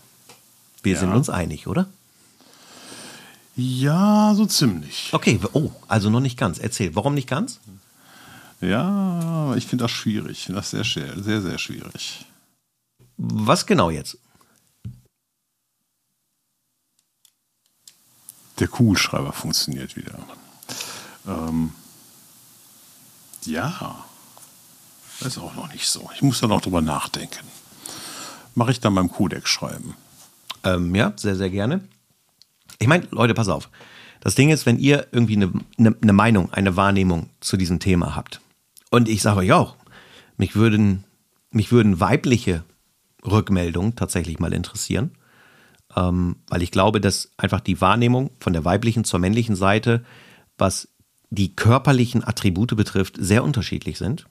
wir 0.83 0.95
ja. 0.95 1.01
sind 1.01 1.13
uns 1.13 1.31
einig, 1.31 1.67
oder? 1.67 1.87
Ja, 3.57 4.33
so 4.35 4.47
ziemlich. 4.47 5.11
Okay, 5.13 5.39
oh, 5.53 5.71
also 5.89 6.09
noch 6.09 6.21
nicht 6.21 6.39
ganz. 6.39 6.59
Erzähl, 6.59 6.95
warum 6.95 7.15
nicht 7.15 7.29
ganz? 7.29 7.61
Ja, 8.61 9.55
ich 9.57 9.67
finde 9.67 9.85
das 9.85 9.91
schwierig. 9.91 10.47
Das 10.49 10.73
ist 10.73 10.93
sehr, 10.93 11.23
sehr, 11.23 11.43
sehr 11.43 11.59
schwierig. 11.59 12.27
Was 13.17 13.67
genau 13.67 13.91
jetzt? 13.91 14.19
Der 18.59 18.69
Kugelschreiber 18.69 19.33
funktioniert 19.33 19.97
wieder. 19.97 20.19
Ähm, 21.27 21.73
ja, 23.45 24.05
das 25.19 25.37
ist 25.37 25.39
auch 25.39 25.55
noch 25.55 25.73
nicht 25.73 25.89
so. 25.89 26.11
Ich 26.15 26.23
muss 26.23 26.41
da 26.41 26.47
noch 26.47 26.61
drüber 26.61 26.83
nachdenken. 26.83 27.47
Mache 28.55 28.73
ich 28.73 28.81
dann 28.81 28.95
beim 28.95 29.11
Codex 29.11 29.49
schreiben. 29.49 29.95
Ähm, 30.65 30.95
ja, 30.95 31.13
sehr, 31.17 31.37
sehr 31.37 31.51
gerne. 31.51 31.81
Ich 32.79 32.87
meine, 32.87 33.07
Leute, 33.11 33.35
pass 33.35 33.49
auf. 33.49 33.71
Das 34.21 34.35
Ding 34.35 34.51
ist, 34.51 34.67
wenn 34.67 34.79
ihr 34.79 35.07
irgendwie 35.13 35.37
eine, 35.37 35.53
eine, 35.79 35.97
eine 36.01 36.13
Meinung, 36.13 36.53
eine 36.53 36.77
Wahrnehmung 36.77 37.31
zu 37.41 37.57
diesem 37.57 37.79
Thema 37.79 38.15
habt, 38.15 38.41
und 38.91 39.09
ich 39.09 39.23
sage 39.23 39.39
euch 39.39 39.53
auch, 39.53 39.77
mich 40.37 40.57
würden, 40.57 41.05
mich 41.51 41.71
würden 41.71 42.01
weibliche 42.01 42.65
Rückmeldungen 43.25 43.97
tatsächlich 43.97 44.39
mal 44.39 44.53
interessieren, 44.53 45.13
ähm, 45.97 46.37
weil 46.49 46.63
ich 46.63 46.71
glaube, 46.71 47.01
dass 47.01 47.31
einfach 47.37 47.61
die 47.61 47.81
Wahrnehmung 47.81 48.31
von 48.41 48.53
der 48.53 48.65
weiblichen 48.65 49.05
zur 49.05 49.21
männlichen 49.21 49.57
Seite, 49.57 50.05
was 50.59 50.89
die 51.31 51.55
körperlichen 51.55 52.25
Attribute 52.25 52.77
betrifft, 52.77 53.17
sehr 53.19 53.45
unterschiedlich 53.45 53.99
sind. 53.99 54.27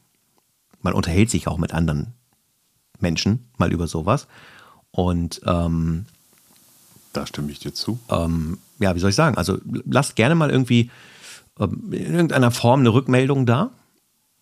Man 0.81 0.93
unterhält 0.93 1.29
sich 1.29 1.47
auch 1.47 1.57
mit 1.57 1.73
anderen 1.73 2.13
Menschen 2.99 3.49
mal 3.57 3.71
über 3.71 3.87
sowas. 3.87 4.27
Und 4.91 5.41
ähm, 5.45 6.05
da 7.13 7.25
stimme 7.25 7.51
ich 7.51 7.59
dir 7.59 7.73
zu. 7.73 7.99
Ähm, 8.09 8.57
ja, 8.79 8.95
wie 8.95 8.99
soll 8.99 9.09
ich 9.09 9.15
sagen? 9.15 9.37
Also 9.37 9.57
lasst 9.85 10.15
gerne 10.15 10.35
mal 10.35 10.49
irgendwie 10.49 10.89
ähm, 11.59 11.89
in 11.91 12.13
irgendeiner 12.13 12.51
Form 12.51 12.81
eine 12.81 12.93
Rückmeldung 12.93 13.45
da, 13.45 13.71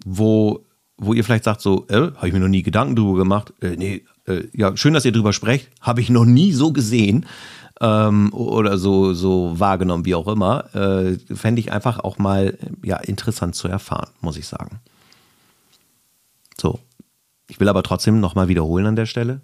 wo, 0.06 0.66
wo 0.98 1.14
ihr 1.14 1.24
vielleicht 1.24 1.44
sagt, 1.44 1.62
so, 1.62 1.86
äh, 1.90 2.12
habe 2.16 2.28
ich 2.28 2.34
mir 2.34 2.40
noch 2.40 2.48
nie 2.48 2.64
Gedanken 2.64 2.96
drüber 2.96 3.18
gemacht. 3.18 3.54
Äh, 3.62 3.76
nee, 3.78 4.06
äh, 4.26 4.44
ja, 4.54 4.76
schön, 4.78 4.94
dass 4.94 5.06
ihr 5.06 5.12
drüber 5.12 5.34
sprecht. 5.34 5.70
Habe 5.82 6.02
ich 6.02 6.10
noch 6.10 6.26
nie 6.26 6.54
so 6.54 6.72
gesehen 6.72 7.26
ähm, 7.82 8.34
oder 8.34 8.78
so, 8.78 9.14
so 9.14 9.60
wahrgenommen, 9.60 10.06
wie 10.06 10.16
auch 10.16 10.28
immer. 10.28 10.74
Äh, 10.76 11.18
Fände 11.36 11.60
ich 11.60 11.72
einfach 11.72 12.00
auch 12.00 12.18
mal 12.18 12.58
ja, 12.84 12.98
interessant 12.98 13.56
zu 13.56 13.68
erfahren, 13.68 14.10
muss 14.22 14.38
ich 14.38 14.48
sagen. 14.48 14.80
So. 16.60 16.80
Ich 17.50 17.60
will 17.60 17.70
aber 17.70 17.82
trotzdem 17.82 18.20
nochmal 18.20 18.50
wiederholen 18.50 18.88
an 18.88 18.98
der 18.98 19.06
Stelle. 19.06 19.40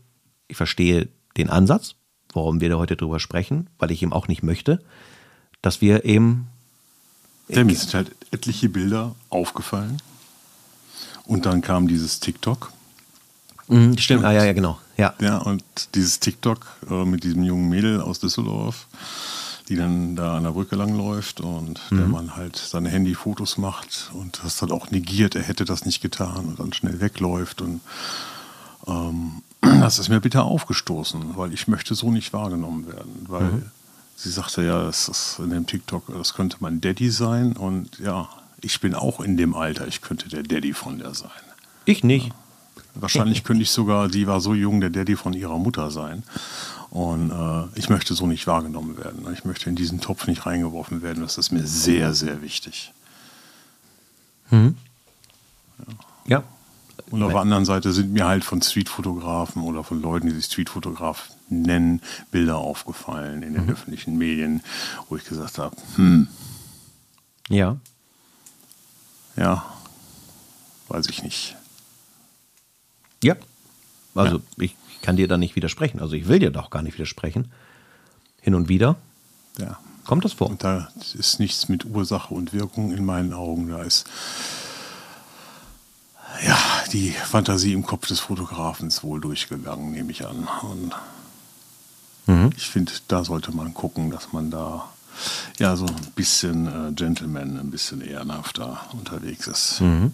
Ich 0.50 0.58
verstehe 0.58 1.08
den 1.38 1.50
Ansatz, 1.50 1.96
warum 2.34 2.62
wir 2.62 2.70
da 2.70 2.78
heute 2.78 2.96
drüber 2.96 3.20
sprechen, 3.20 3.68
weil 3.80 3.92
ich 3.92 4.02
eben 4.02 4.14
auch 4.14 4.28
nicht 4.28 4.44
möchte, 4.44 4.82
dass 5.62 5.82
wir 5.82 6.06
eben. 6.06 6.48
Ja, 7.50 7.64
mir 7.64 7.76
sind 7.76 7.94
halt 7.94 8.16
etliche 8.32 8.70
Bilder 8.70 9.16
aufgefallen. 9.30 9.98
Und 11.26 11.46
dann 11.46 11.62
kam 11.62 11.88
dieses 11.88 12.20
TikTok. 12.20 12.72
Mhm, 13.68 13.98
stimmt, 13.98 14.22
und, 14.22 14.26
ah 14.26 14.34
ja, 14.34 14.44
ja, 14.44 14.54
genau. 14.54 14.80
Ja, 14.98 15.14
ja 15.20 15.38
und 15.38 15.64
dieses 15.96 16.20
TikTok 16.20 16.66
äh, 16.90 17.06
mit 17.06 17.24
diesem 17.24 17.44
jungen 17.44 17.70
Mädel 17.70 18.02
aus 18.02 18.20
Düsseldorf, 18.20 18.88
die 19.70 19.76
dann 19.76 20.16
da 20.16 20.38
an 20.38 20.44
der 20.44 20.52
Brücke 20.52 20.76
langläuft 20.76 21.40
und 21.40 21.80
mhm. 21.90 21.98
der 21.98 22.08
Mann 22.08 22.36
halt 22.36 22.58
seine 22.58 22.90
Handyfotos 22.90 23.58
macht 23.58 24.12
und 24.14 24.42
das 24.44 24.58
dann 24.58 24.72
auch 24.72 24.92
negiert, 24.92 25.36
er 25.36 25.44
hätte 25.44 25.66
das 25.66 25.86
nicht 25.86 26.02
getan 26.02 26.46
und 26.46 26.60
dann 26.60 26.74
schnell 26.74 27.00
wegläuft. 27.00 27.62
Und 27.62 27.80
ähm, 28.86 29.42
das 29.64 30.00
ist 30.00 30.10
mir 30.10 30.20
bitter 30.20 30.44
aufgestoßen, 30.46 31.36
weil 31.38 31.54
ich 31.54 31.68
möchte 31.68 31.96
so 31.96 32.12
nicht 32.12 32.34
wahrgenommen 32.34 32.88
werden, 32.88 33.26
weil 33.28 33.44
mhm. 33.44 33.72
sie 34.16 34.30
sagte 34.30 34.64
ja, 34.64 34.84
das 34.84 35.08
ist 35.08 35.40
in 35.40 35.50
dem 35.50 35.66
TikTok, 35.66 36.06
das 36.08 36.34
könnte 36.34 36.58
mein 36.60 36.82
Daddy 36.82 37.10
sein 37.10 37.54
und 37.54 38.00
ja, 38.00 38.30
ich 38.62 38.80
bin 38.80 38.96
auch 38.96 39.20
in 39.20 39.38
dem 39.38 39.56
Alter, 39.56 39.88
ich 39.88 40.02
könnte 40.02 40.30
der 40.30 40.44
Daddy 40.44 40.74
von 40.74 41.00
der 41.00 41.14
sein. 41.14 41.30
Ich 41.86 42.04
nicht. 42.04 42.28
Ja. 42.28 42.34
Wahrscheinlich 42.96 43.44
könnte 43.44 43.64
ich 43.64 43.72
sogar, 43.72 44.08
die 44.08 44.28
war 44.28 44.40
so 44.40 44.54
jung, 44.54 44.80
der 44.80 44.90
Daddy 44.90 45.16
von 45.16 45.34
ihrer 45.34 45.58
Mutter 45.58 45.90
sein. 45.90 46.24
Und 46.92 47.32
äh, 47.32 47.80
ich 47.80 47.90
möchte 47.90 48.14
so 48.14 48.28
nicht 48.28 48.46
wahrgenommen 48.46 48.98
werden. 48.98 49.26
Ich 49.34 49.46
möchte 49.46 49.68
in 49.68 49.76
diesen 49.76 50.00
Topf 50.00 50.28
nicht 50.28 50.46
reingeworfen 50.46 51.02
werden. 51.02 51.24
Das 51.24 51.40
ist 51.40 51.52
mir 51.52 51.66
sehr, 51.66 52.14
sehr 52.14 52.44
wichtig. 52.44 52.94
Mhm. 54.52 54.78
Ja. 56.28 56.38
ja. 56.38 56.44
Und 57.14 57.22
auf 57.22 57.34
der 57.34 57.42
anderen 57.42 57.64
Seite 57.64 57.94
sind 57.94 58.12
mir 58.12 58.26
halt 58.26 58.44
von 58.44 58.60
Streetfotografen 58.60 59.62
oder 59.62 59.84
von 59.84 60.02
Leuten, 60.02 60.30
die 60.30 60.34
sich 60.34 60.46
Streetfotograf 60.46 61.30
nennen, 61.48 62.02
Bilder 62.32 62.58
aufgefallen 62.58 63.44
in 63.44 63.54
den 63.54 63.66
mhm. 63.66 63.70
öffentlichen 63.70 64.18
Medien, 64.18 64.64
wo 65.08 65.16
ich 65.16 65.24
gesagt 65.24 65.60
habe, 65.60 65.76
hm. 65.96 66.28
Ja. 67.50 67.78
Ja, 69.36 69.64
weiß 70.88 71.08
ich 71.10 71.22
nicht. 71.22 71.56
Ja. 73.24 73.36
Also 74.16 74.38
ja. 74.38 74.44
ich 74.58 74.76
kann 75.04 75.16
dir 75.16 75.28
da 75.28 75.38
nicht 75.38 75.56
widersprechen. 75.56 76.00
Also 76.00 76.16
ich 76.16 76.28
will 76.28 76.40
dir 76.40 76.50
doch 76.50 76.72
gar 76.72 76.82
nicht 76.82 76.96
widersprechen. 76.96 77.52
Hin 78.42 78.56
und 78.56 78.70
wieder 78.70 78.96
ja. 79.60 79.78
kommt 80.04 80.26
das 80.26 80.34
vor. 80.34 80.50
Und 80.50 80.64
da 80.64 80.90
ist 81.14 81.40
nichts 81.40 81.70
mit 81.70 81.86
Ursache 81.86 82.34
und 82.34 82.54
Wirkung 82.54 82.92
in 82.92 83.06
meinen 83.06 83.34
Augen. 83.34 83.70
Da 83.70 83.84
ist 83.84 84.10
ja 86.46 86.58
die 86.92 87.12
Fantasie 87.12 87.74
im 87.74 87.86
Kopf 87.86 88.08
des 88.08 88.20
Fotografen 88.20 88.92
wohl 89.02 89.22
durchgegangen, 89.22 89.92
nehme 89.92 90.12
ich 90.12 90.26
an. 90.26 90.48
Und 90.62 90.92
mhm. 92.28 92.52
ich 92.56 92.70
finde, 92.70 92.92
da 93.08 93.24
sollte 93.24 93.52
man 93.52 93.74
gucken, 93.74 94.10
dass 94.10 94.34
man 94.34 94.52
da 94.52 94.90
ja 95.60 95.76
so 95.76 95.86
ein 95.86 96.12
bisschen 96.16 96.68
äh, 96.68 96.92
Gentleman, 96.94 97.60
ein 97.60 97.72
bisschen 97.72 98.02
ehrenhafter 98.02 98.80
unterwegs 98.94 99.48
ist. 99.48 99.82
Mhm. 99.82 100.12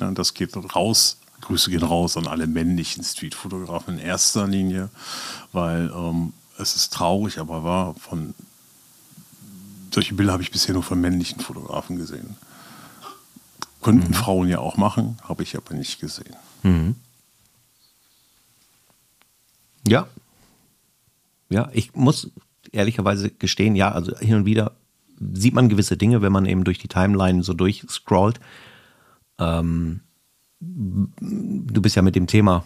Ja, 0.00 0.10
das 0.12 0.34
geht 0.34 0.56
raus 0.74 1.16
Grüße 1.40 1.70
gehen 1.70 1.82
raus 1.82 2.16
an 2.16 2.26
alle 2.26 2.46
männlichen 2.46 3.02
Streetfotografen 3.02 3.98
in 3.98 4.04
erster 4.04 4.46
Linie, 4.46 4.90
weil 5.52 5.90
ähm, 5.94 6.32
es 6.58 6.76
ist 6.76 6.92
traurig, 6.92 7.38
aber 7.38 7.64
wahr, 7.64 7.94
von 7.98 8.34
solche 9.92 10.14
Bilder 10.14 10.32
habe 10.32 10.42
ich 10.42 10.50
bisher 10.50 10.74
nur 10.74 10.82
von 10.82 11.00
männlichen 11.00 11.40
Fotografen 11.40 11.96
gesehen. 11.96 12.36
Könnten 13.82 14.08
mhm. 14.08 14.14
Frauen 14.14 14.48
ja 14.48 14.58
auch 14.58 14.76
machen, 14.76 15.18
habe 15.22 15.42
ich 15.42 15.56
aber 15.56 15.74
nicht 15.74 16.00
gesehen. 16.00 16.36
Mhm. 16.62 16.96
Ja. 19.86 20.06
Ja, 21.48 21.70
ich 21.72 21.94
muss 21.94 22.30
ehrlicherweise 22.72 23.30
gestehen, 23.30 23.74
ja, 23.74 23.90
also 23.90 24.16
hin 24.18 24.34
und 24.36 24.44
wieder 24.44 24.76
sieht 25.32 25.54
man 25.54 25.68
gewisse 25.68 25.96
Dinge, 25.96 26.22
wenn 26.22 26.32
man 26.32 26.46
eben 26.46 26.64
durch 26.64 26.78
die 26.78 26.88
Timeline 26.88 27.42
so 27.42 27.52
durchscrollt. 27.52 28.40
Ähm, 29.38 30.00
du 30.60 31.82
bist 31.82 31.96
ja 31.96 32.02
mit 32.02 32.16
dem 32.16 32.26
Thema 32.26 32.64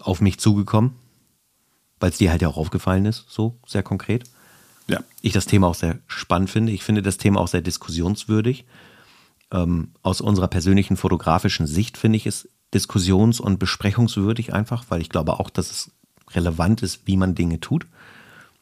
auf 0.00 0.20
mich 0.20 0.38
zugekommen, 0.38 0.92
weil 2.00 2.10
es 2.10 2.18
dir 2.18 2.30
halt 2.30 2.42
ja 2.42 2.48
auch 2.48 2.56
aufgefallen 2.56 3.06
ist, 3.06 3.26
so 3.28 3.58
sehr 3.66 3.82
konkret. 3.82 4.24
Ja. 4.88 5.00
Ich 5.20 5.32
das 5.32 5.46
Thema 5.46 5.68
auch 5.68 5.74
sehr 5.74 5.98
spannend 6.06 6.50
finde. 6.50 6.72
Ich 6.72 6.84
finde 6.84 7.02
das 7.02 7.18
Thema 7.18 7.40
auch 7.40 7.48
sehr 7.48 7.62
diskussionswürdig. 7.62 8.64
Ähm, 9.52 9.92
aus 10.02 10.20
unserer 10.20 10.48
persönlichen 10.48 10.96
fotografischen 10.96 11.66
Sicht 11.66 11.96
finde 11.96 12.16
ich 12.16 12.26
es 12.26 12.48
diskussions- 12.74 13.40
und 13.40 13.58
besprechungswürdig 13.58 14.52
einfach, 14.52 14.86
weil 14.88 15.00
ich 15.00 15.08
glaube 15.08 15.38
auch, 15.38 15.50
dass 15.50 15.70
es 15.70 15.90
relevant 16.32 16.82
ist, 16.82 17.06
wie 17.06 17.16
man 17.16 17.34
Dinge 17.34 17.60
tut. 17.60 17.86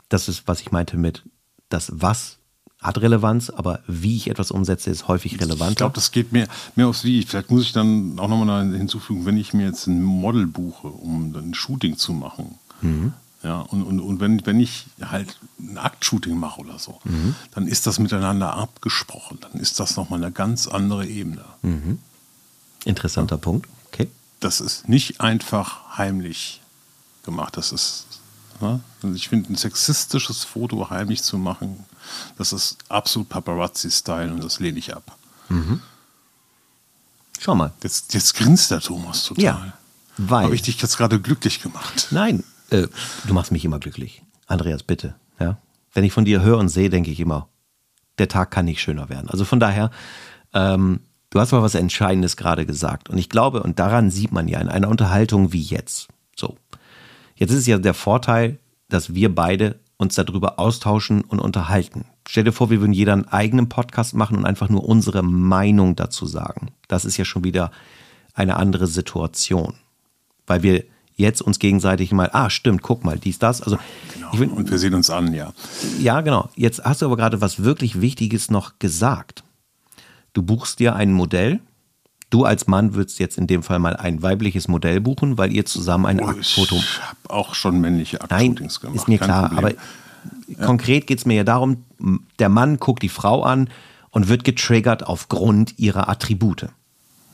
Das 0.08 0.28
ist, 0.28 0.46
was 0.46 0.60
ich 0.60 0.72
meinte 0.72 0.96
mit 0.96 1.24
das 1.70 1.90
Was 1.94 2.38
hat 2.80 3.00
Relevanz, 3.00 3.48
aber 3.48 3.80
wie 3.86 4.16
ich 4.16 4.28
etwas 4.28 4.50
umsetze, 4.50 4.90
ist 4.90 5.08
häufig 5.08 5.40
relevant. 5.40 5.72
Ich 5.72 5.76
glaube, 5.78 5.94
das 5.94 6.12
geht 6.12 6.32
mehr, 6.32 6.46
mehr 6.76 6.86
aufs 6.86 7.02
Wie. 7.02 7.22
Vielleicht 7.22 7.50
muss 7.50 7.62
ich 7.62 7.72
dann 7.72 8.18
auch 8.18 8.28
nochmal 8.28 8.70
hinzufügen, 8.76 9.24
wenn 9.24 9.38
ich 9.38 9.54
mir 9.54 9.66
jetzt 9.66 9.86
ein 9.86 10.02
Model 10.02 10.46
buche, 10.46 10.88
um 10.88 11.34
ein 11.34 11.54
Shooting 11.54 11.96
zu 11.96 12.12
machen. 12.12 12.58
Mhm. 12.82 13.14
Ja, 13.44 13.60
und, 13.60 13.82
und, 13.82 14.00
und 14.00 14.20
wenn, 14.20 14.44
wenn 14.46 14.58
ich 14.58 14.86
halt 15.02 15.38
ein 15.60 15.76
Aktshooting 15.76 16.34
mache 16.34 16.62
oder 16.62 16.78
so, 16.78 16.98
mhm. 17.04 17.34
dann 17.52 17.68
ist 17.68 17.86
das 17.86 17.98
miteinander 17.98 18.54
abgesprochen. 18.54 19.38
Dann 19.42 19.60
ist 19.60 19.78
das 19.78 19.96
nochmal 19.96 20.22
eine 20.22 20.32
ganz 20.32 20.66
andere 20.66 21.06
Ebene. 21.06 21.44
Mhm. 21.60 21.98
Interessanter 22.86 23.36
ja. 23.36 23.40
Punkt. 23.40 23.68
Okay. 23.92 24.08
Das 24.40 24.62
ist 24.62 24.88
nicht 24.88 25.20
einfach 25.20 25.98
heimlich 25.98 26.62
gemacht. 27.22 27.58
Das 27.58 27.70
ist 27.70 28.06
Ja? 28.62 28.80
Also 29.02 29.14
ich 29.14 29.28
finde, 29.28 29.52
ein 29.52 29.56
sexistisches 29.56 30.44
Foto 30.44 30.88
heimlich 30.88 31.22
zu 31.22 31.36
machen, 31.36 31.84
das 32.38 32.54
ist 32.54 32.78
absolut 32.88 33.28
Paparazzi-Style 33.28 34.32
und 34.32 34.42
das 34.42 34.58
lehne 34.58 34.78
ich 34.78 34.96
ab. 34.96 35.18
Mhm. 35.50 35.82
Schau 37.40 37.54
mal. 37.54 37.72
Jetzt, 37.82 38.14
jetzt 38.14 38.34
grinst 38.34 38.70
der 38.70 38.80
Thomas 38.80 39.24
total. 39.24 39.44
Ja, 39.44 39.72
weil. 40.16 40.44
Habe 40.44 40.54
ich 40.54 40.62
dich 40.62 40.80
jetzt 40.80 40.96
gerade 40.96 41.20
glücklich 41.20 41.60
gemacht? 41.60 42.08
Nein, 42.10 42.42
äh, 42.70 42.86
du 43.26 43.34
machst 43.34 43.52
mich 43.52 43.64
immer 43.64 43.78
glücklich. 43.78 44.22
Andreas, 44.46 44.82
bitte. 44.82 45.14
Ja? 45.38 45.58
Wenn 45.92 46.04
ich 46.04 46.12
von 46.12 46.24
dir 46.24 46.42
höre 46.42 46.58
und 46.58 46.68
sehe, 46.68 46.90
denke 46.90 47.10
ich 47.10 47.20
immer, 47.20 47.48
der 48.18 48.28
Tag 48.28 48.50
kann 48.50 48.66
nicht 48.66 48.80
schöner 48.80 49.08
werden. 49.08 49.28
Also 49.28 49.44
von 49.44 49.60
daher, 49.60 49.90
ähm, 50.52 51.00
du 51.30 51.40
hast 51.40 51.52
mal 51.52 51.62
was 51.62 51.74
Entscheidendes 51.74 52.36
gerade 52.36 52.66
gesagt. 52.66 53.08
Und 53.10 53.18
ich 53.18 53.28
glaube, 53.28 53.62
und 53.62 53.78
daran 53.78 54.10
sieht 54.10 54.32
man 54.32 54.48
ja 54.48 54.60
in 54.60 54.68
einer 54.68 54.88
Unterhaltung 54.88 55.52
wie 55.52 55.62
jetzt. 55.62 56.08
So. 56.36 56.56
Jetzt 57.36 57.50
ist 57.50 57.58
es 57.60 57.66
ja 57.66 57.78
der 57.78 57.94
Vorteil, 57.94 58.58
dass 58.88 59.14
wir 59.14 59.34
beide 59.34 59.80
uns 59.96 60.14
darüber 60.14 60.58
austauschen 60.58 61.22
und 61.22 61.40
unterhalten. 61.40 62.04
Stell 62.28 62.44
dir 62.44 62.52
vor, 62.52 62.70
wir 62.70 62.80
würden 62.80 62.92
jeder 62.92 63.12
einen 63.12 63.28
eigenen 63.28 63.68
Podcast 63.68 64.14
machen 64.14 64.36
und 64.36 64.44
einfach 64.44 64.68
nur 64.68 64.84
unsere 64.84 65.22
Meinung 65.22 65.96
dazu 65.96 66.26
sagen. 66.26 66.68
Das 66.88 67.04
ist 67.04 67.16
ja 67.16 67.24
schon 67.24 67.44
wieder 67.44 67.70
eine 68.34 68.56
andere 68.56 68.86
Situation. 68.86 69.74
Weil 70.46 70.62
wir 70.62 70.84
jetzt 71.16 71.42
uns 71.42 71.58
gegenseitig 71.58 72.12
mal, 72.12 72.30
ah, 72.32 72.50
stimmt, 72.50 72.82
guck 72.82 73.04
mal, 73.04 73.18
dies, 73.18 73.38
das. 73.38 73.62
Also, 73.62 73.78
genau. 74.14 74.38
Will, 74.38 74.48
und 74.48 74.70
wir 74.70 74.78
sehen 74.78 74.94
uns 74.94 75.10
an, 75.10 75.32
ja. 75.32 75.52
Ja, 76.00 76.20
genau. 76.20 76.48
Jetzt 76.56 76.84
hast 76.84 77.02
du 77.02 77.06
aber 77.06 77.16
gerade 77.16 77.40
was 77.40 77.62
wirklich 77.62 78.00
Wichtiges 78.00 78.50
noch 78.50 78.78
gesagt. 78.78 79.44
Du 80.32 80.42
buchst 80.42 80.80
dir 80.80 80.96
ein 80.96 81.12
Modell. 81.12 81.60
Du 82.30 82.44
als 82.44 82.66
Mann 82.66 82.94
würdest 82.94 83.20
jetzt 83.20 83.38
in 83.38 83.46
dem 83.46 83.62
Fall 83.62 83.78
mal 83.78 83.94
ein 83.94 84.22
weibliches 84.22 84.66
Modell 84.66 85.00
buchen, 85.00 85.38
weil 85.38 85.52
ihr 85.52 85.64
zusammen 85.66 86.06
ein 86.06 86.20
oh, 86.20 86.26
Aktfoto. 86.26 86.76
Ich 86.76 87.00
habe 87.00 87.18
auch 87.28 87.54
schon 87.54 87.80
männliche 87.80 88.20
Aktshootings 88.20 88.80
gemacht. 88.80 88.96
Ist 88.96 89.06
mir 89.08 89.18
Kein 89.18 89.28
klar, 89.28 89.48
Problem. 89.50 89.58
aber 89.58 89.74
ja. 90.48 90.66
konkret 90.66 91.06
geht 91.06 91.18
es 91.18 91.26
mir 91.26 91.34
ja 91.34 91.44
darum, 91.44 91.84
der 92.40 92.48
Mann 92.48 92.78
guckt 92.78 93.04
die 93.04 93.08
Frau 93.08 93.44
an 93.44 93.70
und 94.10 94.28
wird 94.28 94.42
getriggert 94.42 95.06
aufgrund 95.06 95.78
ihrer 95.78 96.08
Attribute. 96.08 96.66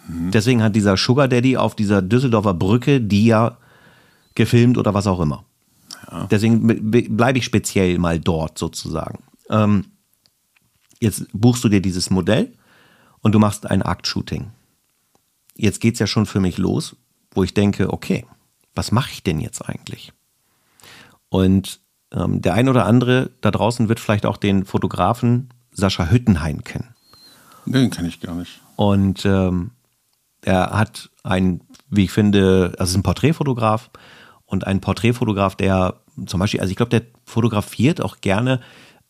Mhm. 0.07 0.33
Deswegen 0.33 0.63
hat 0.63 0.77
dieser 0.77 0.99
Sugar 0.99 1.29
Daddy 1.29 1.57
auf 1.57 1.75
dieser 1.75 2.03
Düsseldorfer 2.03 2.53
Brücke, 2.53 3.01
die 3.01 3.25
ja 3.25 3.57
gefilmt 4.41 4.79
oder 4.79 4.95
was 4.95 5.07
auch 5.07 5.21
immer. 5.21 5.45
Ja. 6.11 6.27
Deswegen 6.31 6.91
bleibe 6.91 7.39
ich 7.39 7.45
speziell 7.45 7.99
mal 7.99 8.19
dort 8.19 8.57
sozusagen. 8.57 9.23
Ähm, 9.51 9.85
jetzt 10.99 11.27
buchst 11.35 11.63
du 11.63 11.69
dir 11.69 11.83
dieses 11.83 12.09
Modell 12.09 12.55
und 13.21 13.33
du 13.33 13.39
machst 13.39 13.71
ein 13.71 13.83
Aktshooting. 13.83 14.51
Jetzt 15.57 15.83
geht 15.83 15.95
es 15.95 16.01
ja 16.01 16.07
schon 16.07 16.25
für 16.25 16.41
mich 16.41 16.57
los, 16.57 16.97
wo 17.33 17.45
ich 17.45 17.53
denke, 17.53 17.93
okay, 17.93 18.25
was 18.75 18.93
mache 18.93 19.11
ich 19.13 19.23
denn 19.23 19.41
jetzt 19.41 19.61
eigentlich? 19.61 20.15
Und 21.29 21.81
ähm, 22.11 22.41
der 22.41 22.55
ein 22.55 22.71
oder 22.71 22.87
andere 22.87 23.31
da 23.43 23.51
draußen 23.51 23.91
wird 23.91 24.01
vielleicht 24.01 24.25
auch 24.25 24.39
den 24.39 24.65
Fotografen 24.65 25.51
Sascha 25.71 26.11
Hüttenhain 26.11 26.65
kennen. 26.65 26.95
Den 27.67 27.91
kenne 27.91 28.09
ich 28.09 28.21
gar 28.21 28.35
nicht. 28.37 28.63
Und 28.77 29.27
ähm, 29.27 29.73
er 30.41 30.71
hat 30.71 31.11
ein, 31.25 31.61
wie 31.91 32.05
ich 32.05 32.11
finde, 32.11 32.73
also 32.79 32.93
ist 32.93 32.97
ein 32.97 33.03
Porträtfotograf 33.03 33.91
und 34.51 34.67
ein 34.67 34.81
Porträtfotograf, 34.81 35.55
der 35.55 35.95
zum 36.27 36.41
Beispiel, 36.41 36.61
also 36.61 36.71
ich 36.71 36.77
glaube, 36.77 36.91
der 36.91 37.03
fotografiert 37.25 38.03
auch 38.03 38.21
gerne 38.21 38.61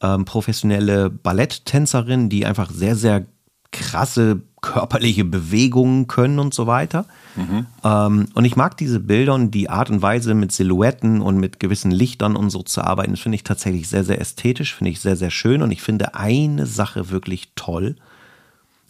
ähm, 0.02 0.24
professionelle 0.24 1.10
Balletttänzerinnen, 1.10 2.28
die 2.28 2.46
einfach 2.46 2.70
sehr, 2.70 2.94
sehr 2.94 3.26
krasse 3.72 4.42
körperliche 4.60 5.24
Bewegungen 5.24 6.06
können 6.06 6.38
und 6.38 6.52
so 6.52 6.66
weiter. 6.66 7.06
Mhm. 7.36 7.66
Ähm, 7.82 8.28
und 8.34 8.44
ich 8.44 8.56
mag 8.56 8.76
diese 8.76 9.00
Bilder 9.00 9.34
und 9.34 9.52
die 9.52 9.70
Art 9.70 9.90
und 9.90 10.02
Weise 10.02 10.34
mit 10.34 10.52
Silhouetten 10.52 11.22
und 11.22 11.38
mit 11.38 11.60
gewissen 11.60 11.90
Lichtern 11.90 12.36
und 12.36 12.50
so 12.50 12.62
zu 12.62 12.82
arbeiten, 12.82 13.12
das 13.12 13.20
finde 13.20 13.36
ich 13.36 13.44
tatsächlich 13.44 13.88
sehr, 13.88 14.04
sehr 14.04 14.20
ästhetisch, 14.20 14.74
finde 14.74 14.90
ich 14.90 15.00
sehr, 15.00 15.16
sehr 15.16 15.30
schön. 15.30 15.62
Und 15.62 15.70
ich 15.70 15.80
finde 15.82 16.14
eine 16.14 16.66
Sache 16.66 17.10
wirklich 17.10 17.52
toll. 17.54 17.96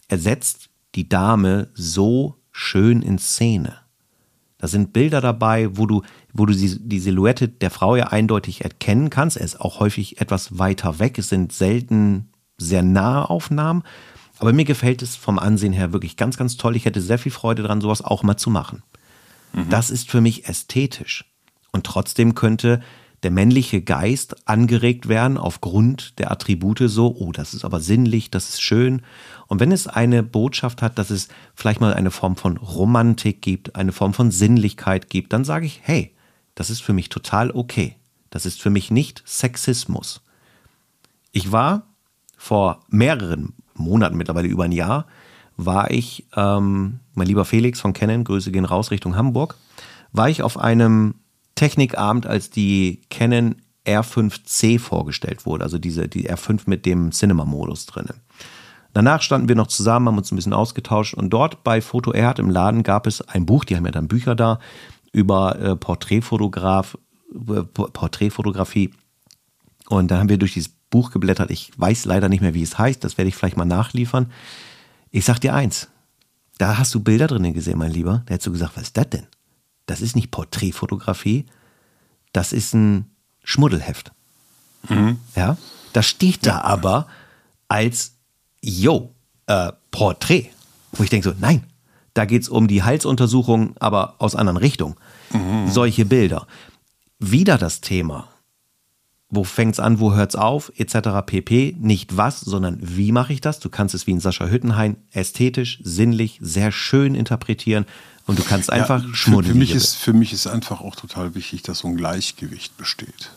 Er 0.09 0.17
setzt 0.17 0.69
die 0.95 1.07
Dame 1.07 1.69
so 1.73 2.35
schön 2.51 3.01
in 3.01 3.17
Szene. 3.17 3.80
Da 4.61 4.67
sind 4.67 4.93
Bilder 4.93 5.21
dabei, 5.21 5.75
wo 5.75 5.87
du, 5.87 6.03
wo 6.33 6.45
du 6.45 6.53
die, 6.53 6.77
die 6.87 6.99
Silhouette 6.99 7.47
der 7.47 7.71
Frau 7.71 7.95
ja 7.95 8.09
eindeutig 8.09 8.63
erkennen 8.63 9.09
kannst. 9.09 9.37
Er 9.37 9.43
ist 9.43 9.59
auch 9.59 9.79
häufig 9.79 10.21
etwas 10.21 10.59
weiter 10.59 10.99
weg. 10.99 11.17
Es 11.17 11.29
sind 11.29 11.51
selten 11.51 12.29
sehr 12.59 12.83
nahe 12.83 13.27
Aufnahmen. 13.27 13.81
Aber 14.37 14.53
mir 14.53 14.65
gefällt 14.65 15.01
es 15.01 15.15
vom 15.15 15.39
Ansehen 15.39 15.73
her 15.73 15.93
wirklich 15.93 16.15
ganz, 16.15 16.37
ganz 16.37 16.57
toll. 16.57 16.75
Ich 16.75 16.85
hätte 16.85 17.01
sehr 17.01 17.17
viel 17.17 17.31
Freude 17.31 17.63
daran, 17.63 17.81
sowas 17.81 18.03
auch 18.03 18.21
mal 18.21 18.37
zu 18.37 18.51
machen. 18.51 18.83
Mhm. 19.53 19.69
Das 19.71 19.89
ist 19.89 20.11
für 20.11 20.21
mich 20.21 20.47
ästhetisch. 20.47 21.25
Und 21.71 21.87
trotzdem 21.87 22.35
könnte 22.35 22.81
der 23.23 23.31
männliche 23.31 23.81
Geist 23.81 24.47
angeregt 24.47 25.07
werden 25.07 25.37
aufgrund 25.37 26.17
der 26.17 26.31
Attribute 26.31 26.83
so, 26.85 27.15
oh, 27.19 27.31
das 27.31 27.53
ist 27.53 27.63
aber 27.63 27.79
sinnlich, 27.79 28.31
das 28.31 28.49
ist 28.49 28.61
schön. 28.61 29.03
Und 29.47 29.59
wenn 29.59 29.71
es 29.71 29.87
eine 29.87 30.23
Botschaft 30.23 30.81
hat, 30.81 30.97
dass 30.97 31.11
es 31.11 31.27
vielleicht 31.53 31.81
mal 31.81 31.93
eine 31.93 32.11
Form 32.11 32.35
von 32.35 32.57
Romantik 32.57 33.41
gibt, 33.41 33.75
eine 33.75 33.91
Form 33.91 34.13
von 34.13 34.31
Sinnlichkeit 34.31 35.09
gibt, 35.09 35.33
dann 35.33 35.45
sage 35.45 35.67
ich, 35.67 35.81
hey, 35.83 36.15
das 36.55 36.69
ist 36.69 36.81
für 36.81 36.93
mich 36.93 37.09
total 37.09 37.51
okay. 37.51 37.95
Das 38.31 38.45
ist 38.45 38.61
für 38.61 38.69
mich 38.69 38.89
nicht 38.89 39.21
Sexismus. 39.25 40.21
Ich 41.31 41.51
war 41.51 41.83
vor 42.37 42.79
mehreren 42.89 43.53
Monaten, 43.75 44.17
mittlerweile 44.17 44.47
über 44.47 44.63
ein 44.63 44.71
Jahr, 44.71 45.05
war 45.57 45.91
ich, 45.91 46.25
ähm, 46.35 46.99
mein 47.13 47.27
lieber 47.27 47.45
Felix 47.45 47.79
von 47.79 47.93
Canon, 47.93 48.23
Grüße 48.23 48.51
gehen 48.51 48.65
raus 48.65 48.89
Richtung 48.89 49.15
Hamburg, 49.15 49.57
war 50.11 50.29
ich 50.29 50.41
auf 50.41 50.57
einem 50.57 51.15
Technikabend, 51.61 52.25
als 52.25 52.49
die 52.49 53.03
Canon 53.11 53.55
R5C 53.85 54.79
vorgestellt 54.79 55.45
wurde, 55.45 55.63
also 55.63 55.77
diese, 55.77 56.07
die 56.07 56.27
R5 56.27 56.61
mit 56.65 56.87
dem 56.87 57.11
Cinema-Modus 57.11 57.85
drin. 57.85 58.07
Danach 58.93 59.21
standen 59.21 59.47
wir 59.47 59.55
noch 59.55 59.67
zusammen, 59.67 60.07
haben 60.07 60.17
uns 60.17 60.31
ein 60.31 60.37
bisschen 60.37 60.53
ausgetauscht 60.53 61.13
und 61.13 61.29
dort 61.29 61.63
bei 61.63 61.79
Foto 61.81 62.13
Erd 62.13 62.39
im 62.39 62.49
Laden 62.49 62.81
gab 62.81 63.05
es 63.05 63.21
ein 63.21 63.45
Buch, 63.45 63.63
die 63.63 63.75
haben 63.75 63.85
ja 63.85 63.91
dann 63.91 64.07
Bücher 64.07 64.33
da 64.33 64.57
über 65.11 65.59
äh, 65.59 65.75
Porträtfotograf, 65.75 66.97
äh, 67.31 67.61
Porträtfotografie. 67.61 68.89
Und 69.87 70.09
dann 70.09 70.17
haben 70.17 70.29
wir 70.29 70.39
durch 70.39 70.53
dieses 70.53 70.71
Buch 70.89 71.11
geblättert. 71.11 71.51
Ich 71.51 71.73
weiß 71.77 72.05
leider 72.05 72.27
nicht 72.27 72.41
mehr, 72.41 72.55
wie 72.55 72.63
es 72.63 72.79
heißt. 72.79 73.03
Das 73.03 73.19
werde 73.19 73.29
ich 73.29 73.35
vielleicht 73.35 73.57
mal 73.57 73.65
nachliefern. 73.65 74.31
Ich 75.11 75.25
sag 75.25 75.37
dir 75.37 75.53
eins. 75.53 75.89
Da 76.57 76.79
hast 76.79 76.95
du 76.95 77.01
Bilder 77.01 77.27
drin 77.27 77.53
gesehen, 77.53 77.77
mein 77.77 77.91
Lieber. 77.91 78.23
Da 78.25 78.33
hättest 78.33 78.47
du 78.47 78.51
gesagt, 78.51 78.77
was 78.77 78.83
ist 78.83 78.97
das 78.97 79.11
denn? 79.11 79.27
Das 79.91 79.99
ist 79.99 80.15
nicht 80.15 80.31
Porträtfotografie. 80.31 81.45
Das 82.31 82.53
ist 82.53 82.73
ein 82.73 83.11
Schmuddelheft. 83.43 84.13
Mhm. 84.87 85.19
Ja. 85.35 85.57
Das 85.91 86.07
steht 86.07 86.45
da 86.45 86.61
aber 86.61 87.07
als 87.67 88.13
yo, 88.61 89.11
äh, 89.47 89.73
Porträt. 89.91 90.49
Wo 90.93 91.03
ich 91.03 91.09
denke 91.09 91.27
so, 91.27 91.35
nein, 91.37 91.65
da 92.13 92.23
geht 92.23 92.43
es 92.43 92.47
um 92.47 92.69
die 92.69 92.83
Halsuntersuchung, 92.83 93.75
aber 93.81 94.15
aus 94.19 94.33
anderen 94.33 94.55
Richtungen. 94.55 94.95
Mhm. 95.33 95.67
Solche 95.67 96.05
Bilder. 96.05 96.47
Wieder 97.19 97.57
das 97.57 97.81
Thema. 97.81 98.29
Wo 99.27 99.43
fängt 99.43 99.73
es 99.73 99.81
an, 99.81 99.99
wo 99.99 100.13
hört 100.13 100.29
es 100.29 100.35
auf, 100.37 100.71
etc. 100.77 101.25
pp. 101.25 101.75
Nicht 101.81 102.15
was, 102.15 102.39
sondern 102.39 102.77
wie 102.81 103.11
mache 103.11 103.33
ich 103.33 103.41
das? 103.41 103.59
Du 103.59 103.67
kannst 103.67 103.93
es 103.93 104.07
wie 104.07 104.11
in 104.11 104.21
Sascha 104.21 104.47
Hüttenhain 104.47 104.95
ästhetisch, 105.11 105.81
sinnlich, 105.83 106.39
sehr 106.41 106.71
schön 106.71 107.13
interpretieren 107.13 107.85
und 108.27 108.39
du 108.39 108.43
kannst 108.43 108.71
einfach 108.71 109.03
ja, 109.03 109.13
schmuddeln. 109.13 109.53
Für 109.53 109.59
mich, 109.59 109.71
ist, 109.71 109.95
für 109.95 110.13
mich 110.13 110.33
ist 110.33 110.47
einfach 110.47 110.81
auch 110.81 110.95
total 110.95 111.35
wichtig, 111.35 111.63
dass 111.63 111.79
so 111.79 111.87
ein 111.87 111.97
Gleichgewicht 111.97 112.77
besteht. 112.77 113.31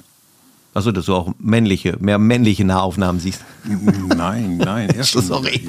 Achso, 0.74 0.90
dass 0.90 1.06
du 1.06 1.14
auch 1.14 1.32
männliche, 1.38 1.96
mehr 2.00 2.18
männliche 2.18 2.64
Nahaufnahmen 2.64 3.20
siehst. 3.20 3.40
Nein, 3.64 4.58
nein, 4.58 4.90
erst 4.94 5.12
Sorry. 5.12 5.68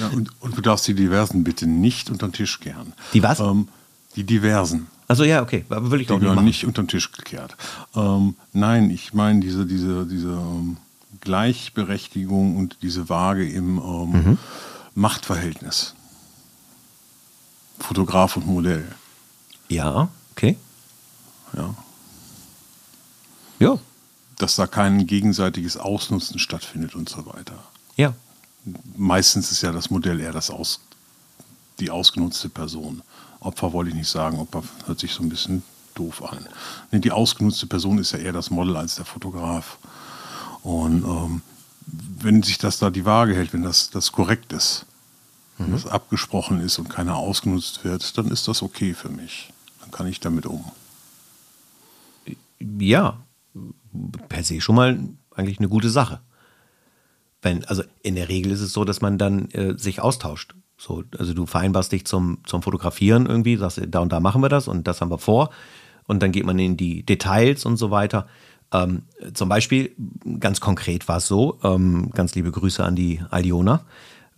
Ja, 0.00 0.08
und, 0.08 0.30
und, 0.40 0.56
du 0.56 0.62
darfst 0.62 0.88
die 0.88 0.94
Diversen 0.94 1.44
bitte 1.44 1.66
nicht 1.66 2.10
unter 2.10 2.26
den 2.28 2.32
Tisch 2.32 2.58
kehren. 2.60 2.92
Die 3.12 3.22
was? 3.22 3.40
Ähm, 3.40 3.68
die 4.16 4.24
Diversen. 4.24 4.88
Also 5.06 5.24
ja, 5.24 5.42
okay, 5.42 5.64
aber 5.68 5.90
will 5.90 6.00
ich 6.00 6.06
die 6.06 6.14
doch 6.14 6.20
nicht 6.20 6.34
machen. 6.34 6.44
nicht 6.44 6.64
unter 6.64 6.82
den 6.82 6.88
Tisch 6.88 7.12
gekehrt. 7.12 7.56
Ähm, 7.94 8.34
nein, 8.52 8.90
ich 8.90 9.12
meine 9.12 9.40
diese, 9.40 9.66
diese, 9.66 10.06
diese 10.06 10.30
ähm, 10.30 10.78
Gleichberechtigung 11.20 12.56
und 12.56 12.78
diese 12.82 13.08
Waage 13.08 13.48
im 13.48 13.78
ähm, 13.78 14.12
mhm. 14.12 14.38
Machtverhältnis. 14.94 15.94
Fotograf 17.82 18.36
und 18.36 18.46
Modell. 18.46 18.94
Ja, 19.68 20.08
okay. 20.32 20.56
Ja. 21.54 21.74
Ja, 23.58 23.78
dass 24.38 24.56
da 24.56 24.66
kein 24.66 25.06
gegenseitiges 25.06 25.76
Ausnutzen 25.76 26.38
stattfindet 26.38 26.94
und 26.94 27.08
so 27.08 27.26
weiter. 27.26 27.58
Ja. 27.96 28.14
Meistens 28.96 29.50
ist 29.50 29.62
ja 29.62 29.72
das 29.72 29.90
Modell 29.90 30.20
eher 30.20 30.32
das 30.32 30.50
Aus, 30.50 30.80
die 31.80 31.90
ausgenutzte 31.90 32.48
Person. 32.48 33.02
Opfer 33.40 33.72
wollte 33.72 33.90
ich 33.90 33.96
nicht 33.96 34.08
sagen, 34.08 34.38
Opfer 34.38 34.62
hört 34.86 35.00
sich 35.00 35.12
so 35.12 35.22
ein 35.22 35.28
bisschen 35.28 35.62
doof 35.94 36.22
an. 36.22 36.46
Nee, 36.90 37.00
die 37.00 37.10
ausgenutzte 37.10 37.66
Person 37.66 37.98
ist 37.98 38.12
ja 38.12 38.18
eher 38.18 38.32
das 38.32 38.50
Model 38.50 38.76
als 38.76 38.94
der 38.94 39.04
Fotograf. 39.04 39.78
Und 40.62 41.04
ähm, 41.04 41.42
wenn 41.86 42.42
sich 42.42 42.58
das 42.58 42.78
da 42.78 42.90
die 42.90 43.04
Waage 43.04 43.34
hält, 43.34 43.52
wenn 43.52 43.62
das, 43.62 43.90
das 43.90 44.12
korrekt 44.12 44.52
ist, 44.52 44.86
mhm. 45.62 45.66
wenn 45.66 45.72
das 45.72 45.86
abgesprochen 45.86 46.60
ist 46.60 46.78
und 46.78 46.88
keiner 46.88 47.16
ausgenutzt 47.16 47.84
wird, 47.84 48.16
dann 48.18 48.28
ist 48.28 48.48
das 48.48 48.62
okay 48.62 48.94
für 48.94 49.08
mich. 49.08 49.52
Dann 49.80 49.90
kann 49.90 50.06
ich 50.06 50.20
damit 50.20 50.46
um. 50.46 50.64
Ja, 52.58 53.18
per 54.28 54.44
se 54.44 54.60
schon 54.60 54.76
mal 54.76 54.98
eigentlich 55.34 55.58
eine 55.58 55.68
gute 55.68 55.90
Sache. 55.90 56.20
Wenn, 57.40 57.64
also 57.64 57.82
in 58.02 58.14
der 58.14 58.28
Regel 58.28 58.52
ist 58.52 58.60
es 58.60 58.72
so, 58.72 58.84
dass 58.84 59.00
man 59.00 59.18
dann 59.18 59.50
äh, 59.50 59.76
sich 59.76 60.00
austauscht. 60.00 60.54
So, 60.78 61.04
also 61.18 61.34
du 61.34 61.46
vereinbarst 61.46 61.92
dich 61.92 62.04
zum, 62.04 62.38
zum 62.44 62.62
Fotografieren 62.62 63.26
irgendwie, 63.26 63.56
sagst, 63.56 63.80
da 63.88 64.00
und 64.00 64.12
da 64.12 64.20
machen 64.20 64.42
wir 64.42 64.48
das 64.48 64.68
und 64.68 64.86
das 64.86 65.00
haben 65.00 65.10
wir 65.10 65.18
vor. 65.18 65.50
Und 66.04 66.22
dann 66.22 66.32
geht 66.32 66.44
man 66.44 66.58
in 66.58 66.76
die 66.76 67.04
Details 67.04 67.64
und 67.64 67.76
so 67.76 67.90
weiter. 67.90 68.26
Ähm, 68.72 69.02
zum 69.34 69.48
Beispiel, 69.48 69.94
ganz 70.40 70.60
konkret 70.60 71.06
war 71.08 71.18
es 71.18 71.26
so, 71.26 71.58
ähm, 71.62 72.10
ganz 72.12 72.34
liebe 72.34 72.50
Grüße 72.50 72.82
an 72.82 72.96
die 72.96 73.20
Aliona. 73.30 73.84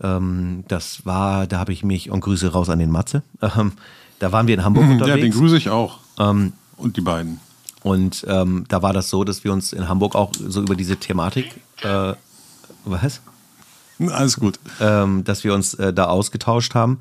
Ähm, 0.01 0.65
das 0.69 1.07
war, 1.07 1.47
da 1.47 1.59
habe 1.59 1.73
ich 1.73 1.85
mich, 1.85 2.11
und 2.11 2.21
Grüße 2.21 2.53
raus 2.53 2.69
an 2.69 2.79
den 2.79 2.91
Matze. 2.91 3.23
Ähm, 3.57 3.73
da 4.21 4.33
waren 4.33 4.47
wir 4.47 4.55
in 4.55 4.65
Hamburg 4.65 4.85
unterwegs. 4.85 5.09
Ja, 5.09 5.17
den 5.17 5.33
grüße 5.33 5.57
ich 5.57 5.69
auch. 5.69 5.99
Ähm, 6.19 6.53
und 6.77 6.97
die 6.97 7.01
beiden. 7.01 7.41
Und 7.83 8.25
ähm, 8.29 8.65
da 8.69 8.81
war 8.81 8.93
das 8.93 9.11
so, 9.11 9.25
dass 9.25 9.45
wir 9.45 9.53
uns 9.53 9.73
in 9.73 9.89
Hamburg 9.89 10.15
auch 10.15 10.33
so 10.35 10.63
über 10.63 10.77
diese 10.77 10.97
Thematik, 10.97 11.61
äh, 11.83 12.15
was? 12.85 13.21
Alles 13.99 14.37
gut. 14.39 14.59
dass 14.79 15.45
wir 15.45 15.53
uns 15.53 15.75
äh, 15.75 15.93
da 15.93 16.07
ausgetauscht 16.07 16.75
haben 16.75 17.01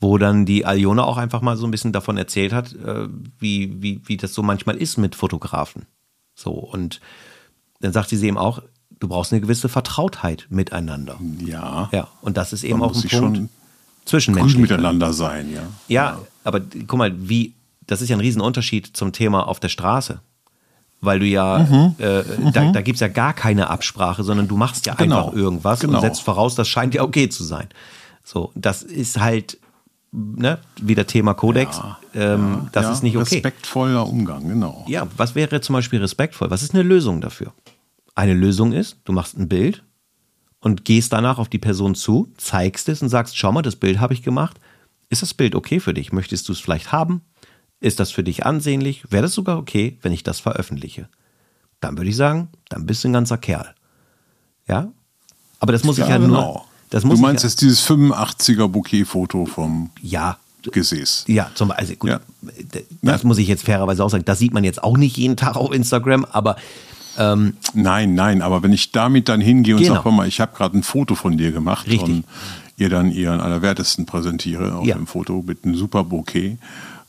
wo 0.00 0.16
dann 0.16 0.46
die 0.46 0.64
Aliona 0.64 1.04
auch 1.04 1.18
einfach 1.18 1.42
mal 1.42 1.56
so 1.56 1.66
ein 1.66 1.70
bisschen 1.70 1.92
davon 1.92 2.16
erzählt 2.16 2.52
hat, 2.52 2.72
äh, 2.72 3.06
wie, 3.38 3.82
wie, 3.82 4.00
wie 4.06 4.16
das 4.16 4.32
so 4.34 4.42
manchmal 4.42 4.76
ist 4.76 4.96
mit 4.96 5.14
Fotografen. 5.14 5.86
So, 6.34 6.52
und 6.52 7.00
dann 7.80 7.92
sagte 7.92 8.16
sie 8.16 8.26
eben 8.26 8.38
auch, 8.38 8.62
du 8.98 9.08
brauchst 9.08 9.32
eine 9.32 9.40
gewisse 9.40 9.68
Vertrautheit 9.68 10.46
miteinander. 10.50 11.18
Ja. 11.38 11.88
Ja, 11.92 12.08
und 12.20 12.36
das 12.36 12.52
ist 12.52 12.64
eben 12.64 12.82
auch 12.82 12.94
ein 12.94 13.08
Punkt 13.08 13.50
zwischenmenschlich. 14.04 14.54
Grün 14.54 14.62
miteinander 14.62 15.12
sein, 15.12 15.50
ja. 15.50 15.60
ja. 15.60 15.66
Ja, 15.88 16.18
aber 16.44 16.60
guck 16.60 16.98
mal, 16.98 17.12
wie, 17.16 17.54
das 17.86 18.02
ist 18.02 18.08
ja 18.08 18.16
ein 18.16 18.20
Riesenunterschied 18.20 18.96
zum 18.96 19.12
Thema 19.12 19.46
auf 19.46 19.60
der 19.60 19.68
Straße. 19.68 20.20
Weil 21.02 21.18
du 21.18 21.26
ja, 21.26 21.58
mhm. 21.60 21.94
Äh, 21.98 22.22
mhm. 22.22 22.52
da, 22.52 22.72
da 22.72 22.82
gibt 22.82 22.96
es 22.96 23.00
ja 23.00 23.08
gar 23.08 23.32
keine 23.32 23.70
Absprache, 23.70 24.22
sondern 24.22 24.48
du 24.48 24.56
machst 24.56 24.84
ja 24.84 24.94
genau. 24.94 25.28
einfach 25.28 25.32
irgendwas 25.34 25.80
genau. 25.80 25.94
und 25.94 26.00
setzt 26.02 26.22
voraus, 26.22 26.54
das 26.54 26.68
scheint 26.68 26.94
ja 26.94 27.02
okay 27.02 27.28
zu 27.30 27.42
sein. 27.42 27.68
So, 28.22 28.52
das 28.54 28.82
ist 28.82 29.18
halt 29.18 29.58
ne, 30.12 30.58
wieder 30.80 31.06
Thema 31.06 31.32
Kodex, 31.32 31.78
ja, 31.78 31.98
ähm, 32.14 32.52
ja, 32.52 32.68
das 32.72 32.84
ja, 32.84 32.92
ist 32.92 33.02
nicht 33.02 33.16
okay. 33.16 33.36
Respektvoller 33.36 34.06
Umgang, 34.06 34.46
genau. 34.46 34.84
Ja, 34.88 35.06
was 35.16 35.34
wäre 35.34 35.60
zum 35.62 35.74
Beispiel 35.74 36.00
respektvoll? 36.00 36.50
Was 36.50 36.62
ist 36.62 36.74
eine 36.74 36.82
Lösung 36.82 37.22
dafür? 37.22 37.52
Eine 38.14 38.34
Lösung 38.34 38.72
ist, 38.72 38.98
du 39.04 39.12
machst 39.12 39.38
ein 39.38 39.48
Bild 39.48 39.84
und 40.60 40.84
gehst 40.84 41.12
danach 41.12 41.38
auf 41.38 41.48
die 41.48 41.58
Person 41.58 41.94
zu, 41.94 42.32
zeigst 42.36 42.88
es 42.88 43.02
und 43.02 43.08
sagst, 43.08 43.36
schau 43.36 43.52
mal, 43.52 43.62
das 43.62 43.76
Bild 43.76 44.00
habe 44.00 44.14
ich 44.14 44.22
gemacht. 44.22 44.60
Ist 45.08 45.22
das 45.22 45.34
Bild 45.34 45.54
okay 45.54 45.80
für 45.80 45.94
dich? 45.94 46.12
Möchtest 46.12 46.48
du 46.48 46.52
es 46.52 46.60
vielleicht 46.60 46.92
haben? 46.92 47.22
Ist 47.80 47.98
das 47.98 48.10
für 48.10 48.22
dich 48.22 48.44
ansehnlich? 48.44 49.10
Wäre 49.10 49.22
das 49.22 49.34
sogar 49.34 49.58
okay, 49.58 49.98
wenn 50.02 50.12
ich 50.12 50.22
das 50.22 50.38
veröffentliche? 50.38 51.08
Dann 51.80 51.96
würde 51.96 52.10
ich 52.10 52.16
sagen, 52.16 52.48
dann 52.68 52.84
bist 52.84 53.02
du 53.02 53.08
ein 53.08 53.14
ganzer 53.14 53.38
Kerl. 53.38 53.74
Ja? 54.68 54.92
Aber 55.58 55.72
das 55.72 55.84
muss 55.84 55.96
ja, 55.96 56.04
ich 56.04 56.10
ja 56.10 56.18
genau. 56.18 56.52
nur 56.52 56.64
das 56.90 57.04
muss 57.04 57.18
du 57.18 57.22
meinst 57.22 57.44
jetzt 57.44 57.60
dieses 57.60 57.88
85er 57.88 58.66
Bouquet-Foto 58.66 59.46
vom 59.46 59.90
ja, 60.02 60.38
Gesäß. 60.62 61.24
Ja, 61.28 61.50
zum 61.54 61.68
Beispiel. 61.68 61.86
Also 61.86 61.96
gut, 61.96 62.10
ja. 62.10 62.20
das 63.02 63.24
muss 63.24 63.38
ich 63.38 63.48
jetzt 63.48 63.64
fairerweise 63.64 64.04
auch 64.04 64.10
sagen. 64.10 64.24
Das 64.24 64.38
sieht 64.38 64.52
man 64.52 64.64
jetzt 64.64 64.82
auch 64.82 64.96
nicht 64.96 65.16
jeden 65.16 65.36
Tag 65.36 65.56
auf 65.56 65.72
Instagram, 65.72 66.26
aber. 66.26 66.56
Ähm, 67.18 67.54
nein, 67.74 68.14
nein, 68.14 68.42
aber 68.42 68.62
wenn 68.62 68.72
ich 68.72 68.92
damit 68.92 69.28
dann 69.28 69.40
hingehe 69.40 69.76
und 69.76 69.82
genau. 69.82 69.96
sage, 69.96 70.10
mal, 70.12 70.28
ich 70.28 70.40
habe 70.40 70.56
gerade 70.56 70.78
ein 70.78 70.82
Foto 70.82 71.14
von 71.14 71.36
dir 71.36 71.52
gemacht 71.52 71.86
Richtig. 71.86 72.02
und 72.02 72.24
ihr 72.76 72.88
dann 72.88 73.10
ihren 73.10 73.40
Allerwertesten 73.40 74.06
präsentiere 74.06 74.76
auf 74.76 74.86
ja. 74.86 74.96
dem 74.96 75.06
Foto 75.06 75.42
mit 75.46 75.64
einem 75.64 75.76
super 75.76 76.04
Bouquet 76.04 76.58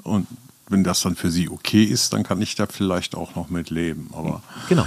und 0.04 0.28
wenn 0.70 0.84
das 0.84 1.02
dann 1.02 1.16
für 1.16 1.30
sie 1.30 1.50
okay 1.50 1.84
ist, 1.84 2.14
dann 2.14 2.24
kann 2.24 2.42
ich 2.42 2.56
da 2.56 2.66
vielleicht 2.66 3.16
auch 3.16 3.36
noch 3.36 3.50
mit 3.50 3.70
leben. 3.70 4.10
Aber 4.14 4.42
genau. 4.70 4.86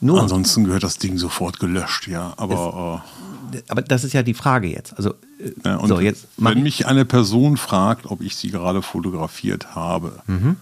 Nur, 0.00 0.20
ansonsten 0.20 0.64
gehört 0.64 0.82
das 0.82 0.98
Ding 0.98 1.18
sofort 1.18 1.60
gelöscht, 1.60 2.08
ja. 2.08 2.32
Aber 2.36 3.04
es, 3.52 3.70
aber 3.70 3.82
das 3.82 4.04
ist 4.04 4.12
ja 4.12 4.22
die 4.22 4.34
Frage 4.34 4.68
jetzt. 4.68 4.96
Also, 4.96 5.10
äh, 5.38 5.52
ja, 5.64 5.86
so, 5.86 6.00
jetzt 6.00 6.26
wenn 6.36 6.62
mich 6.62 6.86
eine 6.86 7.04
Person 7.04 7.56
fragt, 7.56 8.06
ob 8.06 8.22
ich 8.22 8.36
sie 8.36 8.50
gerade 8.50 8.82
fotografiert 8.82 9.74
habe, 9.74 10.22
mhm. 10.26 10.56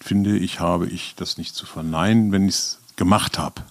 finde 0.00 0.36
ich, 0.36 0.60
habe 0.60 0.86
ich 0.88 1.14
das 1.16 1.38
nicht 1.38 1.54
zu 1.54 1.64
verneinen, 1.66 2.30
wenn 2.30 2.48
ich 2.48 2.54
es 2.54 2.77
gemacht 2.98 3.38
habe. 3.38 3.62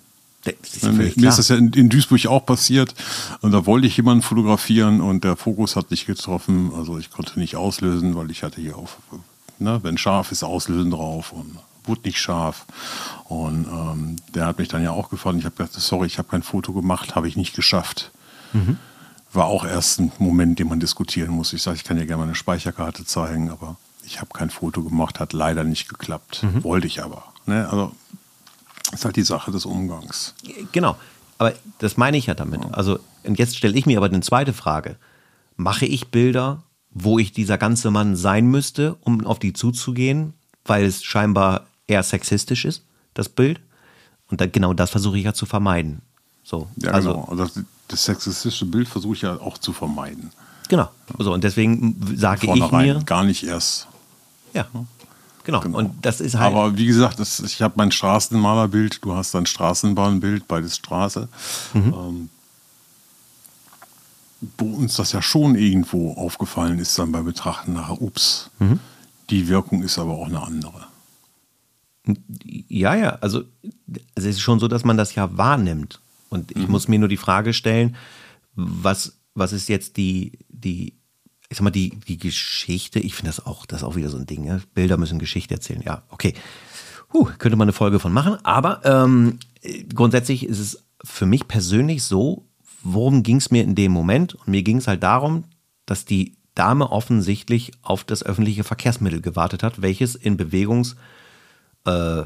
Ja 0.81 0.91
mir 0.91 1.29
ist 1.29 1.39
das 1.39 1.49
ja 1.49 1.57
in, 1.57 1.73
in, 1.73 1.89
Duisburg 1.89 2.25
auch 2.27 2.45
passiert 2.45 2.95
und 3.41 3.51
da 3.51 3.65
wollte 3.65 3.85
ich 3.85 3.97
jemanden 3.97 4.21
fotografieren 4.21 5.01
und 5.01 5.23
der 5.23 5.35
Fokus 5.35 5.75
hat 5.75 5.91
nicht 5.91 6.05
getroffen. 6.05 6.71
Also 6.73 6.97
ich 6.97 7.11
konnte 7.11 7.37
nicht 7.39 7.57
auslösen, 7.57 8.15
weil 8.15 8.31
ich 8.31 8.43
hatte 8.43 8.61
hier 8.61 8.77
auf, 8.77 8.97
ne, 9.59 9.79
wenn 9.83 9.97
scharf 9.97 10.31
ist, 10.31 10.43
auslösen 10.43 10.91
drauf 10.91 11.33
und 11.33 11.57
wurde 11.83 12.01
nicht 12.05 12.19
scharf. 12.19 12.65
Und 13.25 13.65
ähm, 13.67 14.15
der 14.33 14.45
hat 14.45 14.59
mich 14.59 14.67
dann 14.67 14.83
ja 14.83 14.91
auch 14.91 15.09
gefragt. 15.09 15.37
Ich 15.39 15.45
habe 15.45 15.55
gesagt, 15.55 15.73
sorry, 15.73 16.07
ich 16.07 16.17
habe 16.17 16.29
kein 16.29 16.43
Foto 16.43 16.73
gemacht, 16.73 17.15
habe 17.15 17.27
ich 17.27 17.35
nicht 17.35 17.55
geschafft. 17.55 18.11
Mhm. 18.53 18.77
War 19.33 19.45
auch 19.45 19.65
erst 19.65 19.99
ein 19.99 20.11
Moment, 20.19 20.59
den 20.59 20.69
man 20.69 20.79
diskutieren 20.79 21.31
muss. 21.31 21.51
Ich 21.53 21.61
sage, 21.61 21.77
ich 21.77 21.83
kann 21.83 21.97
dir 21.97 22.05
gerne 22.05 22.19
mal 22.19 22.23
eine 22.23 22.35
Speicherkarte 22.35 23.05
zeigen, 23.05 23.51
aber 23.51 23.75
ich 24.05 24.21
habe 24.21 24.29
kein 24.33 24.49
Foto 24.49 24.83
gemacht, 24.83 25.19
hat 25.19 25.33
leider 25.33 25.63
nicht 25.63 25.89
geklappt. 25.89 26.43
Mhm. 26.43 26.63
Wollte 26.63 26.87
ich 26.87 27.03
aber. 27.03 27.23
Ne? 27.45 27.67
Also 27.69 27.91
ist 28.93 29.05
halt 29.05 29.15
die 29.15 29.23
Sache 29.23 29.51
des 29.51 29.65
Umgangs. 29.65 30.33
Genau. 30.71 30.95
Aber 31.37 31.53
das 31.79 31.97
meine 31.97 32.17
ich 32.17 32.27
ja 32.27 32.33
damit. 32.33 32.61
Also, 32.71 32.99
und 33.23 33.37
jetzt 33.37 33.57
stelle 33.57 33.77
ich 33.77 33.85
mir 33.85 33.97
aber 33.97 34.07
eine 34.07 34.21
zweite 34.21 34.53
Frage. 34.53 34.95
Mache 35.55 35.85
ich 35.85 36.07
Bilder, 36.07 36.63
wo 36.91 37.19
ich 37.19 37.31
dieser 37.31 37.57
ganze 37.57 37.91
Mann 37.91 38.15
sein 38.15 38.47
müsste, 38.47 38.95
um 39.01 39.25
auf 39.25 39.39
die 39.39 39.53
zuzugehen, 39.53 40.33
weil 40.65 40.85
es 40.85 41.03
scheinbar 41.03 41.67
eher 41.87 42.03
sexistisch 42.03 42.65
ist, 42.65 42.83
das 43.13 43.29
Bild. 43.29 43.59
Und 44.29 44.41
da, 44.41 44.47
genau 44.47 44.73
das 44.73 44.89
versuche 44.89 45.17
ich 45.17 45.25
ja 45.25 45.33
zu 45.33 45.45
vermeiden. 45.45 46.01
So, 46.43 46.67
ja, 46.77 46.91
also, 46.91 47.13
genau. 47.13 47.25
Also 47.25 47.43
das, 47.45 47.65
das 47.87 48.05
sexistische 48.05 48.65
Bild 48.65 48.87
versuche 48.87 49.13
ich 49.13 49.21
ja 49.21 49.39
auch 49.39 49.57
zu 49.57 49.73
vermeiden. 49.73 50.31
Genau. 50.69 50.89
So, 51.17 51.33
und 51.33 51.43
deswegen 51.43 51.95
sage 52.15 52.47
ich 52.53 52.71
mir. 52.71 53.01
Gar 53.05 53.23
nicht 53.23 53.43
erst. 53.43 53.87
Ja. 54.53 54.67
Genau. 55.47 55.61
genau. 55.61 55.77
Und 55.77 56.05
das 56.05 56.19
ist 56.19 56.35
halt. 56.35 56.53
Aber 56.53 56.77
wie 56.77 56.85
gesagt, 56.85 57.21
das, 57.21 57.39
ich 57.39 57.61
habe 57.61 57.75
mein 57.77 57.93
Straßenmalerbild, 57.93 59.03
du 59.03 59.15
hast 59.15 59.33
dein 59.33 59.45
Straßenbahnbild, 59.45 60.45
beides 60.45 60.75
Straße. 60.75 61.29
Mhm. 61.73 61.93
Ähm, 61.93 62.29
wo 64.57 64.65
uns 64.75 64.97
das 64.97 65.13
ja 65.13 65.21
schon 65.21 65.55
irgendwo 65.55 66.13
aufgefallen 66.15 66.79
ist, 66.79 66.99
dann 66.99 67.13
bei 67.13 67.21
Betrachten 67.21 67.73
nachher, 67.73 68.01
ups, 68.01 68.51
mhm. 68.59 68.81
die 69.29 69.47
Wirkung 69.47 69.83
ist 69.83 69.97
aber 69.97 70.15
auch 70.15 70.27
eine 70.27 70.43
andere. 70.43 70.85
Ja, 72.43 72.93
ja, 72.95 73.17
also, 73.21 73.43
es 74.15 74.25
ist 74.25 74.41
schon 74.41 74.59
so, 74.59 74.67
dass 74.67 74.83
man 74.83 74.97
das 74.97 75.15
ja 75.15 75.37
wahrnimmt. 75.37 76.01
Und 76.27 76.51
ich 76.51 76.65
mhm. 76.65 76.71
muss 76.71 76.89
mir 76.89 76.99
nur 76.99 77.07
die 77.07 77.15
Frage 77.15 77.53
stellen, 77.53 77.95
was, 78.53 79.13
was 79.33 79.53
ist 79.53 79.69
jetzt 79.69 79.95
die, 79.95 80.33
die, 80.49 80.96
ich 81.49 81.57
sag 81.57 81.63
mal, 81.63 81.71
die, 81.71 81.91
die 82.07 82.17
Geschichte, 82.17 82.99
ich 82.99 83.15
finde 83.15 83.29
das 83.29 83.45
auch, 83.45 83.65
das 83.65 83.81
ist 83.81 83.83
auch 83.83 83.95
wieder 83.95 84.09
so 84.09 84.17
ein 84.17 84.25
Ding, 84.25 84.43
ja? 84.43 84.59
Bilder 84.73 84.97
müssen 84.97 85.19
Geschichte 85.19 85.53
erzählen, 85.53 85.81
ja, 85.81 86.03
okay. 86.09 86.33
Puh, 87.09 87.29
könnte 87.37 87.55
man 87.55 87.65
eine 87.65 87.73
Folge 87.73 87.99
von 87.99 88.11
machen, 88.11 88.37
aber 88.43 88.81
ähm, 88.83 89.39
grundsätzlich 89.93 90.45
ist 90.45 90.59
es 90.59 90.83
für 91.03 91.25
mich 91.25 91.47
persönlich 91.47 92.03
so, 92.03 92.45
worum 92.83 93.23
ging 93.23 93.37
es 93.37 93.49
mir 93.49 93.63
in 93.63 93.75
dem 93.75 93.91
Moment? 93.91 94.35
Und 94.35 94.49
mir 94.49 94.63
ging 94.63 94.77
es 94.77 94.87
halt 94.87 95.03
darum, 95.03 95.45
dass 95.85 96.05
die 96.05 96.35
Dame 96.53 96.91
offensichtlich 96.91 97.71
auf 97.81 98.03
das 98.03 98.23
öffentliche 98.23 98.63
Verkehrsmittel 98.63 99.21
gewartet 99.21 99.63
hat, 99.63 99.81
welches 99.81 100.15
in 100.15 100.37
Bewegungs- 100.37 100.95
äh, 101.85 102.23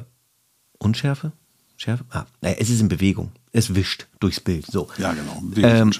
Unschärfe? 0.79 1.31
Schärfe? 1.77 2.05
Ah, 2.09 2.25
naja, 2.41 2.55
es 2.59 2.69
ist 2.69 2.81
in 2.81 2.87
Bewegung. 2.87 3.31
Es 3.51 3.75
wischt 3.75 4.07
durchs 4.19 4.39
Bild. 4.39 4.65
So. 4.65 4.87
Ja, 4.97 5.13
genau. 5.13 5.43
Ähm, 5.57 5.91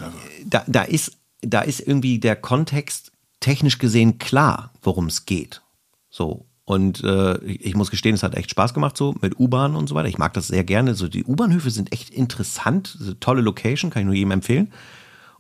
da, 0.46 0.64
da, 0.68 0.84
ist, 0.84 1.18
da 1.42 1.62
ist 1.62 1.82
irgendwie 1.82 2.20
der 2.20 2.36
Kontext 2.36 3.11
technisch 3.42 3.78
gesehen 3.78 4.18
klar, 4.18 4.72
worum 4.82 5.08
es 5.08 5.26
geht. 5.26 5.62
So. 6.10 6.46
Und 6.64 7.04
äh, 7.04 7.38
ich 7.44 7.76
muss 7.76 7.92
gestehen, 7.92 8.16
es 8.16 8.24
hat 8.24 8.36
echt 8.36 8.52
Spaß 8.52 8.74
gemacht, 8.74 8.96
so 8.96 9.14
mit 9.20 9.38
U-Bahn 9.38 9.76
und 9.76 9.88
so 9.88 9.96
weiter. 9.96 10.08
Ich 10.08 10.18
mag 10.18 10.34
das 10.34 10.48
sehr 10.48 10.64
gerne. 10.64 10.96
So, 10.96 11.10
die 11.10 11.26
U-Bahnhöfe 11.26 11.70
sind 11.70 11.92
echt 11.92 12.10
interessant. 12.12 12.98
Tolle 13.20 13.42
Location, 13.42 13.92
kann 13.92 14.04
ich 14.04 14.06
nur 14.06 14.16
jedem 14.16 14.32
empfehlen. 14.32 14.72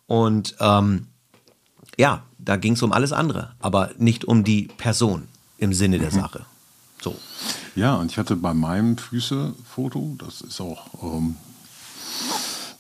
Und 0.07 0.55
ähm, 0.59 1.07
ja, 1.97 2.23
da 2.37 2.57
ging 2.57 2.73
es 2.73 2.83
um 2.83 2.91
alles 2.91 3.13
andere, 3.13 3.53
aber 3.59 3.91
nicht 3.97 4.25
um 4.25 4.43
die 4.43 4.63
Person 4.77 5.29
im 5.57 5.73
Sinne 5.73 5.99
der 5.99 6.11
mhm. 6.11 6.19
Sache. 6.19 6.45
So. 7.01 7.15
Ja, 7.75 7.95
und 7.95 8.11
ich 8.11 8.17
hatte 8.17 8.35
bei 8.35 8.53
meinem 8.53 8.97
Füße-Foto, 8.97 10.15
das 10.17 10.41
ist 10.41 10.59
auch 10.59 10.87
ähm, 11.01 11.35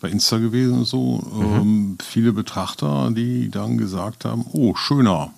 bei 0.01 0.09
Insta 0.09 0.39
gewesen 0.39 0.79
und 0.79 0.85
so, 0.85 1.19
mhm. 1.31 1.43
ähm, 1.43 1.97
viele 2.03 2.33
Betrachter, 2.33 3.11
die 3.11 3.49
dann 3.49 3.77
gesagt 3.77 4.25
haben, 4.25 4.45
oh, 4.51 4.75
schöner, 4.75 5.31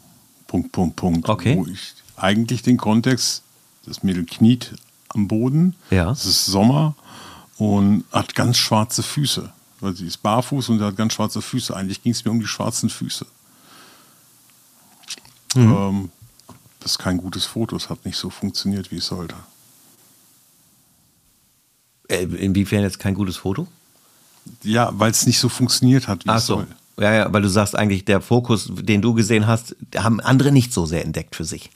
Punkt, 0.47 0.72
Punkt, 0.72 0.95
Punkt. 0.95 1.30
Okay. 1.30 1.57
Wo 1.57 1.66
ich 1.68 1.93
eigentlich 2.16 2.61
den 2.61 2.78
Kontext, 2.78 3.43
das 3.86 4.03
Mädel 4.03 4.26
kniet 4.26 4.74
am 5.09 5.28
Boden, 5.28 5.76
ja. 5.91 6.11
es 6.11 6.26
ist 6.26 6.45
Sommer 6.45 6.95
und 7.57 8.05
hat 8.11 8.36
ganz 8.36 8.57
schwarze 8.57 9.03
Füße. 9.03 9.51
Weil 9.82 9.95
sie 9.95 10.07
ist 10.07 10.24
barfuß 10.24 10.70
und 10.70 10.82
hat 10.82 10.95
ganz 10.95 11.14
schwarze 11.14 11.41
Füße. 11.41 11.76
Eigentlich 11.76 12.01
ging 12.01 12.14
es 12.14 12.24
mir 12.24 12.32
um 12.32 12.39
die 12.39 12.47
schwarzen 12.47 12.89
Füße. 12.89 13.26
Mhm. 15.55 15.74
Ähm, 15.78 16.11
das 16.80 16.93
ist 16.93 16.99
kein 16.99 17.18
gutes 17.18 17.45
Foto. 17.45 17.76
Es 17.76 17.89
hat 17.89 18.05
nicht 18.05 18.18
so 18.18 18.30
funktioniert, 18.30 18.91
wie 18.91 18.97
es 18.97 19.07
sollte. 19.07 19.36
Äh, 22.07 22.24
inwiefern 22.24 22.82
jetzt 22.82 22.99
kein 22.99 23.14
gutes 23.14 23.38
Foto? 23.38 23.68
Ja, 24.63 24.91
weil 24.93 25.11
es 25.11 25.25
nicht 25.25 25.39
so 25.39 25.49
funktioniert 25.49 26.07
hat, 26.07 26.25
wie 26.25 26.29
Ach 26.29 26.37
es 26.37 26.45
so. 26.45 26.55
soll. 26.55 26.67
Ja, 26.99 27.13
ja, 27.13 27.33
weil 27.33 27.41
du 27.41 27.49
sagst 27.49 27.75
eigentlich, 27.75 28.05
der 28.05 28.21
Fokus, 28.21 28.69
den 28.71 29.01
du 29.01 29.13
gesehen 29.13 29.47
hast, 29.47 29.75
haben 29.95 30.19
andere 30.19 30.51
nicht 30.51 30.71
so 30.71 30.85
sehr 30.85 31.03
entdeckt 31.03 31.35
für 31.35 31.45
sich. 31.45 31.71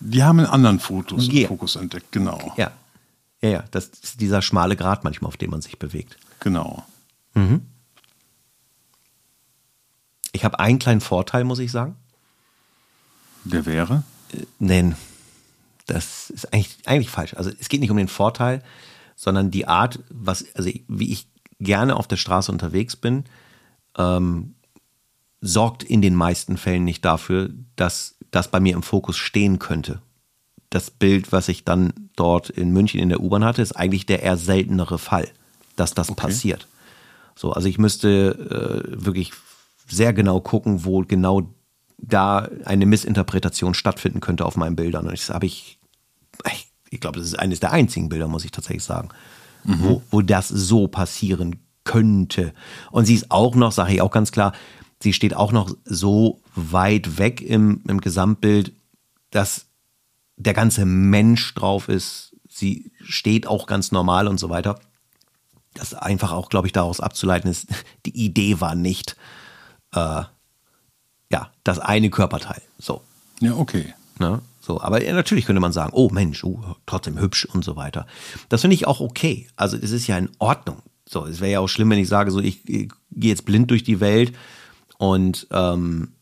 Die 0.00 0.22
haben 0.22 0.38
einen 0.38 0.48
anderen 0.48 0.80
Fotos, 0.80 1.28
yeah. 1.28 1.46
Fokus 1.46 1.76
entdeckt, 1.76 2.10
genau. 2.10 2.52
Ja. 2.56 2.72
Ja, 3.42 3.48
ja, 3.48 3.64
das 3.72 3.86
ist 3.86 4.20
dieser 4.20 4.40
schmale 4.40 4.76
Grat 4.76 5.04
manchmal, 5.04 5.28
auf 5.28 5.36
dem 5.36 5.50
man 5.50 5.60
sich 5.60 5.78
bewegt. 5.78 6.16
Genau. 6.40 6.84
Mhm. 7.34 7.62
Ich 10.32 10.44
habe 10.44 10.58
einen 10.58 10.78
kleinen 10.78 11.00
Vorteil, 11.00 11.44
muss 11.44 11.58
ich 11.58 11.70
sagen. 11.70 11.96
Der 13.44 13.66
wäre? 13.66 14.04
Äh, 14.32 14.46
nein, 14.58 14.96
das 15.86 16.30
ist 16.30 16.52
eigentlich, 16.52 16.76
eigentlich 16.86 17.10
falsch. 17.10 17.34
Also 17.34 17.50
es 17.58 17.68
geht 17.68 17.80
nicht 17.80 17.90
um 17.90 17.96
den 17.96 18.08
Vorteil, 18.08 18.62
sondern 19.16 19.50
die 19.50 19.66
Art, 19.66 19.98
was, 20.08 20.46
also 20.54 20.70
wie 20.88 21.12
ich 21.12 21.26
gerne 21.62 21.96
auf 21.96 22.08
der 22.08 22.16
Straße 22.16 22.50
unterwegs 22.50 22.96
bin, 22.96 23.24
ähm, 23.96 24.54
sorgt 25.40 25.82
in 25.82 26.02
den 26.02 26.14
meisten 26.14 26.56
Fällen 26.56 26.84
nicht 26.84 27.04
dafür, 27.04 27.50
dass 27.76 28.16
das 28.30 28.48
bei 28.48 28.60
mir 28.60 28.74
im 28.74 28.82
Fokus 28.82 29.16
stehen 29.16 29.58
könnte. 29.58 30.00
Das 30.70 30.90
Bild, 30.90 31.32
was 31.32 31.48
ich 31.48 31.64
dann 31.64 31.92
dort 32.16 32.48
in 32.48 32.72
München 32.72 33.00
in 33.00 33.08
der 33.08 33.20
U-Bahn 33.20 33.44
hatte, 33.44 33.60
ist 33.60 33.72
eigentlich 33.72 34.06
der 34.06 34.22
eher 34.22 34.36
seltenere 34.36 34.98
Fall, 34.98 35.28
dass 35.76 35.94
das 35.94 36.10
okay. 36.10 36.22
passiert. 36.22 36.68
So, 37.34 37.52
also 37.52 37.68
ich 37.68 37.78
müsste 37.78 38.84
äh, 38.88 39.04
wirklich 39.04 39.32
sehr 39.88 40.12
genau 40.12 40.40
gucken, 40.40 40.84
wo 40.84 41.02
genau 41.02 41.52
da 41.98 42.48
eine 42.64 42.86
Missinterpretation 42.86 43.74
stattfinden 43.74 44.20
könnte 44.20 44.44
auf 44.44 44.56
meinen 44.56 44.76
Bildern. 44.76 45.06
Und 45.06 45.12
das 45.12 45.28
habe 45.28 45.46
ich, 45.46 45.78
ich, 46.46 46.68
ich 46.90 47.00
glaube, 47.00 47.18
das 47.18 47.28
ist 47.28 47.38
eines 47.38 47.60
der 47.60 47.72
einzigen 47.72 48.08
Bilder, 48.08 48.28
muss 48.28 48.44
ich 48.44 48.50
tatsächlich 48.50 48.84
sagen, 48.84 49.10
mhm. 49.64 49.82
wo, 49.82 50.02
wo 50.10 50.20
das 50.22 50.48
so 50.48 50.88
passieren 50.88 51.60
könnte. 51.84 52.52
Und 52.90 53.06
sie 53.06 53.14
ist 53.14 53.30
auch 53.30 53.54
noch, 53.54 53.72
sage 53.72 53.94
ich 53.94 54.00
auch 54.00 54.10
ganz 54.10 54.32
klar, 54.32 54.52
sie 55.02 55.12
steht 55.12 55.34
auch 55.34 55.52
noch 55.52 55.74
so 55.84 56.40
weit 56.54 57.18
weg 57.18 57.40
im, 57.40 57.82
im 57.88 58.00
Gesamtbild, 58.00 58.72
dass 59.30 59.66
der 60.36 60.54
ganze 60.54 60.84
Mensch 60.84 61.54
drauf 61.54 61.88
ist. 61.88 62.36
Sie 62.48 62.92
steht 63.00 63.46
auch 63.46 63.66
ganz 63.66 63.92
normal 63.92 64.28
und 64.28 64.38
so 64.38 64.48
weiter. 64.48 64.78
Das 65.74 65.94
einfach 65.94 66.32
auch, 66.32 66.48
glaube 66.48 66.66
ich, 66.66 66.72
daraus 66.72 67.00
abzuleiten 67.00 67.50
ist, 67.50 67.66
die 68.06 68.24
Idee 68.24 68.60
war 68.60 68.74
nicht, 68.74 69.16
äh, 69.94 70.22
ja, 71.30 71.50
das 71.64 71.78
eine 71.78 72.10
Körperteil. 72.10 72.60
So. 72.78 73.02
Ja, 73.40 73.54
okay. 73.54 73.94
Ne? 74.18 74.40
So, 74.72 74.80
aber 74.80 75.00
natürlich 75.00 75.44
könnte 75.44 75.60
man 75.60 75.72
sagen, 75.72 75.92
oh 75.92 76.08
Mensch, 76.10 76.42
uh, 76.44 76.58
trotzdem 76.86 77.20
hübsch 77.20 77.44
und 77.44 77.62
so 77.62 77.76
weiter. 77.76 78.06
Das 78.48 78.62
finde 78.62 78.74
ich 78.74 78.86
auch 78.86 79.00
okay. 79.00 79.48
Also 79.54 79.76
es 79.76 79.90
ist 79.90 80.06
ja 80.06 80.16
in 80.16 80.30
Ordnung. 80.38 80.78
So, 81.06 81.26
es 81.26 81.42
wäre 81.42 81.52
ja 81.52 81.60
auch 81.60 81.68
schlimm, 81.68 81.90
wenn 81.90 81.98
ich 81.98 82.08
sage, 82.08 82.30
so 82.30 82.40
ich, 82.40 82.66
ich 82.66 82.90
gehe 83.10 83.28
jetzt 83.28 83.44
blind 83.44 83.70
durch 83.70 83.84
die 83.84 84.00
Welt 84.00 84.32
und 84.96 85.46
ähm, 85.50 86.12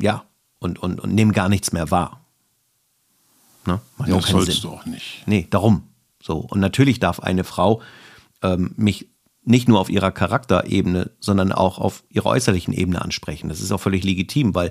ja, 0.00 0.24
und, 0.58 0.82
und, 0.82 0.98
und 0.98 1.14
nehme 1.14 1.32
gar 1.32 1.48
nichts 1.48 1.72
mehr 1.72 1.92
wahr. 1.92 2.24
Ne? 3.66 3.80
Macht 3.98 4.08
ja, 4.08 4.16
das 4.16 4.30
sollst 4.30 4.50
Sinn. 4.50 4.62
du 4.62 4.70
auch 4.70 4.84
nicht. 4.84 5.22
Nee, 5.26 5.46
darum. 5.48 5.84
So, 6.20 6.38
und 6.38 6.58
natürlich 6.58 6.98
darf 6.98 7.20
eine 7.20 7.44
Frau 7.44 7.82
ähm, 8.42 8.72
mich 8.76 9.10
nicht 9.44 9.68
nur 9.68 9.78
auf 9.78 9.90
ihrer 9.90 10.10
Charakterebene, 10.10 11.12
sondern 11.20 11.52
auch 11.52 11.78
auf 11.78 12.02
ihrer 12.08 12.30
äußerlichen 12.30 12.74
Ebene 12.74 13.00
ansprechen. 13.00 13.48
Das 13.48 13.60
ist 13.60 13.70
auch 13.70 13.80
völlig 13.80 14.02
legitim, 14.02 14.56
weil 14.56 14.70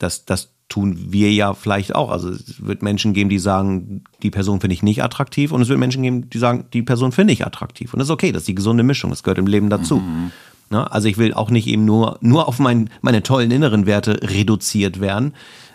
das, 0.00 0.24
das 0.24 0.50
tun 0.68 0.96
wir 1.12 1.32
ja 1.32 1.54
vielleicht 1.54 1.94
auch. 1.94 2.10
Also 2.10 2.30
es 2.30 2.64
wird 2.64 2.82
Menschen 2.82 3.12
geben, 3.12 3.28
die 3.28 3.38
sagen, 3.38 4.04
die 4.22 4.30
Person 4.30 4.60
finde 4.60 4.74
ich 4.74 4.82
nicht 4.82 5.02
attraktiv 5.02 5.52
und 5.52 5.60
es 5.60 5.68
wird 5.68 5.78
Menschen 5.78 6.02
geben, 6.02 6.30
die 6.30 6.38
sagen, 6.38 6.64
die 6.72 6.82
Person 6.82 7.12
finde 7.12 7.32
ich 7.32 7.44
attraktiv. 7.44 7.92
Und 7.92 7.98
das 7.98 8.08
ist 8.08 8.12
okay, 8.12 8.32
das 8.32 8.42
ist 8.42 8.48
die 8.48 8.54
gesunde 8.54 8.82
Mischung, 8.82 9.10
das 9.10 9.22
gehört 9.22 9.38
im 9.38 9.46
Leben 9.46 9.68
dazu. 9.68 9.98
Mhm. 9.98 10.30
Ne? 10.70 10.90
Also 10.90 11.08
ich 11.08 11.18
will 11.18 11.34
auch 11.34 11.50
nicht 11.50 11.66
eben 11.66 11.84
nur, 11.84 12.18
nur 12.20 12.48
auf 12.48 12.58
mein, 12.58 12.88
meine 13.02 13.22
tollen 13.22 13.50
inneren 13.50 13.86
Werte 13.86 14.20
reduziert 14.22 15.00
werden. 15.00 15.34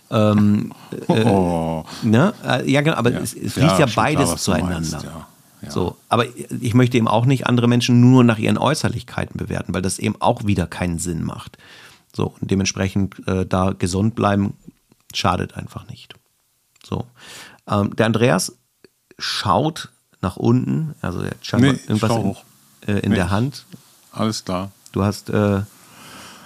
Ähm, 0.09 0.71
äh, 1.09 1.23
oh. 1.23 1.83
ne? 2.01 2.33
Äh, 2.47 2.69
ja, 2.71 2.81
genau, 2.81 2.95
aber 2.95 3.11
ja. 3.11 3.19
es, 3.19 3.33
es 3.33 3.53
fließt 3.53 3.79
ja, 3.79 3.85
ja 3.85 3.87
beides 3.93 4.25
klar, 4.25 4.37
zueinander. 4.37 4.97
Meinst, 4.97 5.03
ja. 5.03 5.27
So, 5.67 5.95
aber 6.09 6.25
ich 6.61 6.73
möchte 6.75 6.95
eben 6.95 7.07
auch 7.07 7.25
nicht 7.25 7.47
andere 7.47 7.67
Menschen 7.67 7.99
nur 7.99 8.23
nach 8.23 8.37
ihren 8.37 8.57
Äußerlichkeiten 8.57 9.37
bewerten, 9.37 9.73
weil 9.73 9.81
das 9.81 9.97
eben 9.97 10.15
auch 10.19 10.45
wieder 10.45 10.67
keinen 10.67 10.99
Sinn 10.99 11.23
macht. 11.23 11.57
So, 12.15 12.33
und 12.39 12.49
dementsprechend 12.49 13.27
äh, 13.27 13.45
da 13.45 13.71
gesund 13.71 14.15
bleiben 14.15 14.55
schadet 15.13 15.55
einfach 15.55 15.87
nicht. 15.87 16.13
So, 16.83 17.05
ähm, 17.67 17.95
der 17.95 18.05
Andreas 18.05 18.53
schaut 19.17 19.89
nach 20.21 20.37
unten, 20.37 20.95
also 21.01 21.21
er 21.21 21.31
hat 21.31 21.59
nee, 21.59 21.69
irgendwas 21.87 22.11
in, 22.11 22.35
äh, 22.87 22.99
in 22.99 23.09
nee. 23.09 23.15
der 23.15 23.31
Hand. 23.31 23.65
Alles 24.11 24.45
klar. 24.45 24.71
Du 24.91 25.03
hast 25.03 25.29
äh, 25.29 25.61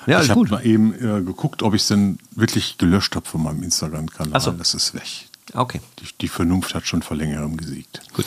ja, 0.07 0.21
ich 0.21 0.29
habe 0.29 0.43
mal 0.49 0.65
eben 0.65 0.93
äh, 0.93 1.21
geguckt, 1.21 1.61
ob 1.61 1.75
ich 1.75 1.83
es 1.83 1.87
denn 1.87 2.17
wirklich 2.31 2.77
gelöscht 2.77 3.15
habe 3.15 3.27
von 3.27 3.43
meinem 3.43 3.61
Instagram-Kanal. 3.61 4.39
So. 4.41 4.51
Das 4.51 4.73
ist 4.73 4.95
weg. 4.95 5.27
Okay. 5.53 5.81
Die, 5.99 6.05
die, 6.21 6.27
Vernunft 6.27 6.73
hat 6.73 6.87
schon 6.87 7.03
vor 7.03 7.15
längerem 7.15 7.57
gesiegt. 7.57 8.01
Gut. 8.13 8.25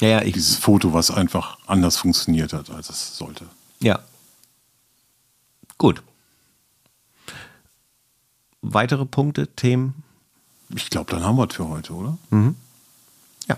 Ja, 0.00 0.08
ja, 0.08 0.22
ich 0.22 0.34
Dieses 0.34 0.56
Foto, 0.56 0.92
was 0.92 1.10
einfach 1.10 1.58
anders 1.66 1.96
funktioniert 1.96 2.52
hat, 2.52 2.70
als 2.70 2.90
es 2.90 3.16
sollte. 3.16 3.46
Ja. 3.80 4.00
Gut. 5.82 6.00
Weitere 8.60 9.04
Punkte, 9.04 9.48
Themen? 9.48 10.04
Ich 10.72 10.90
glaube, 10.90 11.10
dann 11.10 11.24
haben 11.24 11.34
wir 11.34 11.48
es 11.48 11.56
für 11.56 11.68
heute, 11.68 11.92
oder? 11.92 12.18
Mhm. 12.30 12.54
Ja. 13.48 13.56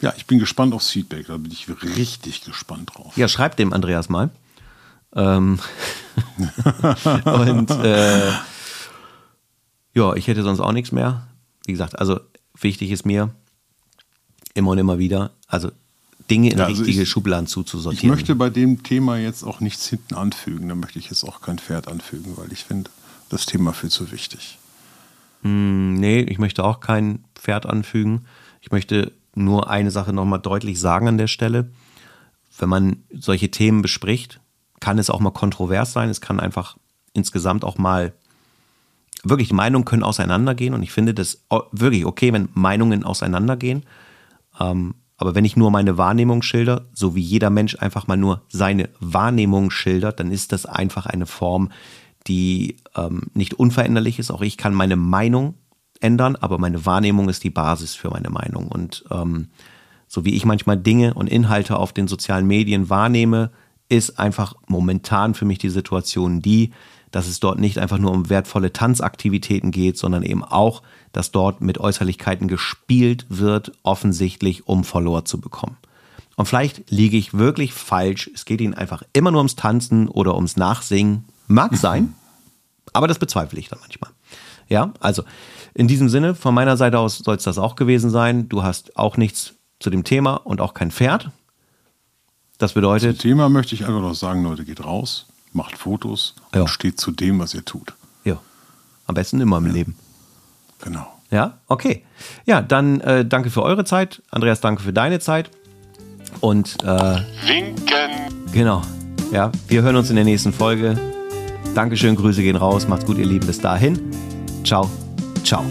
Ja, 0.00 0.14
ich 0.16 0.26
bin 0.26 0.38
gespannt 0.38 0.72
aufs 0.72 0.88
Feedback. 0.88 1.26
Da 1.26 1.36
bin 1.36 1.52
ich 1.52 1.68
richtig 1.68 2.40
gespannt 2.40 2.92
drauf. 2.94 3.14
Ja, 3.18 3.28
schreibt 3.28 3.58
dem 3.58 3.74
Andreas 3.74 4.08
mal. 4.08 4.30
Ähm 5.14 5.60
und 7.26 7.70
äh, 7.70 8.32
ja, 9.92 10.14
ich 10.14 10.28
hätte 10.28 10.44
sonst 10.44 10.60
auch 10.60 10.72
nichts 10.72 10.90
mehr. 10.90 11.26
Wie 11.66 11.72
gesagt, 11.72 11.98
also 11.98 12.18
wichtig 12.58 12.90
ist 12.90 13.04
mir, 13.04 13.28
immer 14.54 14.70
und 14.70 14.78
immer 14.78 14.96
wieder. 14.98 15.32
Also 15.48 15.70
Dinge 16.30 16.50
in 16.50 16.58
ja, 16.58 16.66
also 16.66 16.82
richtige 16.82 17.02
ich, 17.02 17.08
Schubladen 17.08 17.46
zuzusortieren. 17.46 18.04
Ich 18.04 18.10
möchte 18.10 18.34
bei 18.34 18.50
dem 18.50 18.82
Thema 18.82 19.18
jetzt 19.18 19.42
auch 19.44 19.60
nichts 19.60 19.86
hinten 19.88 20.14
anfügen. 20.14 20.68
Da 20.68 20.74
möchte 20.74 20.98
ich 20.98 21.10
jetzt 21.10 21.24
auch 21.24 21.40
kein 21.40 21.58
Pferd 21.58 21.88
anfügen, 21.88 22.36
weil 22.36 22.52
ich 22.52 22.64
finde 22.64 22.90
das 23.28 23.46
Thema 23.46 23.72
viel 23.72 23.90
zu 23.90 24.10
wichtig. 24.12 24.58
Mm, 25.42 25.94
nee, 25.94 26.20
ich 26.20 26.38
möchte 26.38 26.64
auch 26.64 26.80
kein 26.80 27.24
Pferd 27.34 27.66
anfügen. 27.66 28.26
Ich 28.60 28.70
möchte 28.70 29.12
nur 29.34 29.70
eine 29.70 29.90
Sache 29.90 30.12
nochmal 30.12 30.40
deutlich 30.40 30.78
sagen 30.78 31.08
an 31.08 31.18
der 31.18 31.26
Stelle. 31.26 31.70
Wenn 32.58 32.68
man 32.68 33.02
solche 33.12 33.50
Themen 33.50 33.82
bespricht, 33.82 34.40
kann 34.80 34.98
es 34.98 35.10
auch 35.10 35.20
mal 35.20 35.30
kontrovers 35.30 35.92
sein. 35.92 36.10
Es 36.10 36.20
kann 36.20 36.40
einfach 36.40 36.76
insgesamt 37.14 37.64
auch 37.64 37.78
mal 37.78 38.12
wirklich 39.24 39.52
Meinungen 39.52 39.84
können 39.84 40.02
auseinandergehen 40.02 40.74
und 40.74 40.82
ich 40.82 40.92
finde 40.92 41.14
das 41.14 41.44
wirklich 41.70 42.04
okay, 42.06 42.32
wenn 42.32 42.48
Meinungen 42.54 43.04
auseinandergehen. 43.04 43.84
Ähm, 44.58 44.94
aber 45.22 45.36
wenn 45.36 45.44
ich 45.44 45.56
nur 45.56 45.70
meine 45.70 45.96
Wahrnehmung 45.96 46.42
schilder, 46.42 46.86
so 46.92 47.14
wie 47.14 47.20
jeder 47.20 47.48
Mensch 47.48 47.76
einfach 47.78 48.08
mal 48.08 48.16
nur 48.16 48.42
seine 48.48 48.88
Wahrnehmung 48.98 49.70
schildert, 49.70 50.18
dann 50.18 50.32
ist 50.32 50.50
das 50.50 50.66
einfach 50.66 51.06
eine 51.06 51.26
Form, 51.26 51.70
die 52.26 52.78
ähm, 52.96 53.22
nicht 53.32 53.54
unveränderlich 53.54 54.18
ist. 54.18 54.32
Auch 54.32 54.42
ich 54.42 54.56
kann 54.56 54.74
meine 54.74 54.96
Meinung 54.96 55.54
ändern, 56.00 56.34
aber 56.34 56.58
meine 56.58 56.84
Wahrnehmung 56.86 57.28
ist 57.28 57.44
die 57.44 57.50
Basis 57.50 57.94
für 57.94 58.10
meine 58.10 58.30
Meinung. 58.30 58.66
Und 58.66 59.04
ähm, 59.12 59.50
so 60.08 60.24
wie 60.24 60.34
ich 60.34 60.44
manchmal 60.44 60.76
Dinge 60.76 61.14
und 61.14 61.28
Inhalte 61.28 61.76
auf 61.76 61.92
den 61.92 62.08
sozialen 62.08 62.48
Medien 62.48 62.90
wahrnehme, 62.90 63.52
ist 63.88 64.18
einfach 64.18 64.54
momentan 64.66 65.34
für 65.34 65.44
mich 65.44 65.58
die 65.58 65.68
Situation 65.68 66.42
die, 66.42 66.72
dass 67.12 67.28
es 67.28 67.38
dort 67.38 67.60
nicht 67.60 67.78
einfach 67.78 67.98
nur 67.98 68.10
um 68.10 68.28
wertvolle 68.28 68.72
Tanzaktivitäten 68.72 69.70
geht, 69.70 69.98
sondern 69.98 70.24
eben 70.24 70.42
auch, 70.42 70.82
dass 71.12 71.30
dort 71.30 71.60
mit 71.60 71.78
Äußerlichkeiten 71.78 72.48
gespielt 72.48 73.26
wird, 73.28 73.72
offensichtlich, 73.82 74.66
um 74.66 74.84
Follower 74.84 75.24
zu 75.24 75.40
bekommen. 75.40 75.76
Und 76.36 76.46
vielleicht 76.46 76.90
liege 76.90 77.16
ich 77.16 77.34
wirklich 77.34 77.74
falsch. 77.74 78.30
Es 78.34 78.44
geht 78.44 78.60
ihnen 78.60 78.74
einfach 78.74 79.02
immer 79.12 79.30
nur 79.30 79.40
ums 79.40 79.56
Tanzen 79.56 80.08
oder 80.08 80.34
ums 80.34 80.56
Nachsingen. 80.56 81.24
Mag 81.46 81.76
sein, 81.76 82.14
aber 82.92 83.08
das 83.08 83.18
bezweifle 83.18 83.58
ich 83.58 83.68
dann 83.68 83.80
manchmal. 83.80 84.10
Ja, 84.68 84.92
also 85.00 85.24
in 85.74 85.88
diesem 85.88 86.08
Sinne, 86.08 86.34
von 86.34 86.54
meiner 86.54 86.76
Seite 86.76 86.98
aus 86.98 87.18
soll 87.18 87.36
es 87.36 87.44
das 87.44 87.58
auch 87.58 87.76
gewesen 87.76 88.10
sein. 88.10 88.48
Du 88.48 88.62
hast 88.62 88.96
auch 88.96 89.16
nichts 89.16 89.54
zu 89.80 89.90
dem 89.90 90.04
Thema 90.04 90.36
und 90.36 90.60
auch 90.60 90.74
kein 90.74 90.90
Pferd. 90.90 91.30
Das 92.58 92.74
bedeutet. 92.74 93.16
Zum 93.16 93.30
Thema 93.30 93.48
möchte 93.48 93.74
ich 93.74 93.84
einfach 93.84 94.00
noch 94.00 94.14
sagen, 94.14 94.44
Leute, 94.44 94.64
geht 94.64 94.84
raus, 94.84 95.26
macht 95.52 95.76
Fotos 95.76 96.34
ja. 96.54 96.62
und 96.62 96.68
steht 96.68 97.00
zu 97.00 97.10
dem, 97.10 97.38
was 97.38 97.54
ihr 97.54 97.64
tut. 97.64 97.94
Ja. 98.24 98.38
Am 99.06 99.14
besten 99.14 99.40
immer 99.40 99.58
im 99.58 99.66
ja. 99.66 99.72
Leben. 99.72 99.96
Genau. 100.82 101.06
Ja, 101.30 101.58
okay. 101.68 102.04
Ja, 102.44 102.60
dann 102.60 103.00
äh, 103.00 103.24
danke 103.24 103.48
für 103.48 103.62
eure 103.62 103.84
Zeit. 103.84 104.22
Andreas, 104.30 104.60
danke 104.60 104.82
für 104.82 104.92
deine 104.92 105.18
Zeit. 105.18 105.50
Und 106.40 106.76
äh, 106.84 106.86
Winken. 107.46 108.52
Genau. 108.52 108.82
Ja, 109.32 109.50
wir 109.68 109.82
hören 109.82 109.96
uns 109.96 110.10
in 110.10 110.16
der 110.16 110.26
nächsten 110.26 110.52
Folge. 110.52 110.98
Dankeschön, 111.74 112.16
Grüße 112.16 112.42
gehen 112.42 112.56
raus. 112.56 112.86
Macht's 112.86 113.06
gut, 113.06 113.16
ihr 113.16 113.26
Lieben. 113.26 113.46
Bis 113.46 113.60
dahin. 113.60 113.98
Ciao. 114.62 114.90
Ciao. 115.42 115.64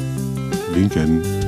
Winken. 0.73 1.40